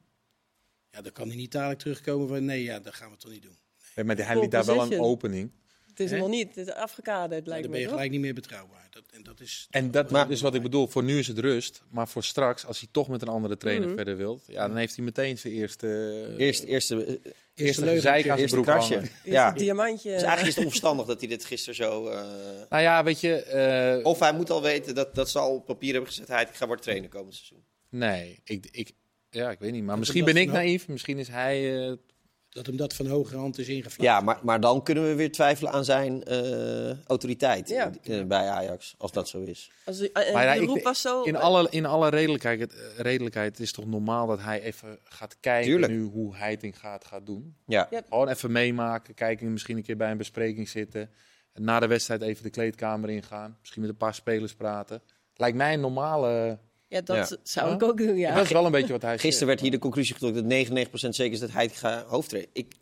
ja, 0.89 1.01
dan 1.01 1.11
kan 1.11 1.27
hij 1.27 1.35
niet 1.37 1.51
dadelijk 1.51 1.79
terugkomen 1.79 2.27
van 2.27 2.45
nee, 2.45 2.63
ja, 2.63 2.79
dat 2.79 2.93
gaan 2.93 3.11
we 3.11 3.17
toch 3.17 3.31
niet 3.31 3.41
doen. 3.43 3.57
Nee, 3.95 4.05
maar 4.05 4.17
hij 4.17 4.39
liet 4.39 4.51
daar 4.51 4.65
wel 4.65 4.81
een 4.81 4.99
opening. 4.99 5.51
Het 5.95 6.11
is 6.11 6.19
nog 6.19 6.29
niet, 6.29 6.55
het 6.55 6.67
is 6.67 6.73
afgekaderd 6.73 7.29
Maar 7.29 7.49
lijkt 7.49 7.61
dan 7.61 7.61
ben 7.61 7.71
me 7.71 7.77
je 7.77 7.83
toch? 7.83 7.93
gelijk 7.93 8.11
niet 8.11 8.21
meer 8.21 8.33
betrouwbaar. 8.33 8.87
Dat, 8.89 9.03
en 9.11 9.23
dat 9.23 9.39
is, 9.39 9.67
En 9.69 9.91
dat 9.91 10.11
Maar- 10.11 10.31
is 10.31 10.41
wat 10.41 10.55
ik 10.55 10.61
bedoel. 10.61 10.87
Voor 10.87 11.03
nu 11.03 11.19
is 11.19 11.27
het 11.27 11.39
rust. 11.39 11.83
Maar 11.89 12.07
voor 12.07 12.23
straks, 12.23 12.65
als 12.65 12.79
hij 12.79 12.87
toch 12.91 13.07
met 13.07 13.21
een 13.21 13.27
andere 13.27 13.57
trainer 13.57 13.87
Mhm. 13.87 13.95
verder 13.95 14.17
wilt... 14.17 14.43
Ja, 14.47 14.67
dan 14.67 14.77
heeft 14.77 14.95
hij 14.95 15.05
meteen 15.05 15.37
zijn 15.37 15.53
eerste... 15.53 15.87
eerst, 16.37 16.63
eerste, 16.63 17.05
eh, 17.05 17.31
eerste 17.65 17.87
gezeik 17.87 18.17
aan 18.17 18.23
zijn 18.23 18.37
eerste 18.39 18.55
broek 18.55 18.65
krasje. 18.67 19.01
Ja, 19.23 19.45
Eerste 19.45 19.63
diamantje. 19.63 20.09
dus 20.09 20.21
eigenlijk 20.21 20.47
is 20.47 20.55
het 20.55 20.63
onverstandig 20.63 21.05
dat 21.05 21.19
hij 21.19 21.29
dit 21.29 21.45
gisteren 21.45 21.75
zo... 21.75 22.07
eh, 22.07 22.21
Nou 22.69 22.81
ja, 22.83 23.03
weet 23.03 23.19
je... 23.21 23.35
eh, 23.43 24.05
of 24.05 24.19
hij 24.19 24.33
moet 24.33 24.49
al 24.49 24.61
weten 24.61 24.95
dat, 24.95 25.15
dat 25.15 25.29
ze 25.29 25.39
al 25.39 25.55
op 25.55 25.65
papier 25.65 25.91
hebben 25.91 26.09
gezet, 26.09 26.27
hij 26.27 26.47
gaat 26.51 26.67
worden 26.67 26.83
trainer 26.85 27.09
komend 27.09 27.33
seizoen. 27.35 27.63
Nee, 27.89 28.39
ik, 28.43 28.67
ik, 28.71 28.91
ja, 29.29 29.51
ik 29.51 29.59
weet 29.59 29.71
niet. 29.71 29.79
Maar 29.81 29.89
Dat 29.89 29.99
misschien 29.99 30.25
ben 30.25 30.37
ik 30.37 30.51
naïef. 30.51 30.87
Misschien 30.87 31.17
is 31.17 31.27
hij... 31.27 31.87
eh, 31.89 31.93
dat 32.53 32.65
hem 32.65 32.77
dat 32.77 32.93
van 32.93 33.05
hoge 33.07 33.35
hand 33.35 33.57
is 33.57 33.67
ingevlogen. 33.67 34.03
Ja, 34.03 34.19
maar, 34.21 34.39
maar 34.43 34.59
dan 34.59 34.83
kunnen 34.83 35.03
we 35.07 35.15
weer 35.15 35.31
twijfelen 35.31 35.71
aan 35.71 35.85
zijn 35.85 36.23
eh, 36.23 36.99
autoriteit 37.07 37.69
Ja. 37.69 37.91
eh, 38.03 38.23
bij 38.23 38.47
Ajax, 38.49 38.95
als 38.97 39.11
dat 39.11 39.27
zo 39.27 39.41
is. 39.41 39.71
Als, 39.85 40.01
uh, 40.01 40.09
Maar 40.13 40.43
ja, 40.43 40.53
de 40.65 40.73
ik- 40.77 40.83
was 40.83 41.01
zo... 41.01 41.23
in, 41.23 41.35
alle, 41.35 41.67
in 41.69 41.85
alle 41.85 42.09
redelijkheid, 42.09 42.59
het, 42.59 42.73
eh, 42.73 42.97
redelijkheid 42.97 43.51
het 43.51 43.59
is 43.59 43.71
toch 43.71 43.85
normaal 43.85 44.27
dat 44.27 44.41
hij 44.41 44.61
even 44.61 44.99
gaat 45.03 45.37
kijken 45.39 45.69
Tuurlijk. 45.69 45.91
nu 45.91 46.01
hoe 46.03 46.35
Heiting 46.35 46.79
gaat, 46.79 47.05
gaat 47.05 47.25
doen. 47.25 47.55
Ja, 47.65 47.87
Ja. 47.91 48.01
Gewoon 48.09 48.27
even 48.29 48.51
meemaken, 48.51 49.13
kijken, 49.13 49.51
misschien 49.51 49.77
een 49.77 49.83
keer 49.83 49.97
bij 49.97 50.11
een 50.11 50.17
bespreking 50.17 50.69
zitten. 50.69 51.09
Na 51.53 51.79
de 51.79 51.87
wedstrijd 51.87 52.21
even 52.21 52.43
de 52.43 52.49
kleedkamer 52.49 53.09
ingaan. 53.09 53.57
Misschien 53.59 53.81
met 53.81 53.89
een 53.91 53.97
paar 53.97 54.13
spelers 54.15 54.53
praten. 54.53 55.01
Lijkt 55.35 55.57
mij 55.57 55.73
een 55.73 55.79
normale... 55.79 56.59
Ja, 56.93 57.01
dat 57.01 57.29
Ja. 57.29 57.37
zou 57.43 57.67
Ja? 57.69 57.75
ik 57.75 57.83
ook 57.83 57.97
doen, 57.97 58.17
ja. 58.17 58.35
Dat 58.35 58.45
is 58.45 58.51
wel 58.51 58.65
een 58.65 58.71
beetje 58.71 58.91
wat 58.91 59.01
hij 59.01 59.19
Gisteren 59.19 59.47
werd 59.47 59.59
hier 59.59 59.71
de 59.71 59.77
conclusie 59.79 60.13
getrokken 60.13 60.41
dat 60.49 60.51
99% 60.51 61.15
zeker 61.15 61.33
is 61.33 61.39
dat 61.39 61.51
Heitinga 61.51 62.03
hoofdtrainer. 62.07 62.51
Ik, 62.53 62.73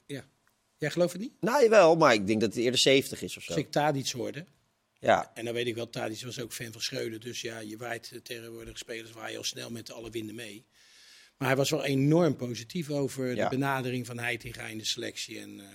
Jij 0.78 0.90
gelooft 0.92 1.12
het 1.14 1.22
niet? 1.22 1.32
nou 1.40 1.64
jawel, 1.64 1.96
maar 1.96 2.14
ik 2.14 2.28
denk 2.28 2.42
dat 2.42 2.50
het 2.54 2.64
eerder 2.64 2.80
70 2.80 3.22
is 3.22 3.38
of 3.38 3.44
zo. 3.44 3.52
Als 3.52 3.62
ik 3.62 3.72
Tadic 3.72 4.10
hoorde, 4.10 4.46
Ja, 5.00 5.32
en 5.34 5.46
dan 5.46 5.54
weet 5.54 5.68
ik 5.68 5.76
wel, 5.76 5.90
Tadic 5.90 6.22
was 6.24 6.40
ook 6.42 6.54
fan 6.54 6.72
van 6.72 6.82
Schreuder. 6.82 7.20
Dus 7.20 7.42
ja, 7.42 7.60
je 7.60 7.78
waait 7.78 8.20
tegenwoordig 8.24 8.78
spelers 8.78 9.12
waar 9.12 9.32
je 9.32 9.38
al 9.38 9.44
snel 9.44 9.70
met 9.72 9.92
alle 9.92 10.10
winden 10.10 10.36
mee. 10.36 10.66
Maar 11.38 11.48
hij 11.48 11.58
was 11.58 11.70
wel 11.70 11.84
enorm 11.86 12.36
positief 12.36 12.90
over 12.90 13.36
Ja. 13.36 13.44
de 13.44 13.50
benadering 13.56 14.06
van 14.06 14.20
Heitinga 14.20 14.64
in 14.66 14.78
de 14.78 14.86
selectie. 14.86 15.40
En, 15.40 15.60
eh, 15.60 15.66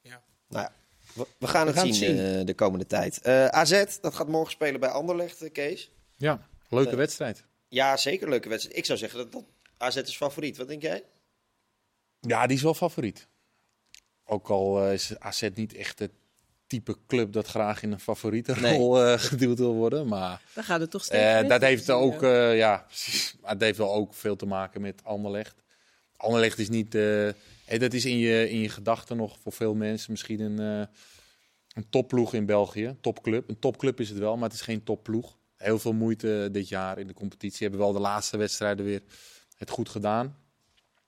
ja. 0.00 0.22
nou 0.48 0.62
ja. 0.64 0.72
We, 1.14 1.26
we 1.38 1.46
gaan 1.46 1.66
het 1.66 1.76
gaan 1.76 1.86
het 1.86 1.94
zien, 1.96 2.16
zien. 2.16 2.38
eh, 2.40 2.44
de 2.46 2.54
komende 2.54 2.86
tijd. 2.86 3.20
Eh, 3.20 3.46
AZ, 3.46 3.84
dat 4.00 4.14
gaat 4.14 4.28
morgen 4.28 4.52
spelen 4.52 4.80
bij 4.80 4.88
Anderlecht, 4.88 5.52
Kees. 5.52 5.90
Ja, 6.16 6.48
leuke 6.68 6.96
wedstrijd. 6.96 7.44
Ja, 7.74 7.96
zeker 7.96 8.22
een 8.24 8.30
leuke 8.30 8.48
wedstrijd. 8.48 8.76
Ik 8.78 8.84
zou 8.84 8.98
zeggen 8.98 9.18
dat, 9.18 9.32
dat 9.32 9.44
AZ 9.76 9.96
is 9.96 10.16
favoriet. 10.16 10.56
Wat 10.56 10.68
denk 10.68 10.82
jij? 10.82 11.04
Ja, 12.20 12.46
die 12.46 12.56
is 12.56 12.62
wel 12.62 12.74
favoriet. 12.74 13.28
Ook 14.24 14.48
al 14.48 14.84
eh, 14.84 14.92
is 14.92 15.18
AZ 15.18 15.48
niet 15.54 15.74
echt 15.74 15.98
het 15.98 16.10
type 16.66 16.96
club 17.06 17.32
dat 17.32 17.46
graag 17.46 17.82
in 17.82 17.92
een 17.92 18.00
favoriete 18.00 18.54
Nee. 18.60 18.76
rol 18.76 19.04
eh, 19.04 19.18
geduwd 19.28 19.58
wil 19.58 19.74
worden. 19.74 20.06
Maar 20.08 20.42
Dan 20.54 20.64
gaat 20.64 20.80
het 20.80 20.90
toch 20.90 21.04
steeds 21.04 21.22
eh, 21.24 21.40
mis, 21.40 21.48
dat 21.48 21.60
heeft 21.60 21.90
ook, 21.90 22.20
ja. 22.20 22.50
eh, 22.50 22.56
ja, 22.56 22.84
precies. 22.86 23.36
Maar 23.40 23.50
het 23.50 23.60
heeft 23.60 23.78
wel 23.78 23.92
ook 23.92 24.14
veel 24.14 24.36
te 24.36 24.46
maken 24.46 24.80
met 24.80 25.04
Anderlecht. 25.04 25.62
Anderlecht 26.16 26.58
is 26.58 26.68
niet, 26.68 26.92
dat 27.78 27.92
is 27.92 28.04
in 28.04 28.18
je, 28.18 28.50
in 28.50 28.58
je 28.60 28.68
gedachten 28.68 29.16
nog 29.16 29.38
voor 29.42 29.52
veel 29.52 29.74
mensen 29.74 30.10
misschien 30.10 30.40
een, 30.40 30.58
eh, 30.58 30.86
een 31.74 31.88
topploeg 31.90 32.34
in 32.34 32.46
België. 32.46 32.96
Topclub. 33.00 33.48
Een 33.48 33.58
topclub 33.58 34.00
is 34.00 34.08
het 34.08 34.18
wel, 34.18 34.34
maar 34.36 34.48
het 34.48 34.58
is 34.58 34.64
geen 34.64 34.84
topploeg. 34.84 35.36
Heel 35.64 35.78
veel 35.78 35.92
moeite 35.92 36.48
dit 36.52 36.68
jaar 36.68 36.98
in 36.98 37.06
de 37.06 37.14
competitie. 37.14 37.62
Hebben 37.62 37.80
wel 37.80 37.92
de 37.92 37.98
laatste 37.98 38.36
wedstrijden 38.36 38.84
weer 38.84 39.02
het 39.56 39.70
goed 39.70 39.88
gedaan. 39.88 40.36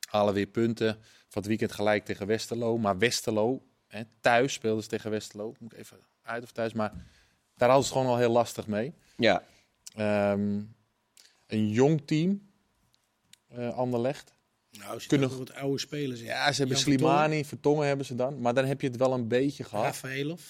Halen 0.09 0.35
weer 0.35 0.47
punten. 0.47 0.95
Van 1.29 1.43
het 1.43 1.47
weekend 1.47 1.73
gelijk 1.73 2.05
tegen 2.05 2.27
Westerlo. 2.27 2.79
Maar 2.79 2.99
Westerlo, 2.99 3.67
hè, 3.87 4.03
thuis 4.21 4.53
speelden 4.53 4.83
ze 4.83 4.89
tegen 4.89 5.11
Westerlo. 5.11 5.55
Moet 5.59 5.73
ik 5.73 5.79
even 5.79 5.99
uit 6.23 6.43
of 6.43 6.53
thuis. 6.53 6.73
Maar 6.73 6.91
daar 7.55 7.69
hadden 7.69 7.87
ze 7.87 7.93
het 7.93 7.99
gewoon 8.03 8.15
al 8.15 8.21
heel 8.21 8.33
lastig 8.33 8.67
mee. 8.67 8.93
Ja, 9.17 9.43
Ehm, 9.95 10.61
een 11.47 11.69
jong 11.69 12.07
team, 12.07 12.51
eh 13.49 13.77
Anderlecht. 13.77 14.35
Nou, 14.71 14.95
er 14.99 15.07
Kunnen- 15.07 15.39
wat 15.39 15.53
oude 15.55 15.79
spelers 15.79 16.21
in. 16.21 16.27
Ja, 16.27 16.53
ze 16.53 16.59
hebben 16.59 16.77
Jan 16.77 16.85
Slimani, 16.85 17.45
Vertongen 17.45 17.87
hebben 17.87 18.07
ze 18.07 18.15
dan. 18.15 18.41
Maar 18.41 18.55
dan 18.55 18.65
heb 18.65 18.81
je 18.81 18.87
het 18.87 18.97
wel 18.97 19.13
een 19.13 19.29
beetje 19.29 19.65
gehad. 19.65 19.85
Rafaelov, 19.85 20.43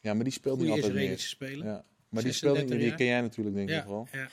Ja, 0.00 0.14
maar 0.14 0.24
die 0.24 0.32
speelt 0.32 0.58
niet 0.58 0.68
goede 0.70 0.82
altijd 0.82 1.02
meer. 1.08 1.18
speler. 1.18 1.66
Ja. 1.66 1.84
Maar 2.12 2.22
die 2.22 2.32
speelt 2.32 2.56
niet 2.58 2.68
meer. 2.68 2.78
36 2.78 2.78
Die 2.78 2.86
jaar. 2.88 2.96
ken 2.96 3.06
jij 3.06 3.20
natuurlijk 3.20 3.56
denk 3.56 3.68
ik 3.68 3.74
Ja, 3.74 3.86
wel. 3.86 4.08
ja. 4.12 4.28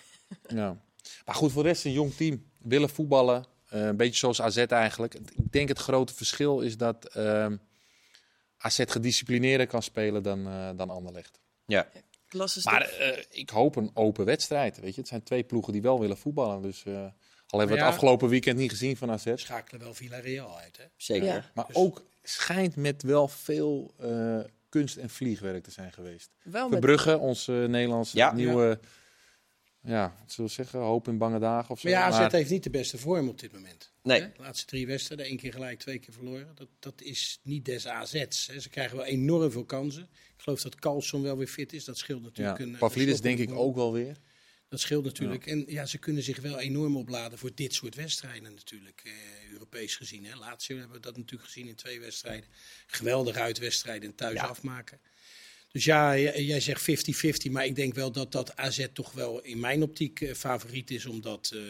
Ja. 0.47 0.77
Maar 1.25 1.35
goed, 1.35 1.51
voor 1.51 1.63
de 1.63 1.69
rest 1.69 1.85
een 1.85 1.91
jong 1.91 2.13
team. 2.15 2.43
Willen 2.57 2.89
voetballen. 2.89 3.45
Eh, 3.69 3.81
een 3.85 3.97
beetje 3.97 4.17
zoals 4.19 4.41
AZ 4.41 4.57
eigenlijk. 4.57 5.13
Ik 5.13 5.51
denk 5.51 5.67
het 5.67 5.79
grote 5.79 6.13
verschil 6.13 6.59
is 6.59 6.77
dat 6.77 7.05
ehm 7.05 7.55
AZ 8.57 8.83
gedisciplineerder 8.87 9.67
kan 9.67 9.83
spelen 9.83 10.23
dan, 10.23 10.47
eh 10.47 10.69
dan 10.75 10.89
Anderlecht. 10.89 11.39
ja. 11.65 11.87
Klasse 12.27 12.61
Maar 12.63 12.81
eh, 12.81 13.23
ik 13.29 13.49
hoop 13.49 13.75
een 13.75 13.91
open 13.93 14.25
wedstrijd. 14.25 14.79
Weet 14.79 14.93
je? 14.95 14.99
Het 14.99 15.09
zijn 15.09 15.23
twee 15.23 15.43
ploegen 15.43 15.73
die 15.73 15.81
wel 15.81 15.99
willen 15.99 16.17
voetballen. 16.17 16.61
Dus 16.61 16.83
eh, 16.85 16.93
al 17.47 17.59
hebben 17.59 17.67
we 17.67 17.73
het 17.73 17.79
ja. 17.81 17.87
afgelopen 17.87 18.29
weekend 18.29 18.57
niet 18.57 18.69
gezien 18.69 18.97
van 18.97 19.11
AZ. 19.11 19.31
Schakelen 19.35 19.81
wel 19.81 19.93
Villarreal 19.93 20.57
uit, 20.59 20.77
hè? 20.77 20.83
zeker. 20.97 21.25
Ja. 21.27 21.51
Maar 21.53 21.67
Dus- 21.67 21.75
ook 21.75 22.03
schijnt 22.23 22.75
met 22.75 23.03
wel 23.03 23.27
veel 23.27 23.93
eh, 23.97 24.39
kunst 24.69 24.97
en 24.97 25.09
vliegwerk 25.09 25.63
te 25.63 25.71
zijn 25.71 25.91
geweest. 25.93 26.29
Wel 26.43 26.63
met 26.69 26.71
Verbrugge, 26.71 27.17
onze 27.17 27.51
Nederlandse 27.69 28.17
Ja. 28.17 28.33
nieuwe, 28.33 28.79
ja. 29.81 30.15
wat 30.19 30.31
zullen 30.31 30.49
we 30.49 30.55
zeggen, 30.55 30.79
hoop 30.79 31.07
in 31.07 31.17
bange 31.17 31.39
dagen 31.39 31.69
of 31.69 31.79
zo. 31.79 31.89
Maar 31.89 31.97
ja, 31.99 32.05
AZ 32.05 32.17
Maar- 32.19 32.31
heeft 32.31 32.49
niet 32.49 32.63
de 32.63 32.69
beste 32.69 32.97
vorm 32.97 33.29
op 33.29 33.39
dit 33.39 33.51
moment. 33.53 33.91
Nee. 34.03 34.21
Hè? 34.21 34.27
De 34.35 34.41
laatste 34.41 34.65
drie 34.65 34.87
wedstrijden, 34.87 35.25
één 35.25 35.37
keer 35.37 35.53
gelijk, 35.53 35.79
twee 35.79 35.99
keer 35.99 36.13
verloren. 36.13 36.51
Dat, 36.55 36.67
dat 36.79 37.01
is 37.01 37.39
niet 37.43 37.65
des 37.65 37.87
AZ's. 37.87 38.47
Hè. 38.47 38.59
Ze 38.59 38.69
krijgen 38.69 38.97
wel 38.97 39.05
enorm 39.05 39.51
veel 39.51 39.65
kansen. 39.65 40.03
Ik 40.03 40.45
geloof 40.45 40.61
dat 40.61 40.75
Carlson 40.75 41.21
wel 41.21 41.37
weer 41.37 41.47
fit 41.47 41.73
is. 41.73 41.85
Dat 41.85 41.97
scheelt 41.97 42.19
ja. 42.21 42.25
natuurlijk. 42.27 42.59
een- 42.59 42.77
Pavlidis 42.77 43.21
denk 43.21 43.39
ik 43.39 43.51
ook 43.51 43.75
wel 43.75 43.93
weer. 43.93 44.17
Dat 44.69 44.79
scheelt 44.79 45.03
natuurlijk. 45.03 45.45
En 45.45 45.63
ja, 45.67 45.85
ze 45.85 45.97
kunnen 45.97 46.23
zich 46.23 46.39
wel 46.39 46.59
enorm 46.59 46.97
opladen 46.97 47.37
voor 47.37 47.51
dit 47.55 47.73
soort 47.73 47.95
wedstrijden 47.95 48.53
natuurlijk. 48.53 49.01
Eh, 49.05 49.11
Europees 49.51 49.95
gezien. 49.95 50.25
Hè. 50.25 50.35
Lazio 50.35 50.77
hebben 50.77 50.95
we 50.95 51.01
dat 51.01 51.17
natuurlijk 51.17 51.49
gezien 51.49 51.67
in 51.67 51.75
twee 51.75 51.99
wedstrijden. 51.99 52.49
Geweldig 52.87 53.35
uitwedstrijden 53.35 54.09
en 54.09 54.15
thuis 54.15 54.35
Ja. 54.35 54.45
afmaken. 54.45 54.99
Dus 55.71 55.83
ja, 55.83 56.17
jij 56.17 56.59
zegt 56.59 56.81
50-50. 56.81 57.51
Maar 57.51 57.65
ik 57.65 57.75
denk 57.75 57.93
wel 57.93 58.11
dat 58.11 58.31
dat 58.31 58.55
AZ 58.55 58.87
toch 58.93 59.11
wel 59.11 59.41
in 59.41 59.59
mijn 59.59 59.83
optiek 59.83 60.21
eh, 60.21 60.33
favoriet 60.33 60.91
is. 60.91 61.05
Omdat 61.05 61.51
eh, 61.55 61.61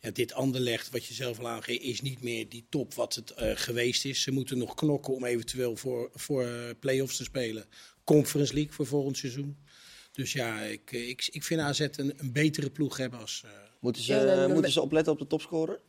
ja, 0.00 0.10
dit 0.10 0.32
Anderlecht, 0.32 0.90
wat 0.90 1.04
je 1.06 1.14
zelf 1.14 1.38
al 1.38 1.48
aangeeft, 1.48 1.82
is 1.82 2.00
niet 2.00 2.22
meer 2.22 2.48
die 2.48 2.66
top 2.68 2.94
wat 2.94 3.14
het 3.14 3.30
eh, 3.30 3.50
geweest 3.54 4.04
is. 4.04 4.22
Ze 4.22 4.30
moeten 4.30 4.58
nog 4.58 4.74
knokken 4.74 5.14
om 5.14 5.24
eventueel 5.24 5.76
voor, 5.76 6.10
voor 6.14 6.44
eh, 6.46 6.70
play-offs 6.80 7.16
te 7.16 7.24
spelen. 7.24 7.64
Conference 8.04 8.54
League 8.54 8.72
voor 8.72 8.86
volgend 8.86 9.16
seizoen. 9.16 9.56
Dus 10.20 10.32
ja, 10.32 10.60
ik, 10.60 10.92
eh, 10.92 11.08
ik, 11.08 11.28
ik 11.32 11.42
vind 11.44 11.60
AZ 11.60 11.80
een, 11.80 12.12
een 12.16 12.32
betere 12.32 12.70
ploeg 12.70 12.96
hebben 12.96 13.18
als... 13.20 13.42
eh, 13.44 13.50
Moeten, 13.80 14.02
ze, 14.02 14.14
Ja, 14.14 14.48
moeten 14.48 14.72
ze 14.72 14.80
opletten 14.80 15.12
op 15.12 15.18
de 15.18 15.26
topscorer? 15.26 15.80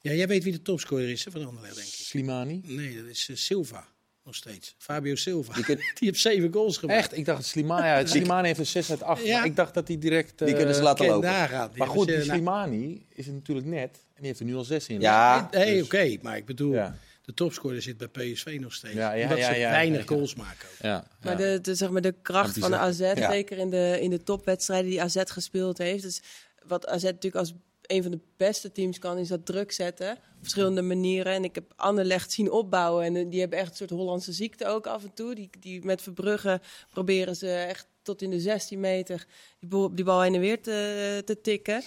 Ja, 0.00 0.12
jij 0.12 0.28
weet 0.28 0.42
wie 0.44 0.52
de 0.52 0.62
topscorer 0.62 1.08
is 1.10 1.24
hè, 1.24 1.30
van 1.30 1.46
Anderlecht, 1.46 1.74
denk 1.74 1.86
ik. 1.86 1.92
Slimani. 1.94 2.60
Nee, 2.64 2.96
dat 2.96 3.04
is 3.10 3.28
eh, 3.30 3.36
Silva. 3.36 3.86
Nog 4.24 4.34
steeds. 4.34 4.74
Fabio 4.78 5.14
Silva. 5.14 5.52
Die 5.54 5.64
Die, 5.76 5.78
heeft 5.98 6.20
zeven 6.20 6.52
goals 6.52 6.76
gemaakt. 6.76 6.98
Echt, 6.98 7.16
ik 7.16 7.24
dacht 7.24 7.38
het 7.38 7.46
Slimani. 7.46 7.86
Ja, 7.86 8.06
Slimani 8.06 8.46
heeft 8.46 8.58
een 8.58 8.66
6 8.66 8.90
uit 8.90 9.02
8. 9.02 9.24
Ja. 9.24 9.36
Maar 9.36 9.46
ik 9.46 9.56
dacht 9.56 9.74
dat 9.74 9.88
hij 9.88 9.98
direct... 9.98 10.38
Die 10.38 10.48
eh, 10.48 10.56
kunnen 10.56 10.74
ze 10.74 10.82
laten 10.82 11.06
lopen. 11.06 11.30
nagaan. 11.30 11.68
Die 11.68 11.78
Maar 11.78 11.88
goed, 11.88 12.06
die 12.06 12.22
Slimani 12.22 13.06
is 13.08 13.26
het 13.26 13.34
natuurlijk 13.34 13.66
net. 13.66 13.90
En 13.96 14.16
die 14.16 14.26
heeft 14.26 14.38
er 14.40 14.46
nu 14.46 14.54
al 14.54 14.64
6 14.64 14.86
in. 14.88 15.00
Ja, 15.00 15.48
Nee, 15.52 15.74
dus- 15.76 15.84
oké. 15.84 16.16
maar 16.22 16.36
ik 16.36 16.44
bedoel, 16.46 16.72
Ja. 16.72 16.96
De 17.30 17.36
topscorer 17.36 17.82
zit 17.82 17.96
bij 17.96 18.08
PSV 18.08 18.58
nog 18.60 18.74
steeds. 18.74 18.94
Ja, 18.94 19.12
ja, 19.12 19.22
omdat 19.22 19.38
ja, 19.38 19.52
ze 19.52 19.58
ja, 19.58 19.70
weinig 19.70 20.00
ja. 20.00 20.06
goals 20.06 20.34
maken 20.34 20.68
ook. 20.68 20.82
Ja, 20.82 21.06
Maar 21.22 21.36
de, 21.36 21.58
de, 21.62 21.74
zeg 21.74 21.90
maar 21.90 22.00
de 22.00 22.14
kracht 22.22 22.58
van 22.58 22.70
de. 22.70 22.76
AZ, 22.76 22.98
Ja. 22.98 23.30
zeker 23.30 23.58
in 23.58 23.70
de, 23.70 23.98
in 24.00 24.10
de 24.10 24.22
topwedstrijden 24.22 24.90
die 24.90 25.02
AZ 25.02 25.22
gespeeld 25.24 25.78
heeft. 25.78 26.02
Dus 26.02 26.22
wat 26.66 26.86
AZ 26.86 27.02
natuurlijk 27.02 27.34
als 27.34 27.52
een 27.82 28.02
van 28.02 28.10
de 28.10 28.20
beste 28.36 28.72
teams 28.72 28.98
kan, 28.98 29.18
is 29.18 29.28
dat 29.28 29.46
druk 29.46 29.72
zetten. 29.72 30.10
Op 30.12 30.18
verschillende 30.40 30.82
manieren. 30.82 31.32
En 31.32 31.44
ik 31.44 31.54
heb 31.54 31.72
Anderlecht 31.76 32.32
zien 32.32 32.50
opbouwen. 32.50 33.04
En 33.04 33.28
die 33.30 33.40
hebben 33.40 33.58
echt 33.58 33.70
een 33.70 33.76
soort 33.76 33.90
Hollandse 33.90 34.32
ziekte 34.32 34.66
ook 34.66 34.86
af 34.86 35.02
en 35.02 35.14
toe. 35.14 35.34
Die, 35.34 35.50
die 35.60 35.84
met 35.84 36.02
Verbrugge 36.02 36.60
proberen 36.90 37.36
ze 37.36 37.50
echt 37.52 37.86
tot 38.02 38.22
in 38.22 38.30
de 38.30 38.40
16 38.40 38.80
meter 38.80 39.26
die 39.58 39.68
bal, 39.68 39.94
die 39.94 40.04
bal 40.04 40.20
heen 40.20 40.34
en 40.34 40.40
weer 40.40 40.62
te, 40.62 41.22
te 41.24 41.40
tikken. 41.40 41.82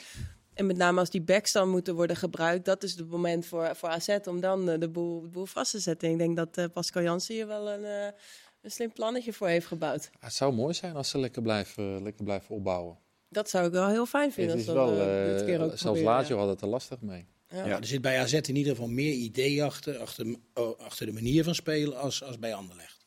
En 0.53 0.65
met 0.65 0.77
name 0.77 0.99
als 0.99 1.09
die 1.09 1.21
backs 1.21 1.51
dan 1.51 1.69
moeten 1.69 1.95
worden 1.95 2.15
gebruikt, 2.15 2.65
dat 2.65 2.83
is 2.83 2.95
het 2.95 3.09
moment 3.09 3.45
voor, 3.45 3.75
voor 3.75 3.89
AZ 3.89 4.17
om 4.27 4.39
dan 4.39 4.69
eh, 4.69 4.79
de, 4.79 4.89
boel, 4.89 5.21
de 5.21 5.27
boel 5.27 5.45
vast 5.45 5.71
te 5.71 5.79
zetten. 5.79 6.07
En 6.07 6.13
ik 6.13 6.19
denk 6.19 6.35
dat 6.35 6.57
eh, 6.57 6.65
Pascal 6.73 7.01
Jansen 7.01 7.35
hier 7.35 7.47
wel 7.47 7.71
een, 7.71 7.85
eh, 7.85 8.19
een 8.61 8.71
slim 8.71 8.93
plannetje 8.93 9.33
voor 9.33 9.47
heeft 9.47 9.65
gebouwd. 9.65 10.09
Het 10.19 10.33
zou 10.33 10.53
mooi 10.53 10.73
zijn 10.73 10.95
als 10.95 11.09
ze 11.09 11.17
lekker 11.17 11.41
blijven, 11.41 12.03
lekker 12.03 12.23
blijven 12.23 12.55
opbouwen. 12.55 12.97
Dat 13.29 13.49
zou 13.49 13.65
ik 13.65 13.71
wel 13.71 13.87
heel 13.87 14.05
fijn 14.05 14.25
Het 14.25 14.33
vinden. 14.33 14.57
is 14.57 14.67
als 14.67 14.75
dat, 14.75 14.95
wel, 14.95 15.35
dit 15.35 15.45
keer 15.45 15.61
ook 15.61 15.77
zelfs. 15.77 16.01
Lazio 16.01 16.37
had 16.37 16.49
het 16.49 16.61
er 16.61 16.67
lastig 16.67 17.01
mee. 17.01 17.27
Ja. 17.47 17.65
Ja, 17.65 17.77
er 17.77 17.85
zit 17.85 18.01
bij 18.01 18.19
AZ 18.19 18.33
in 18.33 18.55
ieder 18.55 18.71
geval 18.71 18.89
meer 18.89 19.13
idee 19.13 19.63
achter, 19.63 19.97
achter, 19.97 20.35
oh, 20.53 20.79
achter 20.79 21.05
de 21.05 21.11
manier 21.11 21.43
van 21.43 21.55
spelen 21.55 21.99
als, 21.99 22.23
als 22.23 22.39
bij 22.39 22.53
Anderlecht. 22.53 23.02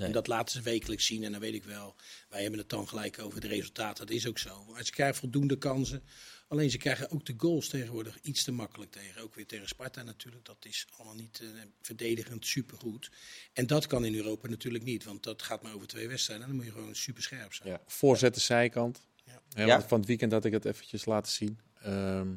Nee. 0.00 0.08
En 0.08 0.14
dat 0.14 0.26
laten 0.26 0.52
ze 0.54 0.62
wekelijks 0.62 1.06
zien 1.06 1.24
en 1.24 1.32
dan 1.32 1.40
weet 1.40 1.54
ik 1.54 1.64
wel, 1.64 1.94
wij 2.28 2.42
hebben 2.42 2.60
het 2.60 2.68
dan 2.68 2.88
gelijk 2.88 3.18
over 3.18 3.40
de 3.40 3.48
resultaten, 3.48 4.06
dat 4.06 4.14
is 4.16 4.26
ook 4.26 4.38
zo. 4.38 4.64
Maar 4.72 4.84
ze 4.84 4.90
krijgen 4.92 5.16
voldoende 5.16 5.58
kansen, 5.58 6.02
alleen 6.48 6.70
ze 6.70 6.78
krijgen 6.78 7.10
ook 7.10 7.26
de 7.26 7.34
goals 7.36 7.68
tegenwoordig 7.68 8.18
iets 8.22 8.44
te 8.44 8.52
makkelijk 8.52 8.90
tegen. 8.90 9.22
Ook 9.22 9.34
weer 9.34 9.46
tegen 9.46 9.68
Sparta 9.68 10.02
natuurlijk, 10.02 10.44
dat 10.44 10.56
is 10.64 10.86
allemaal 10.96 11.14
niet 11.14 11.40
eh, 11.42 11.48
verdedigend 11.82 12.46
supergoed. 12.46 13.10
En 13.52 13.66
dat 13.66 13.86
kan 13.86 14.04
in 14.04 14.14
Europa 14.14 14.48
natuurlijk 14.48 14.84
niet, 14.84 15.04
want 15.04 15.22
dat 15.22 15.42
gaat 15.42 15.62
maar 15.62 15.74
over 15.74 15.86
twee 15.86 16.08
wedstrijden 16.08 16.44
en 16.46 16.50
dan 16.52 16.60
moet 16.64 16.74
je 16.74 16.78
gewoon 16.80 16.94
super 16.94 17.22
scherp 17.22 17.52
zijn. 17.54 17.68
Ja. 17.68 17.80
Voorzetten 17.86 18.42
zijkant. 18.42 19.00
Ja. 19.24 19.42
Ja, 19.48 19.64
Ja. 19.66 19.66
want 19.76 19.88
Van 19.88 19.98
het 19.98 20.08
weekend 20.08 20.32
had 20.32 20.44
ik 20.44 20.52
het 20.52 20.64
eventjes 20.64 21.04
laten 21.04 21.32
zien. 21.32 21.58
Ehm, 21.82 22.28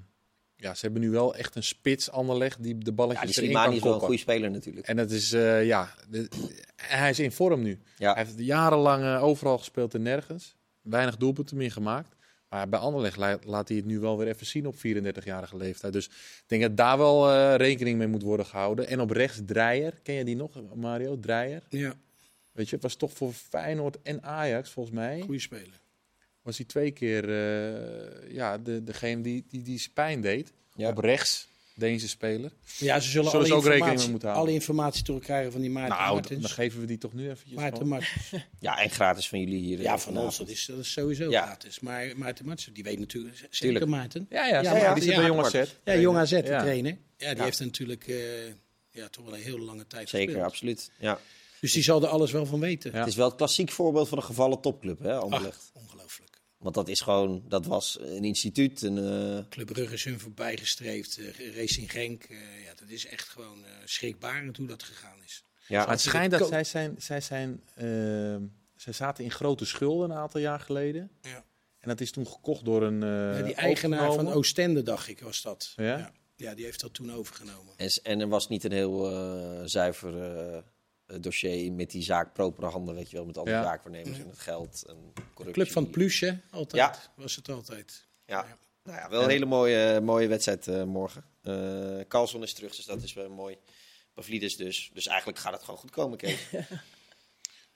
ja, 0.56 0.73
ze 0.76 0.82
hebben 0.82 1.02
nu 1.02 1.10
wel 1.10 1.36
echt 1.36 1.56
een 1.56 1.63
spits 1.63 2.10
Anderlecht 2.10 2.63
die 2.63 2.78
de 2.78 2.86
Ja, 2.86 2.91
balletjes 2.91 3.36
die 3.36 3.43
erin 3.43 3.54
kan 3.56 3.73
is 3.73 3.82
wel 3.82 3.93
een 3.93 3.99
goede 3.99 4.17
speler 4.17 4.52
natuurlijk. 4.52 4.88
En 4.88 4.95
dat 4.95 5.12
is, 5.12 5.32
eh, 5.34 5.65
ja, 5.65 5.95
de- 6.10 6.30
hij 6.86 7.10
is 7.10 7.19
in 7.19 7.32
vorm 7.32 7.62
nu. 7.62 7.80
Ja. 7.98 8.13
Hij 8.13 8.24
heeft 8.24 8.39
jarenlang 8.39 9.19
overal 9.22 9.58
gespeeld 9.58 9.93
en 9.93 10.02
nergens. 10.02 10.56
Weinig 10.82 11.17
doelpunten 11.17 11.58
meer 11.58 11.72
gemaakt. 11.72 12.15
Maar 12.50 12.69
bij 12.69 12.80
Anderlecht 12.80 13.17
la- 13.17 13.39
laat 13.46 13.67
hij 13.67 13.78
het 13.78 13.86
nu 13.86 14.00
wel 14.00 14.17
weer 14.17 14.28
even 14.28 14.46
zien 14.46 14.67
op 14.67 14.76
34-jarige 14.76 15.58
leeftijd. 15.58 15.93
Dus 15.93 16.06
ik 16.08 16.43
denk 16.48 16.62
dat 16.62 16.78
daar 16.78 16.98
wel 16.98 17.30
eh, 17.32 17.56
rekening 17.56 17.98
mee 17.98 18.08
moet 18.08 18.22
worden 18.22 18.46
gehouden. 18.46 18.88
En 18.88 19.00
op 19.00 19.10
rechts 19.12 19.39
Dreyer. 19.46 19.93
Ken 20.04 20.15
je 20.15 20.24
die 20.26 20.36
nog, 20.36 20.52
Mario? 20.76 21.19
Dreyer. 21.19 21.63
Ja, 21.69 21.93
Weet 22.52 22.69
je, 22.69 22.74
het 22.76 22.84
was 22.84 22.96
toch 22.96 23.12
voor 23.14 23.34
Feyenoord 23.34 24.01
en 24.01 24.24
Ajax 24.24 24.70
volgens 24.70 24.95
mij. 24.95 25.22
goede 25.22 25.39
speler. 25.39 25.82
Was 26.41 26.57
hij 26.57 26.66
twee 26.66 26.91
keer 26.91 27.24
eh, 27.30 28.34
ja, 28.34 28.57
de, 28.57 28.84
degene 28.84 29.22
die, 29.22 29.45
die, 29.49 29.62
die 29.62 29.80
zijn 29.80 29.93
pijn 29.93 30.22
deed. 30.22 30.51
Ja. 30.76 30.89
Op 30.89 30.97
rechts. 30.97 31.47
Deense 31.76 32.07
speler. 32.07 32.51
Ja, 32.78 32.99
ze 32.99 33.09
zullen, 33.09 33.30
Zullen 33.30 33.45
alle, 33.45 33.45
ze 33.47 33.53
ook 33.53 33.65
rekening 33.65 34.09
moeten 34.09 34.28
houden? 34.28 34.34
alle 34.47 34.51
informatie 34.51 35.03
terugkrijgen 35.03 35.51
van 35.51 35.61
die 35.61 35.69
Maarten 35.69 35.97
nou, 35.97 36.13
Martens. 36.13 36.41
dan 36.41 36.49
geven 36.49 36.80
we 36.80 36.86
die 36.86 36.97
toch 36.97 37.13
nu 37.13 37.30
eventjes 37.30 37.53
Maarten. 37.57 37.88
Martens. 37.88 38.32
Ja, 38.59 38.78
en 38.82 38.89
gratis 38.89 39.30
van 39.30 39.39
jullie 39.39 39.59
hier. 39.59 39.82
Ja, 39.82 39.93
eh, 39.93 39.99
van 39.99 40.17
ons, 40.17 40.38
dat 40.38 40.49
is, 40.49 40.65
dat 40.65 40.78
is 40.78 40.91
sowieso 40.91 41.30
Ja. 41.30 41.45
gratis. 41.45 41.80
Maar 41.80 42.11
Maarten 42.15 42.45
Martens, 42.45 42.69
die 42.74 42.84
weet 42.84 42.99
natuurlijk 42.99 43.47
zeker. 43.49 43.89
Maarten. 43.89 44.26
Ja, 44.30 44.45
ja, 44.47 44.53
Ja, 44.61 44.63
zeker. 44.63 44.78
ja, 44.88 44.93
die 44.93 45.03
zit 45.03 45.11
ja, 45.11 45.17
bij 45.19 45.28
Jong. 45.28 45.41
AZ. 45.45 45.63
Ja, 45.84 45.95
Jong 45.97 46.17
AZ, 46.17 46.30
de 46.30 46.43
Ja. 46.43 46.61
trainer. 46.61 46.97
Ja, 47.17 47.28
die 47.30 47.38
Ja. 47.38 47.43
heeft 47.43 47.59
natuurlijk 47.59 48.07
eh, 48.07 48.17
ja, 48.91 49.07
toch 49.09 49.26
wel 49.26 49.34
een 49.34 49.41
hele 49.41 49.59
lange 49.61 49.88
tijd 49.88 50.09
Zeker, 50.09 50.26
gespeeld. 50.28 50.47
absoluut. 50.51 50.91
Ja. 50.99 51.19
Dus 51.59 51.74
die 51.74 51.84
zal 51.84 52.01
er 52.01 52.07
alles 52.07 52.32
wel 52.32 52.45
van 52.45 52.59
weten. 52.59 52.91
Ja. 52.91 52.99
Het 52.99 53.07
is 53.07 53.15
wel 53.15 53.28
het 53.28 53.36
klassiek 53.36 53.71
voorbeeld 53.71 54.07
van 54.07 54.17
een 54.17 54.24
gevallen 54.24 54.61
topclub, 54.61 54.99
hè, 54.99 55.13
Anderlecht. 55.15 55.71
Ach, 55.74 55.82
ongelooflijk. 55.82 56.03
Want 56.64 56.76
dat 56.76 56.88
is 56.88 57.01
gewoon, 57.01 57.43
dat 57.47 57.66
was 57.66 57.97
een 58.01 58.24
instituut. 58.24 58.82
Een, 58.82 58.97
eh, 58.97 59.49
Club 59.49 59.66
Brugge 59.74 59.93
is 59.93 60.03
hun 60.03 60.20
voorbij 60.20 60.57
gestreefd. 60.57 61.18
eh, 61.18 61.55
Racing 61.55 61.91
Genk. 61.91 62.24
eh, 62.24 62.64
ja, 62.66 62.74
dat 62.76 62.89
is 62.89 63.05
echt 63.05 63.30
gewoon 63.30 63.66
eh 63.66 63.72
schrikbarend 63.86 64.57
hoe 64.57 64.68
dat 64.68 64.84
gegaan 64.84 65.18
is. 65.26 65.43
ja, 65.68 65.80
Maar 65.80 65.89
het 65.89 66.01
schijnt 66.01 66.32
dat 66.32 66.47
zij 66.47 66.64
zijn, 66.64 66.95
zij 66.97 67.22
zijn, 67.22 67.64
ehm, 67.76 68.41
zij 68.76 68.93
zaten 68.93 69.24
in 69.24 69.32
grote 69.32 69.66
schulden 69.66 70.09
een 70.09 70.18
aantal 70.18 70.39
jaar 70.41 70.59
geleden. 70.59 71.11
Ja. 71.22 71.45
En 71.80 71.89
dat 71.89 72.01
is 72.01 72.11
toen 72.11 72.28
gekocht 72.28 72.66
door 72.66 72.84
een. 72.84 73.03
eh, 73.03 73.38
Ja, 73.39 73.45
die 73.45 73.53
eigenaar 73.55 74.14
van. 74.14 74.32
Oostende, 74.32 74.84
dacht 74.84 75.07
ik, 75.07 75.20
was 75.20 75.41
dat. 75.41 75.74
Ja? 75.76 75.84
ja. 75.97 76.11
Ja, 76.36 76.53
die 76.55 76.66
heeft 76.66 76.80
dat 76.80 76.93
toen 76.93 77.11
overgenomen. 77.14 77.74
en, 77.78 77.89
en 78.03 78.20
er 78.20 78.28
was 78.28 78.47
niet 78.47 78.64
een 78.64 78.72
heel 78.72 79.11
eh, 79.11 79.61
zuiver 79.66 80.22
eh, 80.24 80.57
dossier 81.20 81.72
met 81.72 81.91
die 81.91 82.03
zaak 82.03 82.34
propere 82.34 82.68
handen, 82.68 82.95
weet 82.95 83.09
je 83.09 83.16
wel, 83.16 83.26
met 83.26 83.38
alle 83.38 83.49
Ja. 83.49 83.64
zaakwaarnemers 83.64 84.20
en 84.20 84.28
het 84.30 84.39
geld 84.39 84.84
en 84.88 84.95
corruptie. 85.16 85.51
Club 85.64 85.72
van 85.72 85.84
het 85.84 85.91
Plusje, 85.91 86.39
altijd. 86.51 86.82
Ja. 86.82 86.95
Was 87.16 87.36
het 87.36 87.49
altijd. 87.49 88.05
Ja. 88.26 88.45
Ja. 88.47 88.57
Nou 88.84 88.97
ja, 88.97 89.09
wel 89.09 89.24
een 89.24 89.30
hele 89.30 89.45
mooie, 89.45 90.01
mooie 90.01 90.28
wedstrijd 90.28 90.68
eh, 90.68 90.84
morgen. 90.84 91.24
Eh 91.41 91.99
Carlson 92.07 92.43
is 92.43 92.53
terug, 92.53 92.76
dus 92.76 92.86
dat 92.86 93.01
is 93.03 93.14
wel 93.14 93.30
mooi. 93.30 93.57
Pavlidis 94.14 94.57
dus. 94.57 94.91
Dus 94.93 95.07
eigenlijk 95.07 95.39
gaat 95.39 95.53
het 95.53 95.64
gewoon 95.64 95.80
goed 95.80 95.91
komen, 95.91 96.18
Kees. 96.18 96.49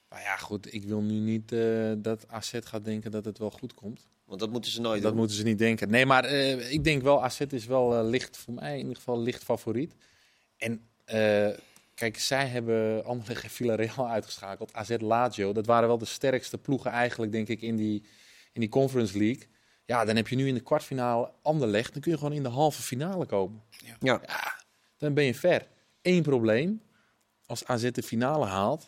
Maar 0.10 0.22
ja, 0.30 0.36
goed, 0.38 0.74
ik 0.74 0.84
wil 0.84 1.02
nu 1.02 1.14
niet 1.20 1.52
eh, 1.52 1.92
dat 1.98 2.28
AZ 2.28 2.54
gaat 2.64 2.86
denken 2.86 3.12
dat 3.12 3.26
het 3.26 3.38
wel 3.38 3.52
goed 3.52 3.74
komt. 3.74 4.08
Want 4.26 4.40
dat 4.40 4.50
moeten 4.50 4.72
ze 4.72 4.82
nooit 4.82 5.02
Dat 5.02 5.12
doen. 5.12 5.20
moeten 5.20 5.38
ze 5.38 5.44
niet 5.44 5.58
denken. 5.58 5.90
Nee, 5.90 6.06
maar 6.06 6.26
eh, 6.26 6.72
ik 6.72 6.84
denk 6.84 7.02
wel, 7.02 7.24
AZ 7.24 7.40
is 7.40 7.66
wel 7.66 7.96
eh, 7.98 8.06
licht, 8.10 8.38
voor 8.38 8.54
mij 8.54 8.72
in 8.74 8.80
ieder 8.80 8.96
geval 8.96 9.20
licht 9.22 9.44
favoriet. 9.44 9.94
En 10.58 10.88
eh, 11.06 11.50
kijk, 11.98 12.20
zij 12.20 12.48
hebben 12.48 13.06
Anderlecht 13.06 13.44
en 13.44 13.50
Villarreal 13.50 14.10
uitgeschakeld. 14.18 14.74
AZ 14.74 14.96
Lazio, 15.00 15.54
dat 15.54 15.66
waren 15.66 15.88
wel 15.88 15.98
de 15.98 16.06
sterkste 16.06 16.58
ploegen 16.58 16.92
eigenlijk, 16.92 17.32
denk 17.32 17.48
ik, 17.48 17.62
in 17.62 17.76
die, 17.76 18.04
in 18.54 18.62
die 18.62 18.70
Conference 18.70 19.18
League. 19.18 19.48
Ja, 19.86 20.06
dan 20.06 20.16
heb 20.16 20.28
je 20.28 20.36
nu 20.36 20.48
in 20.48 20.54
de 20.54 20.62
kwartfinale 20.62 21.32
Anderlecht. 21.42 21.94
Dan 21.94 22.02
kun 22.02 22.12
je 22.12 22.18
gewoon 22.18 22.34
in 22.34 22.44
de 22.44 22.50
halve 22.50 22.82
finale 22.82 23.26
komen. 23.26 23.62
Ja. 24.00 24.22
Dan 24.98 25.14
ben 25.14 25.24
je 25.24 25.34
ver. 25.34 25.68
Eén 26.02 26.22
probleem. 26.22 26.82
Als 27.46 27.66
AZ 27.66 27.92
de 27.92 28.04
finale 28.04 28.46
haalt 28.46 28.88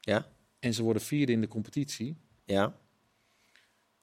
Ja? 0.00 0.26
en 0.58 0.74
ze 0.74 0.82
worden 0.82 1.02
vierde 1.02 1.32
in 1.32 1.40
de 1.40 1.48
competitie... 1.48 2.16
Ja? 2.44 2.74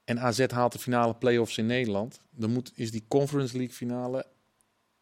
en 0.05 0.19
AZ 0.19 0.45
haalt 0.47 0.71
de 0.71 0.79
finale 0.79 1.15
play-offs 1.15 1.57
in 1.57 1.65
Nederland, 1.65 2.21
dan 2.31 2.51
moet, 2.51 2.71
is 2.75 2.91
die 2.91 3.05
Conference 3.07 3.57
League 3.57 3.75
finale 3.75 4.25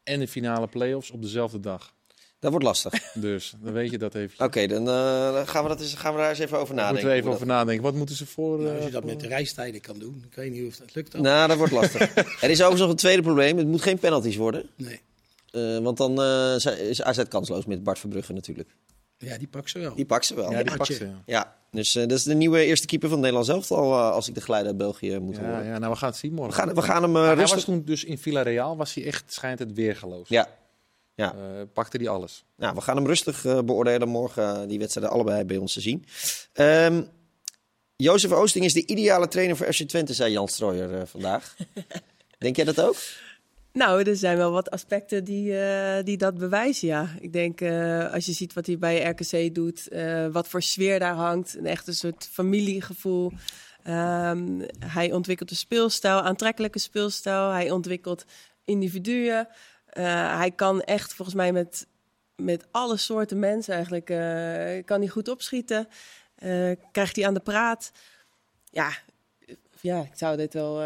en 0.03 0.19
de 0.19 0.27
finale 0.27 0.67
play-offs 0.67 1.11
op 1.11 1.21
dezelfde 1.21 1.59
dag. 1.59 1.92
Dat 2.43 2.51
wordt 2.51 2.65
lastig. 2.65 2.93
Dus 3.13 3.53
dan 3.61 3.73
weet 3.73 3.91
je 3.91 3.97
dat 3.97 4.15
even. 4.15 4.45
Oké, 4.45 4.67
dan 4.67 4.87
eh, 4.89 5.33
dan 5.33 5.47
gaan, 5.47 5.63
we 5.63 5.69
dat 5.69 5.81
eens, 5.81 5.93
gaan 5.93 6.13
we 6.13 6.19
daar 6.19 6.29
eens 6.29 6.39
even 6.39 6.57
over 6.57 6.75
nadenken. 6.75 6.93
moeten 6.93 7.09
we 7.15 7.21
even 7.21 7.31
over 7.31 7.45
nadenken. 7.47 7.83
Wat 7.83 7.93
moeten 7.93 8.15
ze 8.15 8.25
voor... 8.25 8.57
Nou, 8.59 8.69
eh, 8.69 8.75
als 8.75 8.85
je 8.85 8.91
dat 8.91 9.01
voor- 9.01 9.11
met 9.11 9.19
de 9.19 9.27
reistijden 9.27 9.81
kan 9.81 9.99
doen. 9.99 10.23
Ik 10.29 10.35
weet 10.35 10.51
niet 10.51 10.67
of 10.67 10.75
dat 10.75 10.95
lukt 10.95 11.11
dan. 11.11 11.21
Nou, 11.21 11.47
dat 11.47 11.57
wordt 11.57 11.73
lastig. 11.73 12.01
er 12.15 12.49
is 12.49 12.59
overigens 12.59 12.79
nog 12.79 12.89
een 12.89 12.95
tweede 12.95 13.21
probleem. 13.21 13.57
Het 13.57 13.67
moet 13.67 13.81
geen 13.81 13.99
penalties 13.99 14.35
worden. 14.35 14.65
Nee. 14.75 15.01
Eh, 15.51 15.77
want 15.77 15.97
dan 15.97 16.21
eh, 16.21 16.89
is 16.89 17.01
AZ 17.01 17.23
kansloos 17.29 17.65
met 17.65 17.83
Bart 17.83 17.99
Verbrugge 17.99 18.33
natuurlijk. 18.33 18.69
Ja, 19.17 19.37
die 19.37 19.47
pak 19.47 19.67
ze 19.67 19.79
wel. 19.79 19.95
Die 19.95 20.05
pakt 20.05 20.25
ze 20.25 20.35
wel. 20.35 20.51
ja, 20.51 20.63
die 20.63 20.77
pakt 20.77 20.93
ze. 20.93 21.09
Ja. 21.25 21.55
dus 21.71 21.95
eh, 21.95 22.01
dat 22.07 22.17
is 22.17 22.23
de 22.23 22.33
nieuwe 22.33 22.65
eerste 22.65 22.85
keeper 22.87 23.09
van 23.09 23.17
het 23.23 23.31
Nederlands 23.31 23.55
elftal. 23.69 23.93
eh, 23.93 24.11
als 24.11 24.27
ik 24.27 24.35
de 24.35 24.41
geluiden 24.41 24.69
uit 24.71 24.79
België 24.81 25.17
moet 25.19 25.35
Ja, 25.35 25.41
horen. 25.41 25.65
ja, 25.65 25.77
nou 25.77 25.91
we 25.91 25.97
gaan 25.97 26.09
het 26.09 26.17
zien 26.17 26.33
morgen. 26.33 26.53
We, 26.53 26.59
gaan, 26.65 26.75
we 26.75 26.81
gaan 26.81 27.01
hem 27.03 27.15
eh, 27.15 27.21
Maar 27.21 27.25
hij 27.25 27.35
rustig... 27.35 27.55
was 27.55 27.63
toen 27.65 27.83
dus 27.85 28.03
in 28.03 28.17
Villarreal, 28.17 28.77
was 28.77 28.93
hij 28.93 29.05
echt, 29.05 29.23
schijnt 29.33 29.59
het 29.59 29.73
weergeloos. 29.73 30.29
Ja. 30.29 30.47
Ja. 31.16 31.34
Eh, 31.34 31.39
pakte 31.74 31.97
hij 31.97 32.07
alles. 32.07 32.45
Nou, 32.55 32.76
we 32.76 32.82
gaan 32.82 32.95
hem 32.95 33.05
rustig 33.05 33.45
eh, 33.45 33.59
beoordelen 33.61 34.07
morgen. 34.07 34.61
eh, 34.61 34.68
die 34.68 34.80
wedstrijden 34.80 35.14
allebei 35.14 35.43
bij 35.43 35.57
ons 35.57 35.74
te 35.74 35.82
zien. 35.82 36.05
Ehm 36.53 37.03
Jozef 37.95 38.32
Oosting 38.32 38.66
is 38.66 38.74
de 38.74 38.86
ideale 38.86 39.28
trainer 39.28 39.57
voor 39.57 39.74
FC 39.74 39.82
Twente, 39.84 40.14
zei 40.14 40.32
Jan 40.32 40.47
Strooijer 40.47 40.99
eh, 40.99 41.05
vandaag. 41.05 41.55
Denk 42.39 42.55
jij 42.55 42.66
dat 42.66 42.82
ook? 42.82 42.95
Nou, 43.74 44.03
er 44.03 44.16
zijn 44.16 44.38
wel 44.38 44.51
wat 44.51 44.70
aspecten 44.72 45.24
die, 45.24 45.59
eh, 45.59 46.03
die 46.03 46.18
dat 46.18 46.38
bewijzen, 46.38 46.88
ja. 46.88 47.09
Ik 47.20 47.34
denk, 47.34 47.61
eh, 47.61 48.14
als 48.14 48.26
je 48.26 48.32
ziet 48.34 48.53
wat 48.53 48.66
hij 48.66 48.78
bij 48.78 49.03
RKC 49.03 49.55
doet, 49.55 49.88
eh, 49.88 50.28
wat 50.28 50.47
voor 50.47 50.61
sfeer 50.61 50.99
daar 50.99 51.14
hangt, 51.14 51.55
een 51.57 51.66
echt 51.66 51.88
een 51.88 51.93
soort 51.95 52.30
familiegevoel. 52.32 53.32
Ehm, 53.84 54.61
hij 54.86 55.11
ontwikkelt 55.11 55.49
een 55.51 55.55
speelstijl, 55.55 56.22
aantrekkelijke 56.22 56.80
speelstijl. 56.80 57.49
Hij 57.49 57.72
ontwikkelt 57.72 58.26
individuen. 58.66 59.47
Eh, 59.93 60.37
hij 60.37 60.51
kan 60.51 60.81
echt, 60.81 61.13
volgens 61.13 61.37
mij, 61.37 61.51
met, 61.51 61.87
met 62.35 62.65
alle 62.71 62.97
soorten 62.97 63.39
mensen 63.39 63.73
eigenlijk, 63.73 64.09
eh, 64.09 64.85
kan 64.85 64.99
hij 64.99 65.07
goed 65.07 65.27
opschieten. 65.27 65.87
Eh, 66.35 66.71
krijgt 66.91 67.15
hij 67.15 67.25
aan 67.25 67.33
de 67.33 67.39
praat. 67.39 67.91
Ja, 68.63 68.91
ja, 69.81 70.01
ik 70.01 70.15
zou 70.15 70.37
dit 70.37 70.53
wel, 70.53 70.83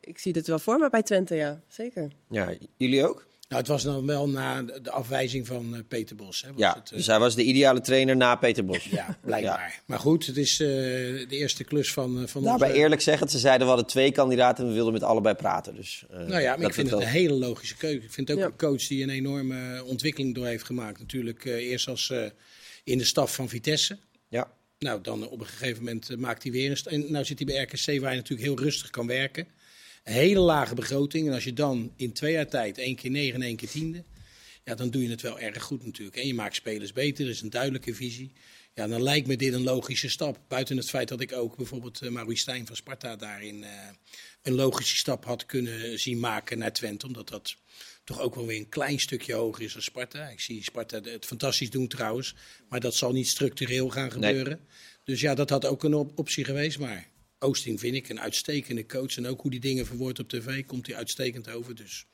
ik 0.00 0.18
zie 0.18 0.32
dit 0.32 0.46
wel 0.46 0.58
voor 0.58 0.78
me 0.78 0.90
bij 0.90 1.02
Twente, 1.02 1.34
ja, 1.34 1.60
zeker. 1.68 2.12
Ja, 2.28 2.54
jullie 2.76 3.06
ook? 3.06 3.26
Nou, 3.48 3.60
het 3.60 3.70
was 3.70 3.82
dan 3.82 4.06
wel 4.06 4.28
na 4.28 4.62
de 4.62 4.90
afwijzing 4.90 5.46
van 5.46 5.74
eh, 5.74 5.80
Peter 5.88 6.16
Bos. 6.16 6.42
Hè, 6.42 6.48
was 6.48 6.58
Ja, 6.60 6.74
het, 6.78 6.90
eh, 6.90 6.96
dus 6.96 7.06
hij 7.06 7.18
was 7.18 7.34
de 7.34 7.42
ideale 7.42 7.80
trainer 7.80 8.16
na 8.16 8.36
Peter 8.36 8.64
Bos. 8.64 8.84
ja, 8.84 9.18
blijkbaar. 9.24 9.82
Maar 9.86 9.98
goed, 9.98 10.26
het 10.26 10.36
is 10.36 10.60
eh, 10.60 10.66
de 10.68 11.26
eerste 11.28 11.64
klus 11.64 11.92
van, 11.92 12.28
van 12.28 12.42
Nou, 12.42 12.54
onze... 12.54 12.66
bij 12.66 12.74
eerlijk 12.76 13.00
zeggen, 13.00 13.28
ze 13.28 13.38
zeiden 13.38 13.62
we 13.66 13.72
hadden 13.72 13.86
twee 13.90 14.12
kandidaten 14.12 14.62
en 14.64 14.68
we 14.70 14.74
wilden 14.76 14.92
met 14.92 15.02
allebei 15.02 15.34
praten. 15.34 15.74
Dus, 15.74 16.04
eh, 16.10 16.16
Nou 16.18 16.40
ja, 16.40 16.56
maar 16.56 16.66
ik 16.66 16.74
vind 16.74 16.88
wel- 16.90 16.98
het 16.98 17.08
een 17.08 17.14
hele 17.14 17.34
logische 17.34 17.76
keuze. 17.76 17.96
Ik 18.04 18.12
vind 18.12 18.28
het 18.28 18.36
ook 18.36 18.42
Ja. 18.44 18.48
een 18.50 18.56
coach 18.56 18.86
die 18.86 19.02
een 19.02 19.10
enorme 19.10 19.84
ontwikkeling 19.84 20.34
door 20.34 20.46
heeft 20.46 20.64
gemaakt. 20.64 20.98
Natuurlijk 20.98 21.44
eh, 21.44 21.54
eerst 21.54 21.88
als 21.88 22.10
eh, 22.10 22.24
in 22.84 22.98
de 22.98 23.04
staf 23.04 23.34
van 23.34 23.48
Vitesse. 23.48 23.98
Ja, 24.28 24.52
Nou, 24.78 25.00
dan 25.02 25.28
op 25.28 25.40
een 25.40 25.46
gegeven 25.46 25.84
moment 25.84 26.16
maakt 26.18 26.42
hij 26.42 26.52
weer 26.52 26.70
een... 26.70 26.76
st- 26.76 26.86
En 26.86 27.12
nou 27.12 27.24
zit 27.24 27.38
hij 27.38 27.46
bij 27.46 27.62
RKC 27.62 28.00
waar 28.00 28.08
hij 28.08 28.16
natuurlijk 28.18 28.48
heel 28.48 28.58
rustig 28.58 28.90
kan 28.90 29.06
werken. 29.06 29.46
Een 30.04 30.12
hele 30.12 30.40
lage 30.40 30.74
begroting. 30.74 31.26
En 31.26 31.34
als 31.34 31.44
je 31.44 31.52
dan 31.52 31.92
in 31.96 32.12
twee 32.12 32.32
jaar 32.32 32.48
tijd 32.48 32.78
één 32.78 32.96
keer 32.96 33.10
negen 33.10 33.34
en 33.34 33.42
één 33.42 33.56
keer 33.56 33.68
tiende... 33.68 34.04
Ja, 34.64 34.74
dan 34.74 34.90
doe 34.90 35.02
je 35.02 35.10
het 35.10 35.20
wel 35.20 35.38
erg 35.38 35.62
goed 35.62 35.84
natuurlijk. 35.84 36.16
En 36.16 36.26
je 36.26 36.34
maakt 36.34 36.54
spelers 36.54 36.92
beter, 36.92 37.24
er 37.24 37.30
is 37.30 37.40
een 37.40 37.50
duidelijke 37.50 37.94
visie. 37.94 38.32
Ja, 38.74 38.86
dan 38.86 39.02
lijkt 39.02 39.26
me 39.26 39.36
dit 39.36 39.52
een 39.52 39.62
logische 39.62 40.08
stap. 40.08 40.40
Buiten 40.48 40.76
het 40.76 40.90
feit 40.90 41.08
dat 41.08 41.20
ik 41.20 41.32
ook 41.32 41.56
bijvoorbeeld 41.56 42.02
uh, 42.02 42.10
Maurice 42.10 42.40
Stijn 42.40 42.66
van 42.66 42.76
Sparta 42.76 43.16
daarin 43.16 43.64
eh, 43.64 43.70
een 44.42 44.54
logische 44.54 44.96
stap 44.96 45.24
had 45.24 45.46
kunnen 45.46 45.98
zien 45.98 46.18
maken 46.18 46.58
naar 46.58 46.72
Twente. 46.72 47.06
Omdat 47.06 47.28
dat 47.28 47.56
toch 48.04 48.20
ook 48.20 48.34
wel 48.34 48.46
weer 48.46 48.58
een 48.58 48.68
klein 48.68 49.00
stukje 49.00 49.34
hoger 49.34 49.62
is 49.62 49.72
dan 49.72 49.82
Sparta. 49.82 50.28
Ik 50.28 50.40
zie 50.40 50.62
Sparta 50.62 51.00
het 51.00 51.24
fantastisch 51.24 51.70
doen 51.70 51.88
trouwens. 51.88 52.34
Maar 52.68 52.80
dat 52.80 52.94
zal 52.94 53.12
niet 53.12 53.28
structureel 53.28 53.88
gaan 53.88 54.12
gebeuren. 54.12 54.60
Dus 55.04 55.20
ja, 55.20 55.34
dat 55.34 55.50
had 55.50 55.64
ook 55.64 55.84
een 55.84 55.94
op 55.94 56.18
optie 56.18 56.44
geweest. 56.44 56.78
Maar 56.78 57.08
Oosting 57.44 57.80
vind 57.80 57.94
ik 57.94 58.08
een 58.08 58.20
uitstekende 58.20 58.86
coach. 58.86 59.16
En 59.16 59.26
ook 59.26 59.40
hoe 59.40 59.50
die 59.50 59.60
dingen 59.60 59.86
verwoordt 59.86 60.18
op 60.18 60.28
tv 60.28 60.66
komt 60.66 60.86
hij 60.86 60.96
uitstekend 60.96 61.50
over. 61.50 61.74
Dus 61.74 62.06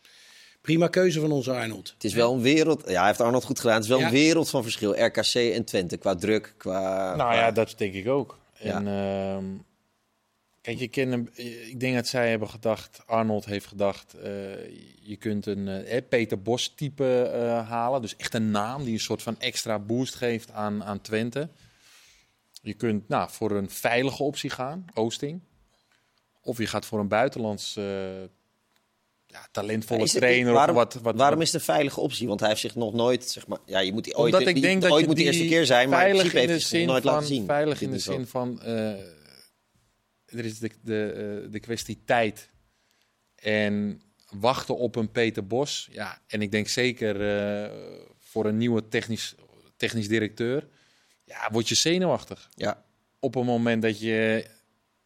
prima 0.60 0.88
keuze 0.88 1.20
van 1.20 1.30
onze 1.32 1.52
Arnold. 1.52 1.90
het 1.94 2.04
is 2.04 2.14
wel 2.14 2.34
een 2.34 2.40
wereld. 2.40 2.82
Ja, 2.88 2.98
hij 2.98 3.06
heeft 3.06 3.20
Arnold 3.20 3.44
goed 3.44 3.58
gedaan. 3.60 3.74
Het 3.74 3.84
is 3.84 3.88
wel 3.90 3.98
Ja. 3.98 4.06
een 4.06 4.12
wereld 4.12 4.50
van 4.50 4.62
verschil. 4.62 5.04
RKC 5.04 5.34
en 5.34 5.64
Twente 5.64 5.96
qua 5.96 6.14
druk, 6.14 6.54
qua. 6.56 7.06
Nou 7.16 7.30
qua- 7.30 7.34
ja, 7.34 7.50
dat 7.50 7.74
denk 7.76 7.94
ik 7.94 8.08
ook. 8.08 8.38
Ja. 8.58 8.74
En 8.76 8.86
ehm, 8.86 9.44
kijk, 10.60 10.78
je 10.78 10.88
kent 10.88 11.10
hem, 11.12 11.28
ik 11.68 11.80
denk 11.80 11.94
dat 11.94 12.06
zij 12.06 12.30
hebben 12.30 12.48
gedacht, 12.48 13.00
Arnold 13.06 13.44
heeft 13.44 13.66
gedacht, 13.66 14.14
eh, 14.14 14.30
je 15.02 15.16
kunt 15.18 15.46
een 15.46 15.68
eh, 15.68 16.02
Peter 16.08 16.42
Bos 16.42 16.72
type 16.76 17.22
eh, 17.22 17.68
halen. 17.68 18.02
Dus 18.02 18.16
echt 18.16 18.34
een 18.34 18.50
naam 18.50 18.84
die 18.84 18.92
een 18.92 19.00
soort 19.00 19.22
van 19.22 19.40
extra 19.40 19.78
boost 19.78 20.14
geeft 20.14 20.50
aan, 20.50 20.84
aan 20.84 21.00
Twente. 21.00 21.48
Je 22.60 22.74
kunt 22.74 23.08
nou, 23.08 23.30
voor 23.30 23.50
een 23.50 23.70
veilige 23.70 24.22
optie 24.22 24.50
gaan, 24.50 24.84
Oosting. 24.94 25.40
Of 26.42 26.58
je 26.58 26.66
gaat 26.66 26.86
voor 26.86 26.98
een 27.00 27.08
buitenlands 27.08 27.76
eh, 27.76 28.20
ja, 29.26 29.48
talentvolle 29.52 30.02
het- 30.02 30.10
trainer. 30.10 30.52
waarom, 30.52 30.76
of 30.76 30.82
wat, 30.82 31.02
wat, 31.02 31.16
waarom 31.16 31.40
is 31.40 31.46
het 31.52 31.54
een 31.60 31.74
veilige 31.74 32.00
optie? 32.00 32.28
Want 32.28 32.40
hij 32.40 32.48
heeft 32.48 32.60
zich 32.60 32.74
nog 32.74 32.92
nooit, 32.92 33.24
zeg 33.30 33.46
maar, 33.46 33.58
ja, 33.66 33.78
je 33.78 33.92
moet 33.92 34.04
die 34.04 34.16
ooit, 34.16 34.32
Omdat 34.34 34.48
ik 34.48 34.54
die- 34.54 34.62
denk 34.64 34.82
dat 34.82 34.90
ooit 34.90 35.06
moet 35.06 35.16
die 35.16 35.24
eerste 35.24 35.46
keer 35.46 35.66
zijn, 35.66 35.88
maar 35.88 36.08
in 36.08 36.14
veilig 36.14 36.32
principe 36.32 36.40
in 36.40 36.46
de 36.46 36.52
heeft 36.52 36.70
hij 36.70 36.78
zich 36.80 36.88
nooit 36.88 37.02
van, 37.02 37.12
laten 37.12 37.26
zien. 37.28 37.44
Veilig 37.46 37.80
in 37.82 37.90
de 37.90 37.98
zin 37.98 38.26
van, 38.26 38.62
eh, 38.62 38.90
er 40.26 40.44
is 40.44 40.58
de, 40.58 40.70
de, 40.82 41.12
eh, 41.44 41.52
de 41.52 41.60
kwestie 41.60 42.02
tijd 42.04 42.50
en 43.34 44.02
wachten 44.30 44.76
op 44.76 44.96
een 44.96 45.10
Peter 45.10 45.46
Bos. 45.46 45.88
Ja, 45.92 46.22
en 46.26 46.42
ik 46.42 46.50
denk 46.50 46.68
zeker 46.68 47.14
voor 48.18 48.44
een 48.46 48.56
nieuwe 48.56 48.88
technisch, 48.88 49.34
technisch 49.76 50.08
directeur, 50.08 50.68
ja, 51.30 51.48
word 51.52 51.68
je 51.68 51.74
zenuwachtig 51.74 52.48
Ja, 52.54 52.84
op 53.20 53.34
een 53.34 53.44
moment 53.44 53.82
dat 53.82 54.00
je 54.00 54.46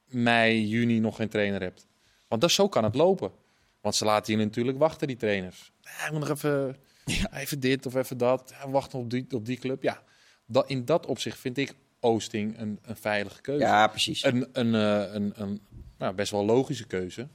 mei, 0.05 0.67
juni 0.69 0.99
nog 1.01 1.17
geen 1.17 1.29
trainer 1.29 1.61
hebt. 1.61 1.87
Want 2.29 2.41
dat, 2.41 2.51
zo 2.51 2.69
kan 2.69 2.85
het 2.85 2.95
lopen. 2.95 3.33
Want 3.81 3.95
ze 3.95 4.05
laten 4.05 4.39
je 4.39 4.45
natuurlijk 4.45 4.79
wachten, 4.79 5.07
die 5.07 5.17
trainers. 5.17 5.73
Ja, 5.81 6.07
ik 6.07 6.11
moet 6.13 6.21
nog 6.21 6.29
even, 6.31 6.77
even 7.43 7.61
dit 7.61 7.87
of 7.87 7.95
even 7.95 8.19
dat. 8.19 8.55
Ja, 8.61 8.71
wachten 8.71 8.99
op 8.99 9.11
die, 9.11 9.27
op 9.31 9.47
die 9.47 9.59
club. 9.59 9.83
Ja, 9.83 10.03
dat, 10.47 10.69
in 10.69 10.85
dat 10.85 11.07
opzicht 11.07 11.39
vind 11.39 11.59
ik 11.59 11.75
Oosting 12.01 12.59
een, 12.59 12.79
een 12.83 12.97
veilige 12.97 13.41
keuze. 13.41 13.65
Ja, 13.65 13.87
precies. 13.87 14.25
Een, 14.25 14.49
een, 14.53 14.75
eh, 14.75 15.15
een, 15.15 15.33
een 15.37 15.61
nou, 15.99 16.15
best 16.15 16.31
wel 16.31 16.45
logische 16.45 16.87
keuze. 16.87 17.29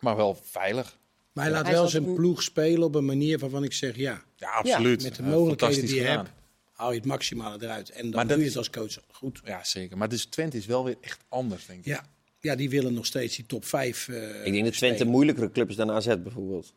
Maar 0.00 0.16
wel 0.16 0.34
veilig. 0.42 0.98
Maar 1.32 1.44
hij 1.44 1.52
laat 1.52 1.64
Hij 1.64 1.72
wel 1.74 1.88
zijn 1.88 2.04
een- 2.04 2.14
ploeg 2.14 2.42
spelen 2.42 2.82
op 2.82 2.94
een 2.94 3.04
manier 3.04 3.38
waarvan 3.38 3.64
ik 3.64 3.72
zeg 3.72 3.96
ja. 3.96 4.22
Ja, 4.36 4.50
absoluut. 4.50 5.02
Met 5.02 5.14
de 5.16 5.22
Ja, 5.22 5.28
mogelijkheden 5.28 5.58
fantastisch 5.58 5.90
die 5.90 6.00
je 6.00 6.06
gedaan. 6.06 6.24
hebt, 6.24 6.36
haal 6.76 6.90
je 6.92 6.96
het 6.98 7.06
maximale 7.06 7.62
eruit. 7.64 7.90
En 7.90 8.02
dan 8.02 8.10
Maar 8.10 8.26
doe 8.26 8.36
je 8.38 8.42
is- 8.42 8.48
het 8.48 8.56
als 8.58 8.70
coach 8.70 8.98
goed. 9.12 9.40
Ja, 9.44 9.64
zeker. 9.64 9.96
Maar 9.96 10.08
dus 10.08 10.24
Twente 10.24 10.56
is 10.56 10.66
wel 10.66 10.84
weer 10.84 10.96
echt 11.00 11.20
anders, 11.28 11.66
denk 11.66 11.78
ik. 11.78 11.84
Ja. 11.86 12.04
ja, 12.40 12.54
die 12.54 12.70
willen 12.70 12.94
nog 12.94 13.06
steeds 13.06 13.36
die 13.36 13.46
top 13.46 13.64
5. 13.64 14.08
ik 14.44 14.52
denk 14.52 14.64
dat 14.64 14.72
Twente 14.72 15.02
een 15.02 15.08
moeilijkere 15.10 15.50
club 15.50 15.68
is 15.70 15.76
dan 15.76 15.90
AZ 15.90 16.06
bijvoorbeeld. 16.06 16.74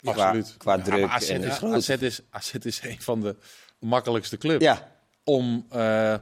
Qua, 0.00 0.10
Absoluut. 0.12 0.54
qua 0.56 0.76
Ja, 0.76 0.82
druk 0.82 1.00
maar 1.00 1.10
AZ, 1.10 1.28
en 1.30 1.42
is, 1.42 1.56
groot. 1.56 1.74
AZ, 1.74 1.88
is, 1.88 2.20
AZ 2.30 2.54
is 2.54 2.82
een 2.82 3.00
van 3.02 3.20
de 3.20 3.36
makkelijkste 3.78 4.36
clubs 4.38 4.64
Ja, 4.64 4.96
om 5.24 5.66
eh, 5.70 6.14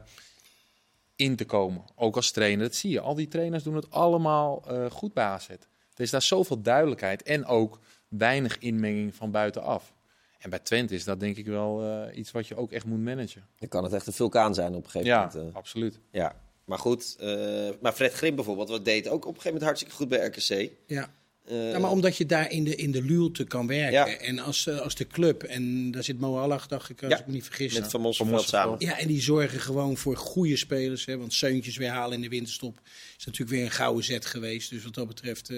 in 1.17 1.37
te 1.37 1.45
komen. 1.45 1.85
Ook 1.95 2.17
als 2.17 2.31
trainer. 2.31 2.65
Dat 2.67 2.75
zie 2.75 2.91
je. 2.91 3.01
Al 3.01 3.15
die 3.15 3.29
trainers 3.29 3.63
doen 3.63 3.75
het 3.75 3.91
allemaal 3.91 4.65
eh, 4.69 4.91
goed 4.91 5.13
bij 5.15 5.25
AZ. 5.25 5.49
Er 5.49 5.59
is 6.07 6.11
daar 6.11 6.23
zoveel 6.23 6.63
duidelijkheid 6.63 7.23
en 7.23 7.45
ook 7.47 7.79
weinig 8.09 8.59
inmenging 8.59 9.15
van 9.15 9.31
buitenaf. 9.31 9.93
En 10.41 10.51
bij 10.51 10.59
Twente 10.59 10.95
is 10.95 11.05
dat 11.05 11.21
denk 11.21 11.37
ik 11.37 11.47
wel 11.47 11.83
eh, 11.85 12.17
iets 12.19 12.31
wat 12.31 12.47
je 12.49 12.57
ook 12.57 12.73
echt 12.73 12.85
moet 12.85 13.01
managen. 13.03 13.47
dan 13.59 13.69
kan 13.69 13.85
het 13.85 13.93
echt 13.93 14.07
een 14.07 14.13
vulkaan 14.13 14.55
zijn 14.55 14.75
op 14.75 14.85
een 14.85 14.91
gegeven 14.91 15.07
Ja, 15.15 15.31
moment. 15.35 15.51
eh. 15.51 15.57
absoluut. 15.57 15.99
ja. 16.13 16.37
Maar 16.65 16.79
goed, 16.79 17.17
eh, 17.21 17.69
maar 17.81 17.93
Fred 17.93 18.13
Grim 18.13 18.35
bijvoorbeeld, 18.35 18.69
wat 18.69 18.85
deed 18.85 19.09
ook 19.09 19.15
op 19.27 19.35
een 19.35 19.41
gegeven 19.41 19.47
moment 19.53 19.65
hartstikke 19.65 19.95
goed 19.95 20.09
bij 20.09 20.27
RKC. 20.27 20.71
Ja. 20.87 21.13
Eh, 21.45 21.71
Ja, 21.71 21.79
maar 21.79 21.91
omdat 21.91 22.17
je 22.17 22.27
daar 22.27 22.51
in 22.51 22.65
de, 22.65 22.75
in 22.75 22.91
de 22.91 23.03
luwte 23.03 23.45
kan 23.45 23.67
werken. 23.67 23.93
Ja. 23.93 24.07
En 24.19 24.39
als, 24.39 24.69
als 24.69 24.95
de 24.95 25.07
club, 25.07 25.43
en 25.43 25.91
daar 25.91 26.05
zit 26.05 26.19
Mo 26.21 26.39
Allag, 26.39 26.67
dacht 26.67 26.91
ik, 26.91 27.03
als 27.03 27.13
Ja, 27.13 27.19
ik 27.19 27.27
me 27.27 27.33
niet 27.33 27.45
vergis. 27.45 27.79
met 27.79 27.91
Van 27.91 28.01
Mosselveld 28.01 28.49
samen. 28.49 28.77
Ja, 28.79 28.99
en 28.99 29.07
die 29.09 29.21
zorgen 29.23 29.61
gewoon 29.61 29.97
voor 29.97 30.17
goede 30.17 30.57
spelers. 30.57 31.05
Hè, 31.05 31.19
want 31.19 31.33
Seuntjes 31.33 31.77
weer 31.77 31.91
halen 31.91 32.17
in 32.17 32.23
de 32.23 32.29
winterstop 32.29 32.81
is 33.19 33.25
natuurlijk 33.25 33.57
weer 33.57 33.65
een 33.65 33.71
gouden 33.71 34.05
zet 34.05 34.27
geweest. 34.27 34.71
Dus 34.71 34.85
wat 34.85 34.95
dat 34.95 35.07
betreft 35.07 35.51
eh, 35.51 35.57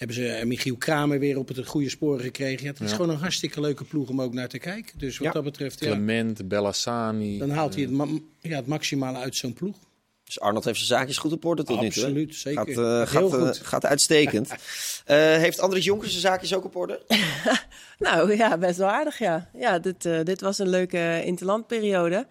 hebben 0.00 0.16
ze 0.16 0.28
eh, 0.28 0.46
Michiel 0.46 0.76
Kramer 0.76 1.18
weer 1.18 1.38
op 1.38 1.48
het 1.48 1.66
goede 1.66 1.88
sporen 1.88 2.20
gekregen. 2.24 2.64
Ja, 2.64 2.70
het 2.70 2.80
is 2.80 2.90
Ja. 2.90 2.96
gewoon 2.96 3.10
een 3.10 3.20
hartstikke 3.20 3.60
leuke 3.60 3.84
ploeg 3.84 4.08
om 4.08 4.20
ook 4.22 4.32
naar 4.34 4.48
te 4.48 4.58
kijken. 4.58 4.98
Dus 4.98 5.18
wat 5.18 5.26
Ja. 5.26 5.32
dat 5.32 5.44
betreft, 5.44 5.80
ja, 5.80 5.86
Clement, 5.86 6.48
Bellassani. 6.48 7.38
dan 7.38 7.50
haalt 7.50 7.74
hij 7.74 7.82
eh, 7.82 7.88
het, 7.88 7.98
ma- 7.98 8.18
ja, 8.40 8.56
het 8.56 8.66
maximale 8.66 9.18
uit 9.18 9.36
zo'n 9.36 9.52
ploeg. 9.52 9.76
Dus 10.24 10.40
Arnold 10.40 10.64
heeft 10.64 10.76
zijn 10.76 10.88
zaakjes 10.98 11.18
goed 11.18 11.32
op 11.32 11.44
orde 11.44 11.62
tot 11.64 11.80
nu 11.80 11.88
toe. 11.90 12.02
hè? 12.02 12.08
Absoluut, 12.08 12.34
zeker. 12.34 12.58
Gaat, 12.66 12.68
eh, 12.68 13.12
Heel 13.12 13.30
gaat, 13.30 13.40
eh, 13.40 13.46
goed. 13.46 13.56
gaat 13.66 13.86
uitstekend. 13.86 14.48
Eh, 15.04 15.16
heeft 15.16 15.60
Andries 15.60 15.84
Jonkers 15.84 16.10
zijn 16.10 16.22
zaakjes 16.22 16.54
ook 16.54 16.64
op 16.64 16.76
orde? 16.76 17.00
Nou 17.98 18.36
ja, 18.36 18.58
best 18.58 18.78
wel 18.78 18.88
aardig 18.88 19.18
ja. 19.18 19.50
Ja, 19.58 19.78
dit, 19.78 20.04
eh, 20.04 20.20
dit 20.22 20.40
was 20.40 20.58
een 20.58 20.68
leuke 20.68 21.22
interlandperiode. 21.24 22.26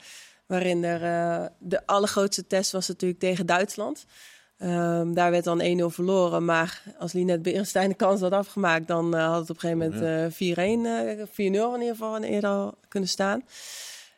Waarin 0.45 0.83
er 0.83 1.03
eh, 1.03 1.47
de 1.59 1.85
allergrootste 1.87 2.47
test 2.47 2.71
was 2.71 2.87
natuurlijk 2.87 3.19
tegen 3.19 3.45
Duitsland. 3.45 4.05
Ehm, 4.59 5.13
daar 5.13 5.31
werd 5.31 5.43
dan 5.43 5.61
1-0 5.61 5.89
verloren. 5.89 6.45
Maar 6.45 6.83
als 6.97 7.13
Linet 7.13 7.41
Berenstein 7.41 7.89
de 7.89 7.95
kans 7.95 8.21
had 8.21 8.31
afgemaakt, 8.31 8.87
dan 8.87 9.15
eh, 9.15 9.27
had 9.27 9.39
het 9.39 9.49
op 9.49 9.63
een 9.63 9.69
gegeven 9.69 10.01
moment 10.01 10.01
eh 10.01 10.31
4-1, 10.31 10.85
eh 10.85 11.27
4-0 11.27 11.75
in 11.75 11.79
ieder 11.79 11.95
geval 11.95 12.23
eerder 12.23 12.49
al 12.49 12.77
kunnen 12.87 13.09
staan. 13.09 13.43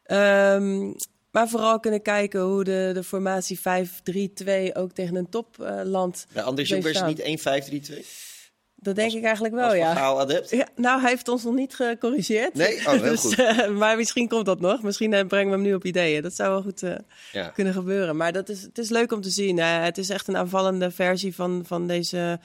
Ehm, 0.03 0.91
maar 1.31 1.49
vooral 1.49 1.79
kunnen 1.79 2.01
kijken 2.01 2.41
hoe 2.41 2.63
de, 2.63 2.91
de 2.93 3.03
formatie 3.03 3.59
5-3-2 3.59 4.73
ook 4.73 4.91
tegen 4.91 5.15
een 5.15 5.29
topland. 5.29 6.27
Bij 6.33 6.43
Andries 6.43 6.69
Bleef 6.69 6.83
Jonkers 6.83 6.97
staan. 6.97 7.07
niet 7.07 7.91
1-5-3-2? 7.91 8.30
Dat 8.84 8.95
denk 8.95 9.11
ik 9.13 9.23
eigenlijk 9.23 9.53
wel, 9.53 9.73
ja. 9.73 9.93
Adept? 9.93 10.49
Ja, 10.49 10.67
nou, 10.75 11.01
hij 11.01 11.09
heeft 11.09 11.27
ons 11.27 11.43
nog 11.43 11.53
niet 11.55 11.75
gecorrigeerd. 11.75 12.53
Nee? 12.53 12.77
Oh, 12.77 12.91
heel 12.91 13.01
Dus, 13.11 13.21
goed. 13.21 13.39
eh, 13.39 13.67
maar 13.69 13.97
misschien 13.97 14.27
komt 14.27 14.45
dat 14.45 14.59
nog. 14.59 14.82
Misschien 14.82 15.13
eh, 15.13 15.25
brengen 15.27 15.47
we 15.49 15.53
hem 15.55 15.61
nu 15.61 15.73
op 15.73 15.86
ideeën. 15.86 16.21
Dat 16.21 16.36
zou 16.36 16.49
wel 16.49 16.61
goed 16.61 16.84
eh, 16.84 16.95
Ja. 17.32 17.47
kunnen 17.47 17.73
gebeuren. 17.73 18.15
Maar 18.17 18.32
dat 18.32 18.49
is, 18.49 18.61
het 18.61 18.77
is 18.77 18.89
leuk 18.89 19.11
om 19.11 19.21
te 19.21 19.29
zien. 19.29 19.57
Het 19.59 19.97
is 19.97 20.09
echt 20.09 20.27
een 20.27 20.38
aanvallende 20.38 20.91
versie 20.91 21.36
van, 21.36 21.63
van 21.65 21.88
deze 21.88 22.39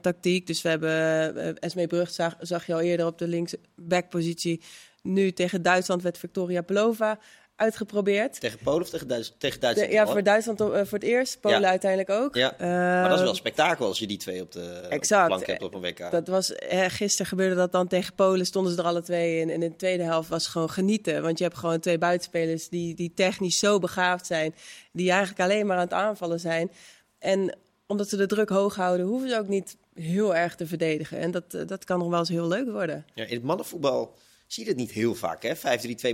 tactiek. 0.00 0.46
Dus 0.46 0.62
we 0.62 0.68
hebben 0.68 1.58
Esmee 1.58 1.86
Brug, 1.86 2.10
zag, 2.10 2.36
zag 2.40 2.66
je 2.66 2.74
al 2.74 2.80
eerder 2.80 3.06
op 3.06 3.18
de 3.18 3.28
linksbackpositie. 3.28 4.60
Nu 5.02 5.32
tegen 5.32 5.62
Duitsland 5.62 6.02
werd 6.02 6.18
Victoria 6.18 6.62
Pelova 6.62 7.18
uitgeprobeerd. 7.60 8.40
Tegen 8.40 8.58
Polen 8.58 8.82
of 8.82 8.90
tegen, 8.90 9.08
Duits 9.08 9.34
tegen 9.38 9.54
De- 9.60 9.66
Duitsland? 9.66 9.92
ja, 9.92 10.02
al? 10.02 10.10
voor 10.12 10.22
Duitsland 10.22 10.60
eh, 10.60 10.66
voor 10.68 10.98
het 10.98 11.02
eerst. 11.02 11.40
Polen 11.40 11.60
Ja. 11.60 11.68
uiteindelijk 11.68 12.10
ook. 12.10 12.34
Ja, 12.34 12.54
maar 12.58 13.08
dat 13.08 13.18
is 13.18 13.24
wel 13.24 13.34
spektakel 13.34 13.86
als 13.86 13.98
je 13.98 14.06
die 14.06 14.16
twee 14.18 14.42
op 14.42 14.52
de, 14.52 14.58
op 14.58 14.82
de 14.82 14.88
Exact. 14.88 15.26
plank 15.26 15.46
hebt 15.46 15.62
op 15.62 15.74
een 15.74 15.80
WK. 15.80 16.10
Dat 16.10 16.28
was, 16.28 16.54
eh, 16.54 16.84
gisteren 16.88 17.26
gebeurde 17.26 17.54
dat 17.54 17.72
dan 17.72 17.86
tegen 17.88 18.14
Polen, 18.14 18.46
stonden 18.46 18.72
ze 18.72 18.78
er 18.78 18.84
alle 18.84 19.02
twee 19.02 19.40
in. 19.40 19.50
En 19.50 19.62
in 19.62 19.70
de 19.70 19.76
tweede 19.76 20.02
helft 20.02 20.28
was 20.28 20.46
gewoon 20.46 20.70
genieten. 20.70 21.22
Want 21.22 21.38
je 21.38 21.44
hebt 21.44 21.56
gewoon 21.56 21.80
twee 21.80 21.98
buitenspelers 21.98 22.68
die, 22.68 22.94
die 22.94 23.12
technisch 23.14 23.58
zo 23.58 23.78
begaafd 23.78 24.26
zijn. 24.26 24.54
Die 24.92 25.10
eigenlijk 25.10 25.40
alleen 25.40 25.66
maar 25.66 25.76
aan 25.76 25.82
het 25.82 25.92
aanvallen 25.92 26.40
zijn. 26.40 26.70
En 27.18 27.56
omdat 27.86 28.08
ze 28.08 28.16
de 28.16 28.26
druk 28.26 28.48
hoog 28.48 28.74
houden, 28.76 29.06
hoeven 29.06 29.28
ze 29.28 29.38
ook 29.38 29.48
niet 29.48 29.76
heel 29.94 30.34
erg 30.36 30.54
te 30.54 30.66
verdedigen. 30.66 31.18
En 31.18 31.30
dat, 31.30 31.54
eh, 31.54 31.66
dat 31.66 31.84
kan 31.84 31.98
nog 31.98 32.08
wel 32.08 32.18
eens 32.18 32.28
heel 32.28 32.48
leuk 32.48 32.70
worden. 32.70 33.04
Ja, 33.14 33.24
in 33.24 33.34
het 33.34 33.42
mannenvoetbal 33.42 34.14
zie 34.52 34.62
je 34.64 34.68
dat 34.70 34.78
niet 34.78 34.90
heel 34.90 35.14
vaak, 35.14 35.42
hè? 35.42 35.56
5-3-2 35.56 35.60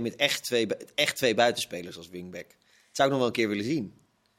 met 0.01 0.15
echt 0.15 0.43
twee, 0.43 0.67
echt 0.95 1.15
twee 1.15 1.35
buitenspelers 1.35 1.97
als 1.97 2.09
wingback. 2.09 2.47
Dat 2.47 2.55
zou 2.91 3.07
ik 3.07 3.13
nog 3.13 3.17
wel 3.17 3.27
een 3.27 3.31
keer 3.33 3.47
willen 3.49 3.63
zien. 3.63 3.93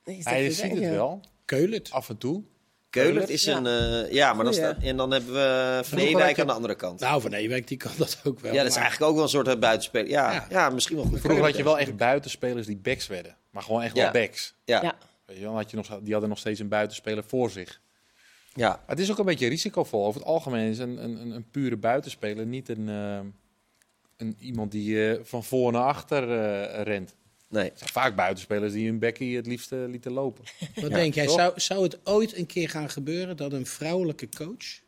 Ja, 0.04 0.14
dat 0.14 0.42
je 0.42 0.52
ziet 0.52 0.70
het 0.70 0.78
wel, 0.90 1.20
Keulet. 1.44 1.90
af 1.90 2.08
en 2.08 2.18
toe. 2.18 2.42
Keulert 2.90 3.28
is 3.28 3.44
Ja. 3.44 3.56
een... 3.56 3.66
eh, 4.06 4.12
ja, 4.12 4.32
maar 4.32 4.44
dan 4.44 4.54
staat, 4.54 4.76
en 4.82 4.96
dan 4.96 5.10
hebben 5.10 5.32
we 5.32 5.80
Van 5.84 5.98
Ewijk 5.98 6.38
aan 6.40 6.46
de 6.46 6.52
andere 6.52 6.74
kant. 6.74 7.00
Nou, 7.00 7.20
Van 7.20 7.32
Ewijk 7.32 7.68
die 7.68 7.76
kan 7.76 7.92
dat 7.96 8.20
ook 8.24 8.40
wel. 8.40 8.52
ja, 8.52 8.62
dat 8.62 8.70
is 8.70 8.76
eigenlijk 8.76 9.08
ook 9.10 9.14
wel 9.14 9.24
een 9.24 9.30
soort 9.30 9.48
eh, 9.48 9.58
buitenspeler. 9.58 10.08
Ja, 10.08 10.32
ja. 10.32 10.46
Ja. 10.50 10.70
misschien 10.70 10.96
wel 10.96 11.04
goed. 11.04 11.20
Vroeger 11.20 11.44
had 11.44 11.56
je 11.56 11.62
wel 11.62 11.78
echt 11.78 11.96
buitenspelers 11.96 12.66
die 12.66 12.76
backs 12.76 13.06
werden. 13.06 13.36
Maar 13.50 13.62
gewoon 13.62 13.82
echt 13.82 13.96
Ja. 13.96 14.02
wel 14.02 14.22
backs. 14.22 14.54
Ja. 14.64 14.82
Ja. 14.82 14.98
Weet 15.26 15.36
je 15.36 15.42
dan 15.42 15.54
had 15.54 15.70
je 15.70 15.76
nog, 15.76 15.98
die 16.02 16.12
hadden 16.12 16.28
nog 16.28 16.38
steeds 16.38 16.60
een 16.60 16.68
buitenspeler 16.68 17.24
voor 17.26 17.50
zich. 17.50 17.80
Ja. 18.54 18.68
Maar 18.68 18.80
het 18.86 18.98
is 18.98 19.10
ook 19.10 19.18
een 19.18 19.24
beetje 19.24 19.48
risicovol. 19.48 20.04
Over 20.06 20.20
het 20.20 20.28
algemeen 20.30 20.70
is 20.70 20.78
een, 20.78 21.04
een, 21.04 21.20
een- 21.20 21.30
een 21.30 21.50
pure 21.50 21.76
buitenspeler 21.76 22.46
niet 22.46 22.68
een, 22.68 22.88
eh, 22.88 23.20
een, 24.18 24.36
iemand 24.40 24.72
die 24.72 25.10
eh, 25.12 25.20
van 25.24 25.44
voor 25.44 25.72
naar 25.72 25.82
achter 25.82 26.22
eh, 26.22 26.82
rent. 26.82 27.14
Nee. 27.48 27.70
Zijn 27.74 27.90
vaak 27.90 28.16
buitenspelers 28.16 28.72
die 28.72 28.86
hun 28.88 28.98
bekkie 28.98 29.36
het 29.36 29.46
liefst 29.46 29.70
lieten 29.70 30.12
lopen. 30.12 30.44
Wat 30.74 30.90
denk 30.90 31.14
jij? 31.14 31.26
toch? 31.26 31.34
Zou, 31.36 31.52
zou 31.60 31.82
het 31.82 31.98
ooit 32.04 32.36
een 32.36 32.46
keer 32.46 32.68
gaan 32.68 32.90
gebeuren 32.90 33.36
dat 33.36 33.52
een 33.52 33.66
vrouwelijke 33.66 34.28
coach 34.36 34.80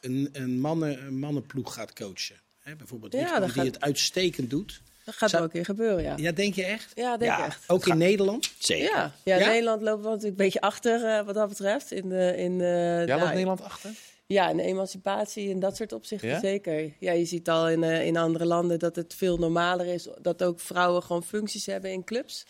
een, 0.00 0.28
een, 0.32 0.60
mannen, 0.60 1.06
een 1.06 1.18
mannenploeg 1.18 1.74
gaat 1.74 1.92
coachen? 1.92 2.36
Hè, 2.58 2.76
bijvoorbeeld 2.76 3.12
Ja, 3.12 3.40
die 3.40 3.48
gaat- 3.48 3.64
het 3.66 3.80
uitstekend 3.80 4.50
doet. 4.50 4.82
Dat 5.04 5.14
gaat 5.14 5.30
Zou- 5.30 5.42
wel 5.42 5.50
een 5.50 5.56
keer 5.56 5.74
gebeuren, 5.74 6.02
ja. 6.02 6.14
Ja, 6.16 6.32
denk 6.32 6.54
je 6.54 6.64
echt? 6.64 6.92
Ja, 6.94 7.16
denk 7.16 7.30
Ja. 7.30 7.46
echt. 7.46 7.64
Ook 7.68 7.86
in 7.86 7.98
Nederland? 7.98 8.52
Zeker. 8.58 8.84
Ja, 8.94 9.12
ja, 9.24 9.36
Ja? 9.38 9.46
Nederland 9.48 9.82
loopt 9.82 10.02
wel 10.02 10.10
natuurlijk 10.12 10.38
een 10.38 10.44
beetje 10.44 10.60
achter 10.60 11.04
eh, 11.04 11.24
wat 11.24 11.34
dat 11.34 11.48
betreft. 11.48 11.92
In 11.92 12.08
de, 12.08 12.34
in, 12.36 12.60
eh, 12.60 12.66
Ja, 12.98 13.04
nou, 13.04 13.20
loopt 13.20 13.30
Nederland 13.32 13.62
achter? 13.62 13.90
Ja, 14.32 14.48
en 14.48 14.60
emancipatie 14.60 15.50
en 15.50 15.60
dat 15.60 15.76
soort 15.76 15.92
opzichten 15.92 16.28
Ja? 16.28 16.40
zeker. 16.40 16.92
Ja, 16.98 17.12
je 17.12 17.24
ziet 17.24 17.48
al 17.48 17.68
in, 17.68 17.82
eh, 17.82 18.06
in 18.06 18.16
andere 18.16 18.44
landen 18.44 18.78
dat 18.78 18.96
het 18.96 19.14
veel 19.14 19.36
normaler 19.38 19.86
is 19.86 20.08
dat 20.20 20.42
ook 20.42 20.60
vrouwen 20.60 21.02
gewoon 21.02 21.24
functies 21.24 21.66
hebben 21.66 21.90
in 21.92 22.04
clubs. 22.04 22.46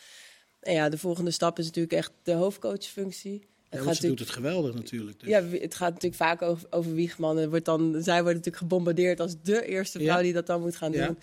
En 0.61 0.73
ja, 0.75 0.89
de 0.89 0.99
volgende 0.99 1.31
stap 1.31 1.59
is 1.59 1.65
natuurlijk 1.65 1.95
echt 1.95 2.13
de 2.23 2.33
hoofdcoachfunctie. 2.33 3.47
Het, 3.69 3.81
Ja, 3.81 3.87
gaat 3.87 3.97
ze 3.97 4.07
doet 4.07 4.19
het 4.19 4.31
geweldig 4.31 4.75
natuurlijk. 4.75 5.21
Dus. 5.21 5.29
ja, 5.29 5.43
het 5.45 5.75
gaat 5.75 5.89
natuurlijk 5.89 6.23
vaak 6.23 6.43
over, 6.43 6.67
over 6.71 6.95
Wiegman. 6.95 7.39
Er 7.39 7.51
wordt 7.51 7.65
dan, 7.65 7.97
zij 8.03 8.21
wordt 8.23 8.37
natuurlijk 8.37 8.57
gebombardeerd 8.57 9.21
als 9.21 9.35
de 9.43 9.67
eerste 9.67 9.99
vrouw 9.99 10.17
Ja. 10.17 10.23
die 10.23 10.33
dat 10.33 10.47
dan 10.47 10.61
moet 10.61 10.77
gaan 10.77 10.93
doen. 10.93 11.19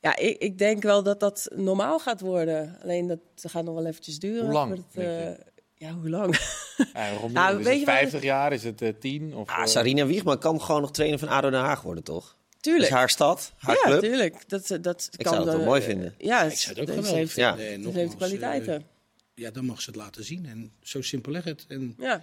Ja, 0.00 0.16
ik, 0.16 0.38
ik 0.38 0.58
denk 0.58 0.82
wel 0.82 1.02
dat 1.02 1.20
dat 1.20 1.48
normaal 1.54 1.98
gaat 1.98 2.20
worden. 2.20 2.78
Alleen 2.82 3.06
dat 3.06 3.18
gaat 3.34 3.64
nog 3.64 3.74
wel 3.74 3.86
eventjes 3.86 4.18
duren. 4.18 4.44
Hoe 4.44 4.52
lang, 4.52 4.66
voordat, 4.68 4.92
denk 4.94 5.08
je? 5.08 5.14
eh, 5.44 5.46
ja, 5.76 5.92
hoe 5.92 6.08
lang? 6.10 6.36
Ja, 6.76 6.86
waarom 7.10 7.32
Nou, 7.32 7.50
niet? 7.58 7.58
is 7.60 7.64
weet 7.66 7.72
het 7.78 7.80
je 7.80 7.86
wat- 7.86 7.94
50 7.94 8.22
jaar? 8.22 8.52
Is 8.52 8.62
het 8.64 8.82
eh 8.82 8.88
10? 9.00 9.34
Of, 9.34 9.48
Ah, 9.48 9.58
eh, 9.62 9.66
Sarina 9.66 10.06
Wiegman 10.06 10.38
kan 10.38 10.60
gewoon 10.62 10.80
nog 10.80 10.90
trainer 10.92 11.18
van 11.18 11.28
ADO 11.28 11.50
Den 11.50 11.60
Haag 11.60 11.82
worden, 11.82 12.04
toch? 12.04 12.36
Dat 12.50 12.62
Tuurlijk. 12.72 12.90
is 12.90 12.96
haar 12.96 13.10
stad, 13.10 13.52
haar 13.56 13.74
ja, 13.74 13.82
club. 13.82 14.00
tuurlijk. 14.00 14.48
Dat, 14.48 14.78
dat 14.80 15.08
Ik 15.18 15.26
zou 15.26 15.36
het 15.36 15.44
wel 15.46 15.58
eh, 15.60 15.66
mooi 15.66 15.82
vinden. 15.82 16.14
Ja, 16.18 16.42
Ik 16.42 16.56
zou 16.56 16.78
het 16.78 16.88
ook 16.88 16.94
geweldig 16.94 17.18
heeft, 17.18 17.36
Ja. 17.36 17.56
vinden. 17.56 17.86
En 17.86 17.92
ze 17.92 17.98
heeft 17.98 18.16
kwaliteiten. 18.16 18.74
eh, 18.74 18.82
ja, 19.34 19.50
dan 19.50 19.64
mag 19.64 19.80
ze 19.80 19.90
het 19.90 19.98
laten 19.98 20.24
zien. 20.24 20.46
En 20.46 20.72
zo 20.82 21.02
simpel 21.02 21.32
leg 21.32 21.44
het. 21.44 21.64
En 21.68 21.94
ja. 21.98 22.22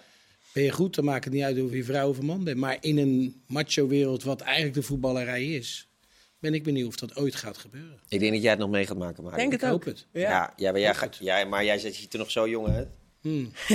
ben 0.54 0.64
je 0.64 0.72
goed, 0.72 0.96
dan 0.96 1.06
maakt 1.06 1.24
het 1.24 1.34
niet 1.34 1.44
uit 1.44 1.62
of 1.62 1.72
je 1.74 1.84
vrouw 1.84 2.10
of 2.10 2.22
man 2.22 2.44
bent. 2.44 2.58
Maar 2.58 2.78
in 2.80 2.98
een 2.98 3.42
macho-wereld, 3.48 4.24
wat 4.24 4.42
eigenlijk 4.42 4.76
de 4.76 4.82
voetballerij 4.84 5.46
is, 5.46 5.88
ben 6.40 6.54
ik 6.54 6.64
benieuwd 6.64 6.88
of 6.88 6.96
dat 6.96 7.16
ooit 7.16 7.36
gaat 7.36 7.58
gebeuren. 7.58 8.00
Ik 8.08 8.20
denk 8.20 8.32
dat 8.34 8.42
jij 8.42 8.52
het 8.52 8.60
nog 8.60 8.70
mee 8.70 8.86
gaat 8.88 8.98
maken, 8.98 9.24
maar 9.24 9.36
Denk 9.36 9.54
Ik 9.54 9.62
het 9.62 9.70
hoop 9.70 9.84
het. 9.84 10.06
Ja. 10.12 10.22
Ja, 10.22 10.54
ja, 10.56 10.72
maar, 10.72 10.82
jij 10.82 10.96
gaat, 10.96 11.18
ja, 11.20 11.46
maar 11.46 11.66
jij 11.66 11.78
ziet 11.80 12.14
er 12.14 12.20
nog 12.20 12.32
zo 12.32 12.50
jong 12.50 12.68
uit. 12.68 12.88
Hmm. 13.22 13.52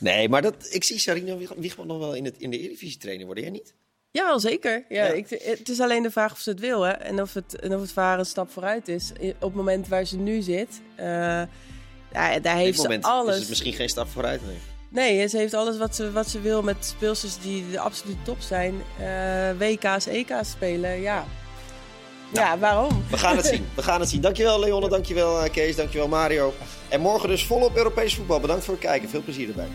Nee, 0.00 0.28
maar 0.28 0.42
dat, 0.42 0.54
ik 0.70 0.84
zie 0.84 0.98
Sarina 0.98 1.36
Wieg- 1.36 1.52
Wiegman 1.56 1.86
nog 1.86 1.98
wel 1.98 2.14
in, 2.14 2.24
het, 2.24 2.34
in 2.38 2.50
de 2.50 2.58
Eredivisie 2.58 2.98
trainer 2.98 3.26
worden. 3.26 3.44
Jij 3.44 3.52
niet? 3.52 3.74
Ja, 4.10 4.24
wel 4.24 4.40
zeker. 4.40 4.84
Ja, 4.88 5.04
Ja. 5.06 5.12
Ik, 5.12 5.28
het 5.42 5.68
is 5.68 5.80
alleen 5.80 6.02
de 6.02 6.10
vraag 6.10 6.32
of 6.32 6.38
ze 6.38 6.50
het 6.50 6.60
wil 6.60 6.82
hè? 6.82 6.90
En, 6.92 7.20
of 7.22 7.34
het, 7.34 7.60
en 7.60 7.74
of 7.74 7.80
het 7.80 7.92
voor 7.92 8.02
haar 8.02 8.18
een 8.18 8.26
stap 8.26 8.50
vooruit 8.50 8.88
is. 8.88 9.12
Op 9.20 9.40
het 9.40 9.54
moment 9.54 9.88
waar 9.88 10.04
ze 10.04 10.16
nu 10.16 10.42
zit, 10.42 10.80
eh, 10.96 11.06
ja, 11.06 11.48
daar 12.12 12.32
dit 12.40 12.46
heeft 12.52 12.80
ze 12.80 12.98
alles. 13.00 13.34
is 13.34 13.40
het 13.40 13.48
misschien 13.48 13.72
geen 13.72 13.88
stap 13.88 14.08
vooruit. 14.08 14.40
Nee. 14.46 14.56
Nee, 14.90 15.26
ze 15.28 15.36
heeft 15.36 15.54
alles 15.54 15.78
wat 15.78 15.96
ze, 15.96 16.12
wat 16.12 16.28
ze 16.28 16.40
wil 16.40 16.62
met 16.62 16.76
speelsters 16.84 17.38
die 17.38 17.70
de 17.70 17.78
absolute 17.80 18.22
top 18.22 18.40
zijn. 18.40 18.74
Uh, 19.00 19.50
WK's, 19.58 20.06
EK's 20.06 20.50
spelen, 20.50 21.00
ja. 21.00 21.26
Ja, 22.32 22.58
waarom? 22.58 23.04
We 23.10 23.18
gaan 23.18 23.36
het 23.36 23.46
zien. 23.46 23.66
We 23.74 23.82
gaan 23.82 24.00
het 24.00 24.08
zien. 24.08 24.20
Dankjewel 24.20 24.60
Leonne, 24.60 24.88
dankjewel 24.88 25.50
Kees, 25.50 25.76
dankjewel 25.76 26.08
Mario. 26.08 26.54
En 26.88 27.00
morgen 27.00 27.28
dus 27.28 27.46
volop 27.46 27.76
Europees 27.76 28.14
voetbal. 28.14 28.40
Bedankt 28.40 28.64
voor 28.64 28.74
het 28.74 28.82
kijken. 28.82 29.08
Veel 29.08 29.22
plezier 29.22 29.48
erbij. 29.48 29.68